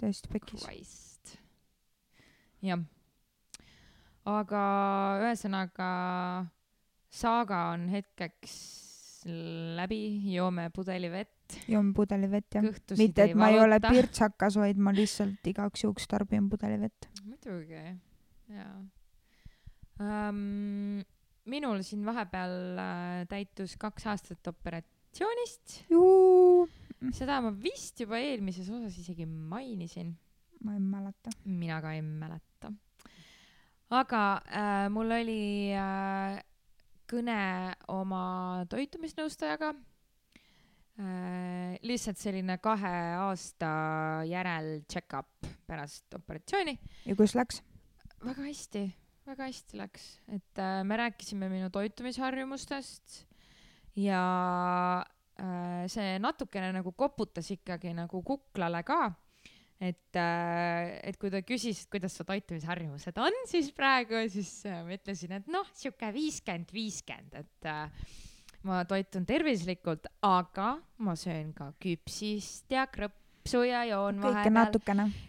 tõesti 0.02 0.32
pekkis. 0.32 0.66
Christ. 0.66 1.36
jah. 2.66 2.82
aga 4.28 4.62
ühesõnaga, 5.22 5.90
saaga 7.10 7.66
on 7.74 7.88
hetkeks 7.92 8.56
läbi, 9.78 10.02
joome 10.34 10.68
pudeli 10.74 11.10
vett, 11.12 11.60
joon 11.70 11.92
pudelivett 11.94 12.58
jah. 12.58 12.64
kõhtusid 12.66 13.02
mitte, 13.04 13.28
et 13.30 13.38
ma 13.38 13.52
ei 13.54 13.60
ole 13.62 13.78
pirtsakas, 13.82 14.58
vaid 14.58 14.80
ma 14.82 14.94
lihtsalt 14.94 15.52
igaks 15.52 15.86
juhuks 15.86 16.10
tarbin 16.10 16.48
pudelivett. 16.50 17.08
muidugi, 17.22 17.84
jaa 18.50 18.74
um,. 20.00 21.02
minul 21.50 21.82
siin 21.82 22.04
vahepeal 22.06 22.52
äh, 22.78 23.22
täitus 23.30 23.74
kaks 23.80 24.06
aastat 24.12 24.46
operatsioonist, 24.52 25.80
seda 27.10 27.40
ma 27.42 27.50
vist 27.50 27.98
juba 28.00 28.20
eelmises 28.22 28.68
osas 28.70 28.98
isegi 29.02 29.26
mainisin 29.26 30.12
ma 30.62 30.74
ei 30.74 30.80
mäleta. 30.80 31.30
mina 31.44 31.80
ka 31.82 31.92
ei 31.92 32.02
mäleta. 32.02 32.72
aga 33.90 34.42
äh, 34.46 34.88
mul 34.90 35.10
oli 35.10 35.72
äh, 35.74 36.38
kõne 37.10 37.74
oma 37.92 38.64
toitumisnõustajaga 38.70 39.72
äh,. 41.00 41.76
lihtsalt 41.82 42.20
selline 42.20 42.58
kahe 42.62 42.94
aasta 43.18 43.72
järel 44.28 44.84
check-up 44.86 45.50
pärast 45.66 46.14
operatsiooni. 46.14 46.78
ja 47.06 47.16
kus 47.18 47.34
läks? 47.34 47.62
väga 48.22 48.46
hästi, 48.46 48.86
väga 49.26 49.50
hästi 49.50 49.82
läks, 49.82 50.06
et 50.28 50.62
äh, 50.62 50.84
me 50.86 51.00
rääkisime 51.02 51.50
minu 51.50 51.70
toitumisharjumustest 51.74 53.24
ja 53.98 54.22
see 55.90 56.18
natukene 56.22 56.68
nagu 56.76 56.92
koputas 56.94 57.48
ikkagi 57.50 57.90
nagu 57.96 58.20
kuklale 58.22 58.84
ka 58.86 59.08
et, 59.82 60.18
et 60.18 61.18
kui 61.18 61.30
ta 61.32 61.42
küsis, 61.46 61.84
et 61.84 61.92
kuidas 61.92 62.14
su 62.16 62.26
toitumisharjumused 62.28 63.18
on 63.22 63.38
siis 63.50 63.72
praegu, 63.74 64.20
siis 64.30 64.50
äh, 64.68 64.82
ma 64.86 64.94
ütlesin, 64.96 65.38
et 65.40 65.48
noh, 65.50 65.66
sihuke 65.76 66.12
viiskümmend, 66.14 66.70
viiskümmend, 66.74 67.40
et 67.42 67.70
äh, 67.70 68.12
ma 68.68 68.82
toitun 68.88 69.26
tervislikult, 69.28 70.06
aga 70.26 70.76
ma 71.02 71.16
söön 71.18 71.50
ka 71.56 71.72
küpsist 71.82 72.70
ja 72.72 72.86
krõppi 72.90 73.21
lipsu 73.42 73.62
ja 73.66 73.84
joon 73.84 74.20
vahepeal. 74.22 74.44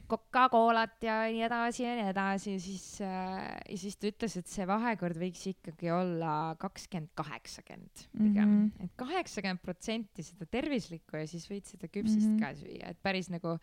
Coca-Colat 0.10 1.02
ja 1.02 1.16
nii 1.26 1.42
edasi 1.48 1.84
ja 1.84 1.96
nii 1.98 2.10
edasi, 2.12 2.60
siis 2.62 3.02
äh,, 3.02 3.58
ja 3.70 3.78
siis 3.78 3.98
ta 3.98 4.08
ütles, 4.08 4.36
et 4.38 4.48
see 4.48 4.68
vahekord 4.70 5.18
võiks 5.18 5.48
ikkagi 5.50 5.90
olla 5.92 6.56
kakskümmend, 6.62 7.10
kaheksakümmend 7.18 8.06
pigem 8.14 8.52
Mhm. 8.54 8.84
et 8.84 8.92
kaheksakümmend 8.96 9.62
protsenti 9.64 10.24
seda 10.24 10.46
tervislikku 10.46 11.18
ja 11.18 11.26
siis 11.28 11.48
võid 11.50 11.66
seda 11.66 11.88
küpsist 11.88 12.30
mm. 12.30 12.38
-hmm. 12.38 12.40
ka 12.40 12.54
süüa, 12.54 12.92
et 12.92 13.02
päris 13.02 13.30
nagu, 13.30 13.58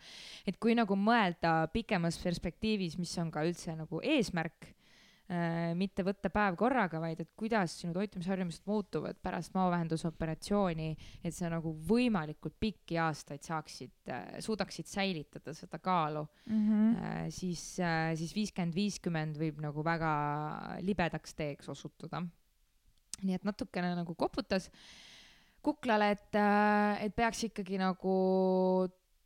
et 0.45 0.59
kui 0.59 0.75
nagu 0.75 0.95
mõelda 0.95 1.67
pikemas 1.71 2.17
perspektiivis, 2.19 2.97
mis 2.97 3.17
on 3.17 3.31
ka 3.31 3.45
üldse 3.47 3.75
nagu 3.75 4.01
eesmärk 4.03 4.73
mitte 5.77 6.03
võtta 6.03 6.29
päev 6.33 6.57
korraga, 6.59 6.99
vaid 6.99 7.21
et 7.23 7.29
kuidas 7.39 7.77
sinu 7.79 7.93
toitumisharjumused 7.95 8.65
muutuvad 8.67 9.19
pärast 9.23 9.53
maovähendusoperatsiooni, 9.55 10.89
et 11.23 11.35
sa 11.35 11.47
nagu 11.53 11.71
võimalikult 11.87 12.57
pikki 12.59 12.97
aastaid 12.99 13.45
saaksid 13.47 14.11
äh,, 14.11 14.25
suudaksid 14.43 14.89
säilitada 14.91 15.53
seda 15.55 15.79
kaalu 15.79 16.25
Mhm. 16.47 16.95
äh,, 16.95 17.29
siis 17.29 17.79
äh,, 17.79 18.11
siis 18.19 18.35
viiskümmend, 18.35 18.75
viiskümmend 18.75 19.39
võib 19.39 19.61
nagu 19.63 19.83
väga 19.83 20.11
libedaks 20.81 21.33
teeks 21.37 21.69
osutuda. 21.69 22.23
nii 23.21 23.35
et 23.37 23.43
natukene 23.45 23.93
nagu 23.95 24.15
koputas 24.17 24.69
kuklale, 25.61 26.11
et, 26.15 26.37
et 27.05 27.13
peaks 27.15 27.43
ikkagi 27.45 27.77
nagu 27.77 28.13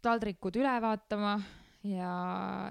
taldrikud 0.03 0.57
üle 0.59 0.73
vaatama 0.83 1.37
ja, 1.87 2.11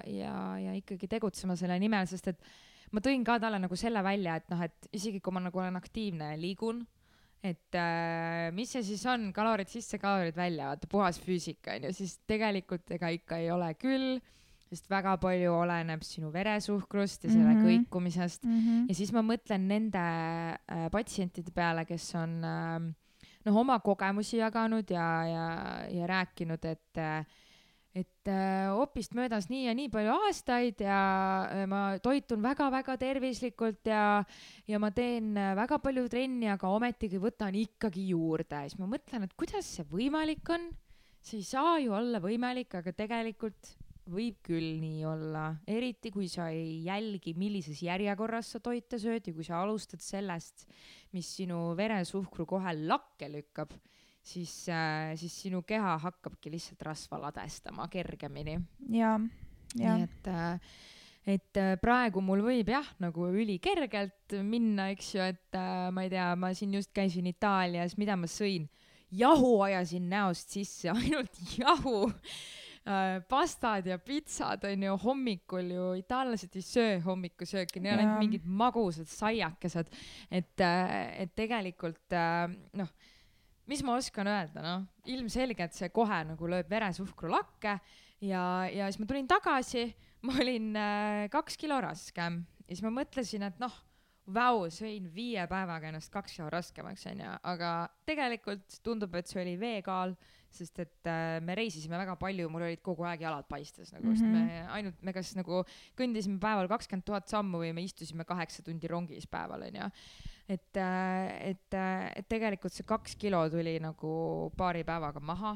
ja, 0.07 0.35
ja 0.61 0.75
ikkagi 0.77 1.09
tegutsema 1.09 1.57
selle 1.57 1.79
nimel, 1.81 2.07
sest 2.11 2.29
et 2.35 2.45
ma 2.93 3.01
tõin 3.05 3.25
ka 3.27 3.39
talle 3.43 3.61
nagu 3.63 3.77
selle 3.79 4.03
välja, 4.05 4.37
et 4.41 4.51
noh, 4.53 4.61
et 4.67 4.91
isegi 4.93 5.21
kui 5.25 5.35
ma 5.35 5.45
nagu 5.47 5.63
olen 5.63 5.81
aktiivne 5.81 6.33
ja 6.35 6.41
liigun, 6.41 6.85
et 7.45 7.77
äh, 7.77 8.51
mis 8.57 8.71
see 8.73 8.85
siis 8.87 9.05
on, 9.11 9.29
kalorid 9.37 9.69
sisse, 9.69 9.99
kalorid 10.01 10.37
välja, 10.37 10.71
vaata 10.73 10.89
puhas 10.91 11.21
füüsika 11.21 11.77
onju, 11.77 11.93
siis 11.97 12.17
tegelikult 12.29 12.95
ega 12.97 13.13
ikka 13.13 13.41
ei 13.43 13.51
ole 13.53 13.69
küll, 13.77 14.19
sest 14.71 14.89
väga 14.91 15.19
palju 15.23 15.53
oleneb 15.53 16.03
sinu 16.07 16.33
veresuhkrust 16.35 17.27
ja 17.27 17.31
selle 17.31 17.53
mm. 17.53 17.61
-hmm. 17.61 17.85
kõikumisest 17.85 18.47
Mhm. 18.49 18.85
ja 18.89 18.95
siis 18.95 19.13
ma 19.13 19.23
mõtlen 19.23 19.69
nende 19.69 20.01
äh, 20.01 20.89
patsientide 20.91 21.53
peale, 21.55 21.85
kes 21.85 22.15
on 22.19 22.39
äh, 22.45 22.81
noh, 23.45 23.57
oma 23.61 23.79
kogemusi 23.85 24.39
jaganud 24.41 24.91
ja, 24.91 25.09
ja, 25.29 25.47
ja 25.91 26.07
rääkinud, 26.07 26.65
et 26.65 26.99
äh, 26.99 27.27
et 27.95 28.27
äh, 28.27 28.73
opist 28.75 29.15
möödas 29.15 29.47
nii 29.51 29.69
ja 29.69 29.75
nii 29.79 29.91
palju 29.93 30.17
aastaid 30.27 30.81
ja 30.83 30.99
äh, 31.47 31.63
ma 31.71 31.83
toitun 32.03 32.43
väga-väga 32.43 32.97
tervislikult 32.99 33.87
ja, 33.87 34.25
ja 34.67 34.81
ma 34.83 34.91
teen 34.95 35.37
äh, 35.39 35.53
väga 35.55 35.79
palju 35.83 36.09
trenni, 36.11 36.49
aga 36.51 36.73
ometigi 36.75 37.23
võtan 37.23 37.55
ikkagi 37.55 38.09
juurde. 38.11 38.65
siis 38.67 38.81
ma 38.81 38.91
mõtlen, 38.91 39.29
et 39.29 39.39
kuidas 39.39 39.71
see 39.77 39.87
võimalik 39.87 40.51
on. 40.51 40.73
see 41.23 41.39
ei 41.39 41.47
saa 41.47 41.79
ju 41.79 41.95
olla 41.95 42.19
võimalik, 42.21 42.75
aga 42.75 42.93
tegelikult 42.93 43.77
võib 44.11 44.43
küll 44.45 44.75
nii 44.83 45.05
olla, 45.09 45.47
eriti 45.71 46.11
kui 46.13 46.27
sa 46.29 46.51
ei 46.53 46.83
jälgi, 46.85 47.33
millises 47.39 47.79
järjekorras 47.87 48.51
sa 48.53 48.61
toite 48.61 48.99
sööd 49.01 49.31
ja 49.31 49.33
kui 49.33 49.47
sa 49.47 49.63
alustad 49.63 50.03
sellest, 50.05 50.67
mis 51.15 51.31
sinu 51.39 51.71
veresuhkru 51.79 52.45
kohe 52.49 52.75
lakke 52.85 53.31
lükkab, 53.33 53.73
siis 54.25 54.55
äh,, 54.73 55.13
siis 55.21 55.37
sinu 55.45 55.63
keha 55.67 55.99
hakkabki 56.03 56.53
lihtsalt 56.55 56.83
rasva 56.83 57.21
ladestama 57.27 57.89
kergemini. 57.93 58.59
ja, 58.89 59.19
ja 59.79 59.97
nii, 59.97 60.09
et 60.09 60.33
äh, 60.33 60.75
et 61.25 61.57
äh, 61.57 61.75
praegu 61.81 62.23
mul 62.25 62.43
võib 62.45 62.69
jah, 62.73 62.89
nagu 63.03 63.29
ülikergelt 63.33 64.37
minna, 64.45 64.91
eks 64.93 65.15
ju, 65.17 65.23
et 65.25 65.57
äh, 65.57 65.89
ma 65.95 66.05
ei 66.05 66.13
tea, 66.13 66.31
ma 66.37 66.53
siin 66.57 66.75
just 66.77 66.93
käisin 66.97 67.29
Itaalias, 67.31 67.97
mida 68.01 68.17
ma 68.21 68.29
sõin, 68.31 68.69
jahu 69.15 69.57
ajasin 69.65 70.11
näost 70.11 70.53
sisse, 70.55 70.93
ainult 70.99 71.41
jahu 71.57 72.03
äh, 72.11 73.23
pastad 73.31 73.89
ja 73.89 73.99
pitsad 73.99 74.67
on 74.69 74.85
ju 74.89 74.99
hommikul 75.07 75.73
ju, 75.73 75.89
itaallased 76.03 76.61
ei 76.61 76.67
söö 76.67 77.01
hommikusööki, 77.07 77.81
neil 77.81 77.97
on 77.97 78.05
Jaa. 78.05 78.05
ainult 78.05 78.27
mingid 78.27 78.47
magusad 78.63 79.09
saiakesed, 79.09 79.91
et, 80.29 80.55
et 80.61 81.35
tegelikult 81.37 82.21
äh, 82.21 82.53
noh, 82.81 82.93
mis 83.71 83.83
ma 83.87 83.97
oskan 83.99 84.29
öelda, 84.29 84.65
noh, 84.65 84.85
ilmselgelt 85.11 85.77
see 85.77 85.89
kohe 85.95 86.21
nagu 86.29 86.51
lööb 86.51 86.69
veresuhkru 86.71 87.31
lakke 87.33 87.79
ja, 88.25 88.45
ja 88.69 88.91
siis 88.91 89.01
ma 89.01 89.09
tulin 89.11 89.29
tagasi, 89.31 89.89
ma 90.27 90.37
olin 90.43 90.71
äh, 90.77 91.25
kaks 91.33 91.59
kilo 91.61 91.81
raskem 91.85 92.43
ja 92.65 92.71
siis 92.73 92.85
ma 92.85 92.93
mõtlesin, 92.95 93.45
et 93.49 93.61
noh, 93.63 93.75
vau, 94.33 94.65
sõin 94.73 95.09
viie 95.13 95.43
päevaga 95.49 95.91
ennast 95.91 96.13
kaks 96.13 96.37
kilo 96.37 96.49
raskemaks, 96.53 97.05
onju, 97.11 97.33
aga 97.51 97.73
tegelikult 98.09 98.79
tundub, 98.85 99.15
et 99.19 99.29
see 99.29 99.43
oli 99.43 99.55
veekaal, 99.61 100.15
sest 100.55 100.79
et 100.85 101.11
äh, 101.11 101.41
me 101.45 101.57
reisisime 101.59 101.99
väga 101.99 102.15
palju, 102.21 102.49
mul 102.53 102.65
olid 102.69 102.83
kogu 102.85 103.05
aeg 103.09 103.25
jalad 103.27 103.49
paistes 103.51 103.91
nagu 103.93 104.07
mm, 104.07 104.15
-hmm. 104.15 104.31
Mhm. 104.31 104.47
me 104.47 104.67
ainult, 104.77 105.03
me 105.03 105.13
kas 105.13 105.35
nagu 105.37 105.65
kõndisime 105.99 106.39
päeval 106.41 106.71
kakskümmend 106.71 107.05
tuhat 107.05 107.29
sammu 107.29 107.59
või 107.65 107.73
me 107.75 107.83
istusime 107.83 108.25
kaheksa 108.25 108.63
tundi 108.63 108.89
rongis 108.89 109.27
päeval, 109.27 109.67
onju. 109.69 109.91
et, 110.49 110.77
et, 110.77 111.77
et 111.77 112.27
tegelikult 112.29 112.75
see 112.75 112.87
kaks 112.89 113.17
kilo 113.21 113.45
tuli 113.53 113.79
nagu 113.83 114.15
paari 114.57 114.85
päevaga 114.85 115.23
maha 115.25 115.55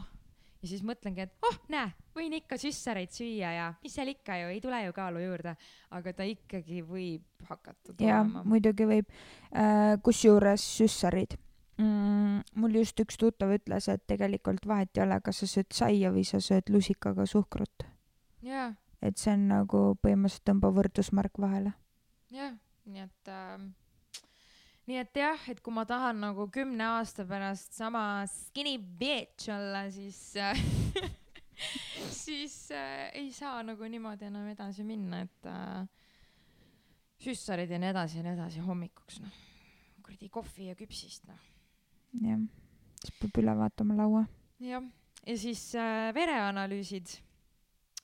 ja 0.62 0.68
siis 0.70 0.82
mõtlengi, 0.86 1.26
et 1.26 1.47
oh, 1.47 1.59
näe, 1.72 1.91
võin 2.16 2.34
ikka 2.39 2.59
süssareid 2.61 3.12
süüa 3.14 3.51
ja 3.55 3.66
mis 3.82 3.95
seal 3.95 4.11
ikka 4.12 4.39
ju, 4.41 4.53
ei 4.55 4.62
tule 4.62 4.80
ju 4.84 4.95
kaalu 4.97 5.22
juurde, 5.22 5.55
aga 5.95 6.14
ta 6.16 6.26
ikkagi 6.26 6.82
võib 6.86 7.49
hakata 7.49 7.95
tulema. 7.95 8.43
muidugi 8.49 8.89
võib. 8.89 9.12
kusjuures 10.05 10.64
süssarid 10.80 11.39
mm,. 11.78 12.43
mul 12.59 12.80
just 12.80 12.99
üks 13.03 13.20
tuttav 13.20 13.55
ütles, 13.55 13.89
et 13.93 14.05
tegelikult 14.11 14.66
vahet 14.66 14.91
ei 14.99 15.07
ole, 15.07 15.20
kas 15.24 15.43
sa 15.45 15.51
sööd 15.51 15.70
saia 15.74 16.12
või 16.14 16.26
sa 16.26 16.43
sööd 16.43 16.72
lusikaga 16.74 17.26
suhkrut, 17.28 17.86
et 18.43 19.20
see 19.20 19.34
on 19.34 19.49
nagu 19.53 19.82
põhimõtteliselt 20.03 20.49
tõmba 20.51 20.72
võrdusmärk 20.74 21.39
vahele. 21.39 21.76
jah, 22.34 22.57
nii 22.89 23.07
et 23.07 23.30
äh, 23.30 23.61
nii 24.89 25.03
et 25.03 25.18
jah, 25.20 25.43
et 25.53 25.61
kui 25.61 25.74
ma 25.74 25.84
tahan 25.89 26.22
nagu 26.22 26.47
kümne 26.53 26.86
aasta 26.97 27.26
pärast 27.28 27.76
sama 27.76 28.24
skinny 28.32 28.78
bitch 28.80 29.51
olla, 29.53 29.84
siis 29.93 30.20
äh, 30.41 30.62
siis 32.24 32.70
äh, 32.72 33.11
ei 33.20 33.28
saa 33.32 33.61
nagu 33.66 33.84
niimoodi 33.84 34.30
enam 34.30 34.49
edasi 34.49 34.86
minna, 34.89 35.20
et 35.26 35.49
äh, 35.51 35.84
süssarid 37.20 37.70
ja 37.74 37.80
nii 37.82 37.93
edasi 37.93 38.20
ja 38.20 38.24
nii 38.24 38.36
edasi 38.39 38.64
hommikuks 38.64 39.20
noh, 39.24 39.39
kuradi 40.07 40.30
kohvi 40.32 40.70
ja 40.70 40.78
küpsist 40.78 41.28
noh. 41.28 41.47
jah, 42.24 42.45
siis 43.03 43.16
peab 43.20 43.43
üle 43.43 43.57
vaatama 43.61 43.99
laua. 43.99 44.26
jah, 44.64 44.86
ja 45.26 45.36
siis 45.36 45.68
äh, 45.76 46.09
vereanalüüsid. 46.16 47.18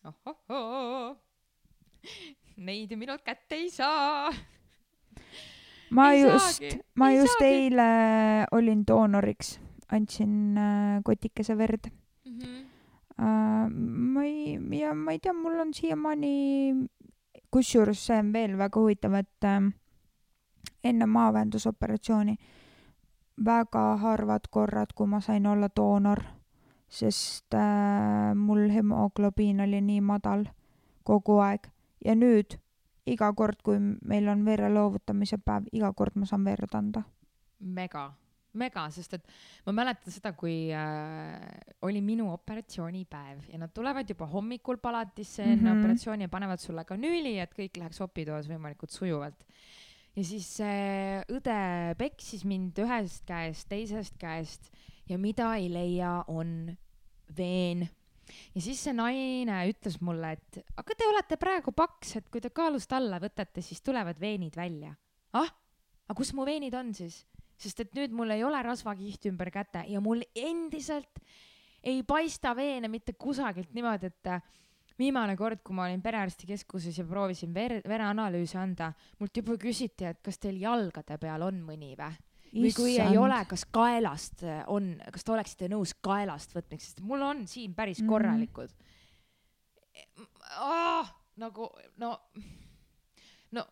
ohohoo, 0.05 1.15
neid 2.61 2.93
ju 2.93 3.01
minult 3.01 3.25
kätte 3.25 3.57
ei 3.57 3.73
saa. 3.73 4.29
Ma 5.95 6.09
Ei 6.13 6.23
just 6.23 6.63
ma 6.99 7.11
ei 7.11 7.19
just 7.21 7.39
saagi. 7.39 7.55
eile 7.55 7.89
olin 8.53 8.83
doonoriks, 8.87 9.59
andsin 9.93 10.59
äh, 10.59 11.01
kotikese 11.05 11.57
verd 11.59 11.91
Mhm. 12.25 12.65
äh,. 13.19 13.69
ma 14.15 14.25
ei, 14.25 14.59
ja 14.81 14.95
ma 14.95 15.13
ei 15.13 15.19
tea, 15.19 15.33
mul 15.33 15.59
on 15.61 15.75
siiamaani, 15.75 16.89
kusjuures 17.51 18.07
see 18.07 18.19
on 18.19 18.33
veel 18.33 18.57
väga 18.59 18.81
huvitav, 18.81 19.15
et 19.15 19.45
äh, 19.45 19.61
enne 20.85 21.07
maavähendusoperatsiooni 21.07 22.37
väga 23.45 23.85
harvad 24.03 24.49
korrad, 24.51 24.93
kui 24.95 25.07
ma 25.07 25.21
sain 25.21 25.47
olla 25.47 25.69
doonor, 25.77 26.21
sest 26.89 27.55
äh, 27.55 28.35
mul 28.35 28.69
hemoglobiin 28.71 29.61
oli 29.61 29.81
nii 29.81 30.01
madal 30.01 30.45
kogu 31.05 31.39
aeg 31.43 31.67
ja 32.05 32.15
nüüd 32.15 32.59
iga 33.11 33.31
kord, 33.37 33.61
kui 33.65 33.79
meil 33.81 34.29
on 34.33 34.45
vere 34.47 34.71
loovutamise 34.73 35.39
päev, 35.45 35.69
iga 35.77 35.93
kord 35.97 36.17
ma 36.21 36.29
saan 36.29 36.45
verd 36.47 36.77
anda. 36.77 37.05
mega, 37.65 38.09
mega, 38.61 38.85
sest 38.93 39.15
et 39.17 39.31
ma 39.67 39.73
mäletan 39.81 40.13
seda, 40.13 40.35
kui 40.37 40.69
äh, 40.75 41.39
oli 41.87 42.03
minu 42.05 42.31
operatsioonipäev 42.33 43.49
ja 43.53 43.61
nad 43.61 43.73
tulevad 43.75 44.09
juba 44.09 44.27
hommikul 44.29 44.79
palatisse 44.83 45.43
enne 45.43 45.57
mm. 45.57 45.67
-hmm. 45.67 45.81
operatsiooni 45.81 46.25
ja 46.25 46.29
panevad 46.29 46.61
sulle 46.61 46.85
kanüüli, 46.85 47.39
et 47.41 47.55
kõik 47.55 47.79
läheks 47.79 48.01
opitoas 48.01 48.49
võimalikult 48.49 48.91
sujuvalt. 48.91 49.45
ja 50.17 50.25
siis 50.25 50.57
see 50.57 51.23
õde 51.29 51.95
peksis 51.99 52.45
mind 52.45 52.79
ühest 52.79 53.25
käest, 53.27 53.69
teisest 53.69 54.19
käest 54.19 54.71
ja 55.09 55.19
mida 55.19 55.55
ei 55.57 55.73
leia, 55.73 56.25
on 56.29 56.77
veen 57.37 57.89
ja 58.55 58.63
siis 58.63 58.81
see 58.87 58.95
naine 58.97 59.61
ütles 59.71 59.99
mulle, 60.05 60.35
et 60.37 60.61
aga 60.79 60.97
te 60.97 61.07
olete 61.11 61.39
praegu 61.41 61.75
paks, 61.75 62.17
et 62.21 62.29
kui 62.31 62.43
te 62.43 62.53
kaalust 62.55 62.93
alla 62.95 63.21
võtate, 63.23 63.63
siis 63.63 63.83
tulevad 63.83 64.21
veenid 64.21 64.57
välja. 64.57 64.95
ah, 65.35 65.51
aga 66.09 66.19
kus 66.19 66.35
mu 66.35 66.47
veenid 66.47 66.75
on 66.75 66.95
siis? 66.95 67.25
sest 67.59 67.81
et 67.85 67.93
nüüd 67.95 68.13
mul 68.13 68.35
ei 68.35 68.43
ole 68.45 68.59
rasvakihti 68.67 69.31
ümber 69.31 69.51
käte 69.55 69.85
ja 69.89 70.01
mul 70.03 70.25
endiselt 70.35 71.23
ei 71.85 72.03
paista 72.03 72.55
veene 72.57 72.89
mitte 72.89 73.15
kusagilt 73.15 73.75
niimoodi, 73.77 74.11
et 74.11 74.31
äh, 74.33 74.43
viimane 74.99 75.37
kord, 75.37 75.63
kui 75.65 75.77
ma 75.77 75.87
olin 75.89 76.03
perearstikeskuses 76.03 76.99
ja 76.99 77.05
proovisin 77.09 77.55
vere, 77.55 77.81
vereanalüüsi 77.87 78.59
anda, 78.61 78.93
mult 79.21 79.37
juba 79.37 79.59
küsiti, 79.61 80.09
et 80.09 80.23
kas 80.25 80.41
teil 80.41 80.61
jalgade 80.63 81.19
peal 81.21 81.47
on 81.47 81.61
mõni 81.67 81.95
vä? 81.99 82.11
Või 82.55 82.71
kui 82.77 82.95
ei 83.01 83.19
ole, 83.19 83.39
kas 83.51 83.65
kaelast 83.75 84.43
äh, 84.47 84.63
on, 84.71 84.95
kas 85.13 85.25
te 85.25 85.33
oleksite 85.35 85.69
nõus 85.73 85.95
kaelast 86.01 86.55
võtmiseks, 86.55 86.95
sest 86.95 87.01
mul 87.03 87.23
on 87.23 87.47
siin 87.51 87.75
päris 87.75 88.01
Mhm. 88.01 88.09
korralikud 88.09 88.71
ah,. 90.59 91.11
nagu 91.37 91.69
no, 91.99 92.13
no 93.53 93.65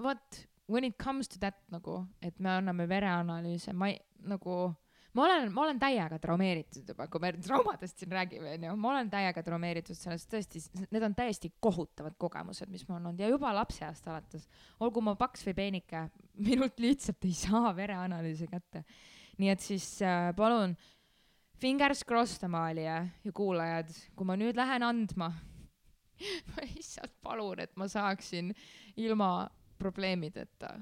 vot, 0.00 0.46
when 0.68 0.84
it 0.84 0.96
comes 0.98 1.28
to 1.28 1.38
that 1.40 1.58
nagu, 1.70 2.06
et 2.22 2.38
me 2.40 2.48
anname 2.50 2.86
vereanalüüse, 2.88 3.72
ma 3.76 3.88
ei 3.90 3.98
nagu, 4.30 4.74
ma 5.14 5.24
olen, 5.24 5.48
ma 5.52 5.64
olen 5.64 5.80
täiega 5.80 6.18
traumeeritud 6.22 6.90
juba, 6.92 7.06
kui 7.10 7.22
me 7.22 7.32
traumadest 7.42 8.02
siin 8.02 8.12
räägime, 8.14 8.54
onju, 8.56 8.74
ma 8.80 8.92
olen 8.92 9.10
täiega 9.12 9.42
traumeeritud 9.46 9.98
sellest, 9.98 10.28
tõesti, 10.30 10.62
need 10.90 11.06
on 11.06 11.16
täiesti 11.18 11.52
kohutavad 11.62 12.14
kogemused, 12.20 12.70
mis 12.70 12.86
mul 12.88 13.00
on 13.00 13.10
olnud 13.10 13.22
ja 13.22 13.30
juba 13.30 13.52
lapseeast 13.56 14.06
alates, 14.10 14.46
olgu 14.82 15.02
ma 15.04 15.16
paks 15.18 15.44
või 15.48 15.56
peenike, 15.58 16.04
minult 16.50 16.78
lihtsalt 16.82 17.26
ei 17.28 17.34
saa 17.36 17.74
vereanalüüsi 17.76 18.48
kätte. 18.50 18.84
nii 19.40 19.50
et 19.50 19.64
siis 19.64 19.86
äh, 20.04 20.30
palun, 20.36 20.76
fingers 21.60 22.04
crossed, 22.04 22.44
Amalia 22.44 23.02
ja 23.24 23.32
kuulajad, 23.32 23.92
kui 24.16 24.28
ma 24.28 24.36
nüüd 24.38 24.58
lähen 24.58 24.84
andma, 24.86 25.32
ma 26.52 26.68
lihtsalt 26.68 27.16
palun, 27.24 27.60
et 27.66 27.74
ma 27.80 27.88
saaksin 27.90 28.54
ilma 29.00 29.48
probleemideta 29.80 30.74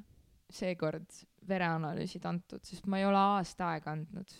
seekord 0.50 1.06
vereanalüüsid 1.48 2.24
antud, 2.28 2.64
sest 2.64 2.86
ma 2.86 2.98
ei 2.98 3.06
ole 3.06 3.18
aasta 3.18 3.72
aega 3.74 3.92
andnud 3.94 4.34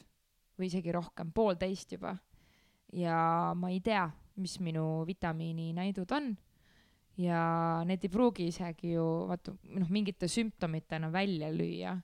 või 0.59 0.67
isegi 0.67 0.93
rohkem, 0.93 1.31
poolteist 1.33 1.93
juba. 1.93 2.17
ja 2.93 3.53
ma 3.55 3.71
ei 3.71 3.81
tea, 3.81 4.09
mis 4.37 4.59
minu 4.61 5.05
vitamiininäidud 5.07 6.11
on. 6.13 6.37
ja 7.19 7.83
need 7.87 8.05
ei 8.05 8.09
pruugi 8.11 8.47
isegi 8.49 8.93
ju 8.93 9.05
vaata 9.29 9.55
noh, 9.75 9.89
mingite 9.91 10.29
sümptomitena 10.29 11.13
välja 11.13 11.51
lüüa, 11.51 11.97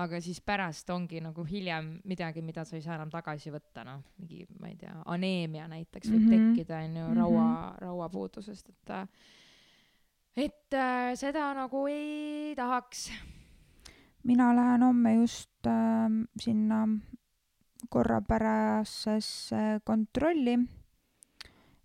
aga 0.00 0.20
siis 0.20 0.40
pärast 0.40 0.90
ongi 0.90 1.20
nagu 1.20 1.44
hiljem 1.44 2.00
midagi, 2.04 2.42
mida 2.42 2.64
sa 2.64 2.76
ei 2.76 2.82
saa 2.82 2.94
enam 2.94 3.10
tagasi 3.10 3.50
võtta, 3.50 3.84
noh, 3.84 4.04
mingi, 4.18 4.46
ma 4.60 4.68
ei 4.70 4.76
tea, 4.78 4.94
aneemia 5.06 5.66
näiteks 5.68 6.08
võib 6.10 6.20
mm. 6.20 6.30
-hmm. 6.30 6.54
tekkida, 6.54 6.78
onju, 6.84 7.08
Mhm. 7.08 7.18
raua, 7.18 7.74
rauapuudusest, 7.78 8.68
et 8.68 8.94
et 10.36 10.74
äh, 10.74 11.14
seda 11.16 11.52
nagu 11.54 11.86
ei 11.86 12.54
tahaks. 12.56 13.10
Mina 14.24 14.56
lähen 14.56 14.82
homme 14.82 15.14
just 15.14 15.66
äh, 15.66 16.10
sinna 16.40 16.88
korrapärasesse 17.88 19.80
kontrolli. 19.84 20.58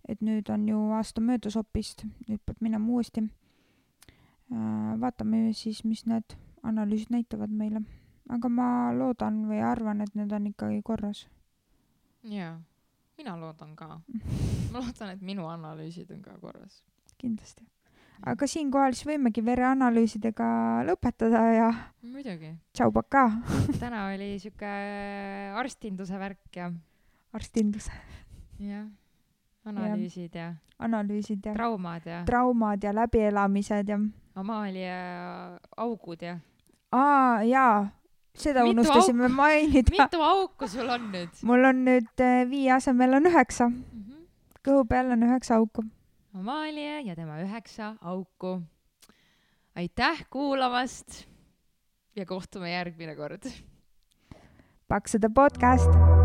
et 0.08 0.20
nüüd 0.22 0.46
on 0.54 0.68
ju 0.68 0.78
aasta 0.94 1.20
möödas 1.20 1.56
hopist, 1.58 2.04
nüüd 2.28 2.38
peab 2.46 2.60
minema 2.62 2.92
uuesti 2.94 3.24
äh,. 3.26 5.00
vaatame 5.00 5.52
siis, 5.52 5.84
mis 5.84 6.04
need 6.06 6.36
analüüsid 6.62 7.10
näitavad 7.10 7.50
meile. 7.50 7.82
aga 8.28 8.48
ma 8.48 8.68
loodan 8.94 9.44
või 9.48 9.58
arvan, 9.62 10.00
et 10.00 10.14
need 10.14 10.32
on 10.32 10.46
ikkagi 10.46 10.82
korras. 10.82 11.26
jaa, 12.22 12.60
mina 13.18 13.36
loodan 13.40 13.76
ka. 13.76 14.00
ma 14.72 14.78
loodan, 14.78 15.10
et 15.10 15.22
minu 15.22 15.48
analüüsid 15.48 16.10
on 16.14 16.22
ka 16.22 16.38
korras. 16.40 16.82
kindlasti. 17.18 17.66
Aga 18.24 18.48
siinkohal 18.48 18.94
siis 18.96 19.08
võimegi 19.08 19.44
vereanalüüsidega 19.44 20.48
lõpetada 20.88 21.42
ja 21.52 21.70
muidugi. 22.02 22.54
tšau, 22.72 22.92
pakaa, 22.94 23.28
täna 23.82 24.06
oli 24.12 24.36
sihuke 24.40 24.70
arstinduse 25.60 26.20
värk 26.20 26.60
ja, 26.60 26.70
arstindus, 27.36 27.90
jah, 28.62 28.86
analüüsid 29.68 30.38
ja, 30.38 30.54
analüüsid 30.78 31.44
ja 31.44 31.56
traumad 31.56 32.06
ja 32.08 32.22
traumad 32.28 32.84
ja 32.84 32.94
läbielamised 32.96 33.92
ja 33.92 34.00
Amalia 34.36 34.96
augud 35.80 36.22
ja. 36.22 36.38
aa 36.92 37.42
jaa, 37.42 37.88
seda 38.36 38.64
Mitu 38.64 38.76
unustasime 38.76 39.28
mainida. 39.28 39.92
mitu 39.92 40.22
auku 40.22 40.68
sul 40.68 40.88
on 40.92 41.10
nüüd 41.12 41.44
mul 41.48 41.64
on 41.64 41.84
nüüd 41.88 42.20
äh, 42.20 42.44
viie 42.48 42.72
asemel 42.76 43.16
on 43.16 43.28
üheksa, 43.32 43.68
mm? 43.68 44.02
-hmm. 44.02 44.24
kõhu 44.64 44.84
peal 44.88 45.12
on 45.16 45.24
üheksa 45.24 45.56
auku. 45.56 45.84
Amalia 46.36 47.00
ja 47.00 47.14
tema 47.16 47.38
üheksa 47.40 47.94
auku. 48.00 48.60
aitäh 49.76 50.26
kuulamast 50.30 51.24
ja 52.16 52.26
kohtume 52.26 52.72
järgmine 52.72 53.16
kord. 53.16 53.48
Paksude 54.88 55.28
podcast 55.28 56.15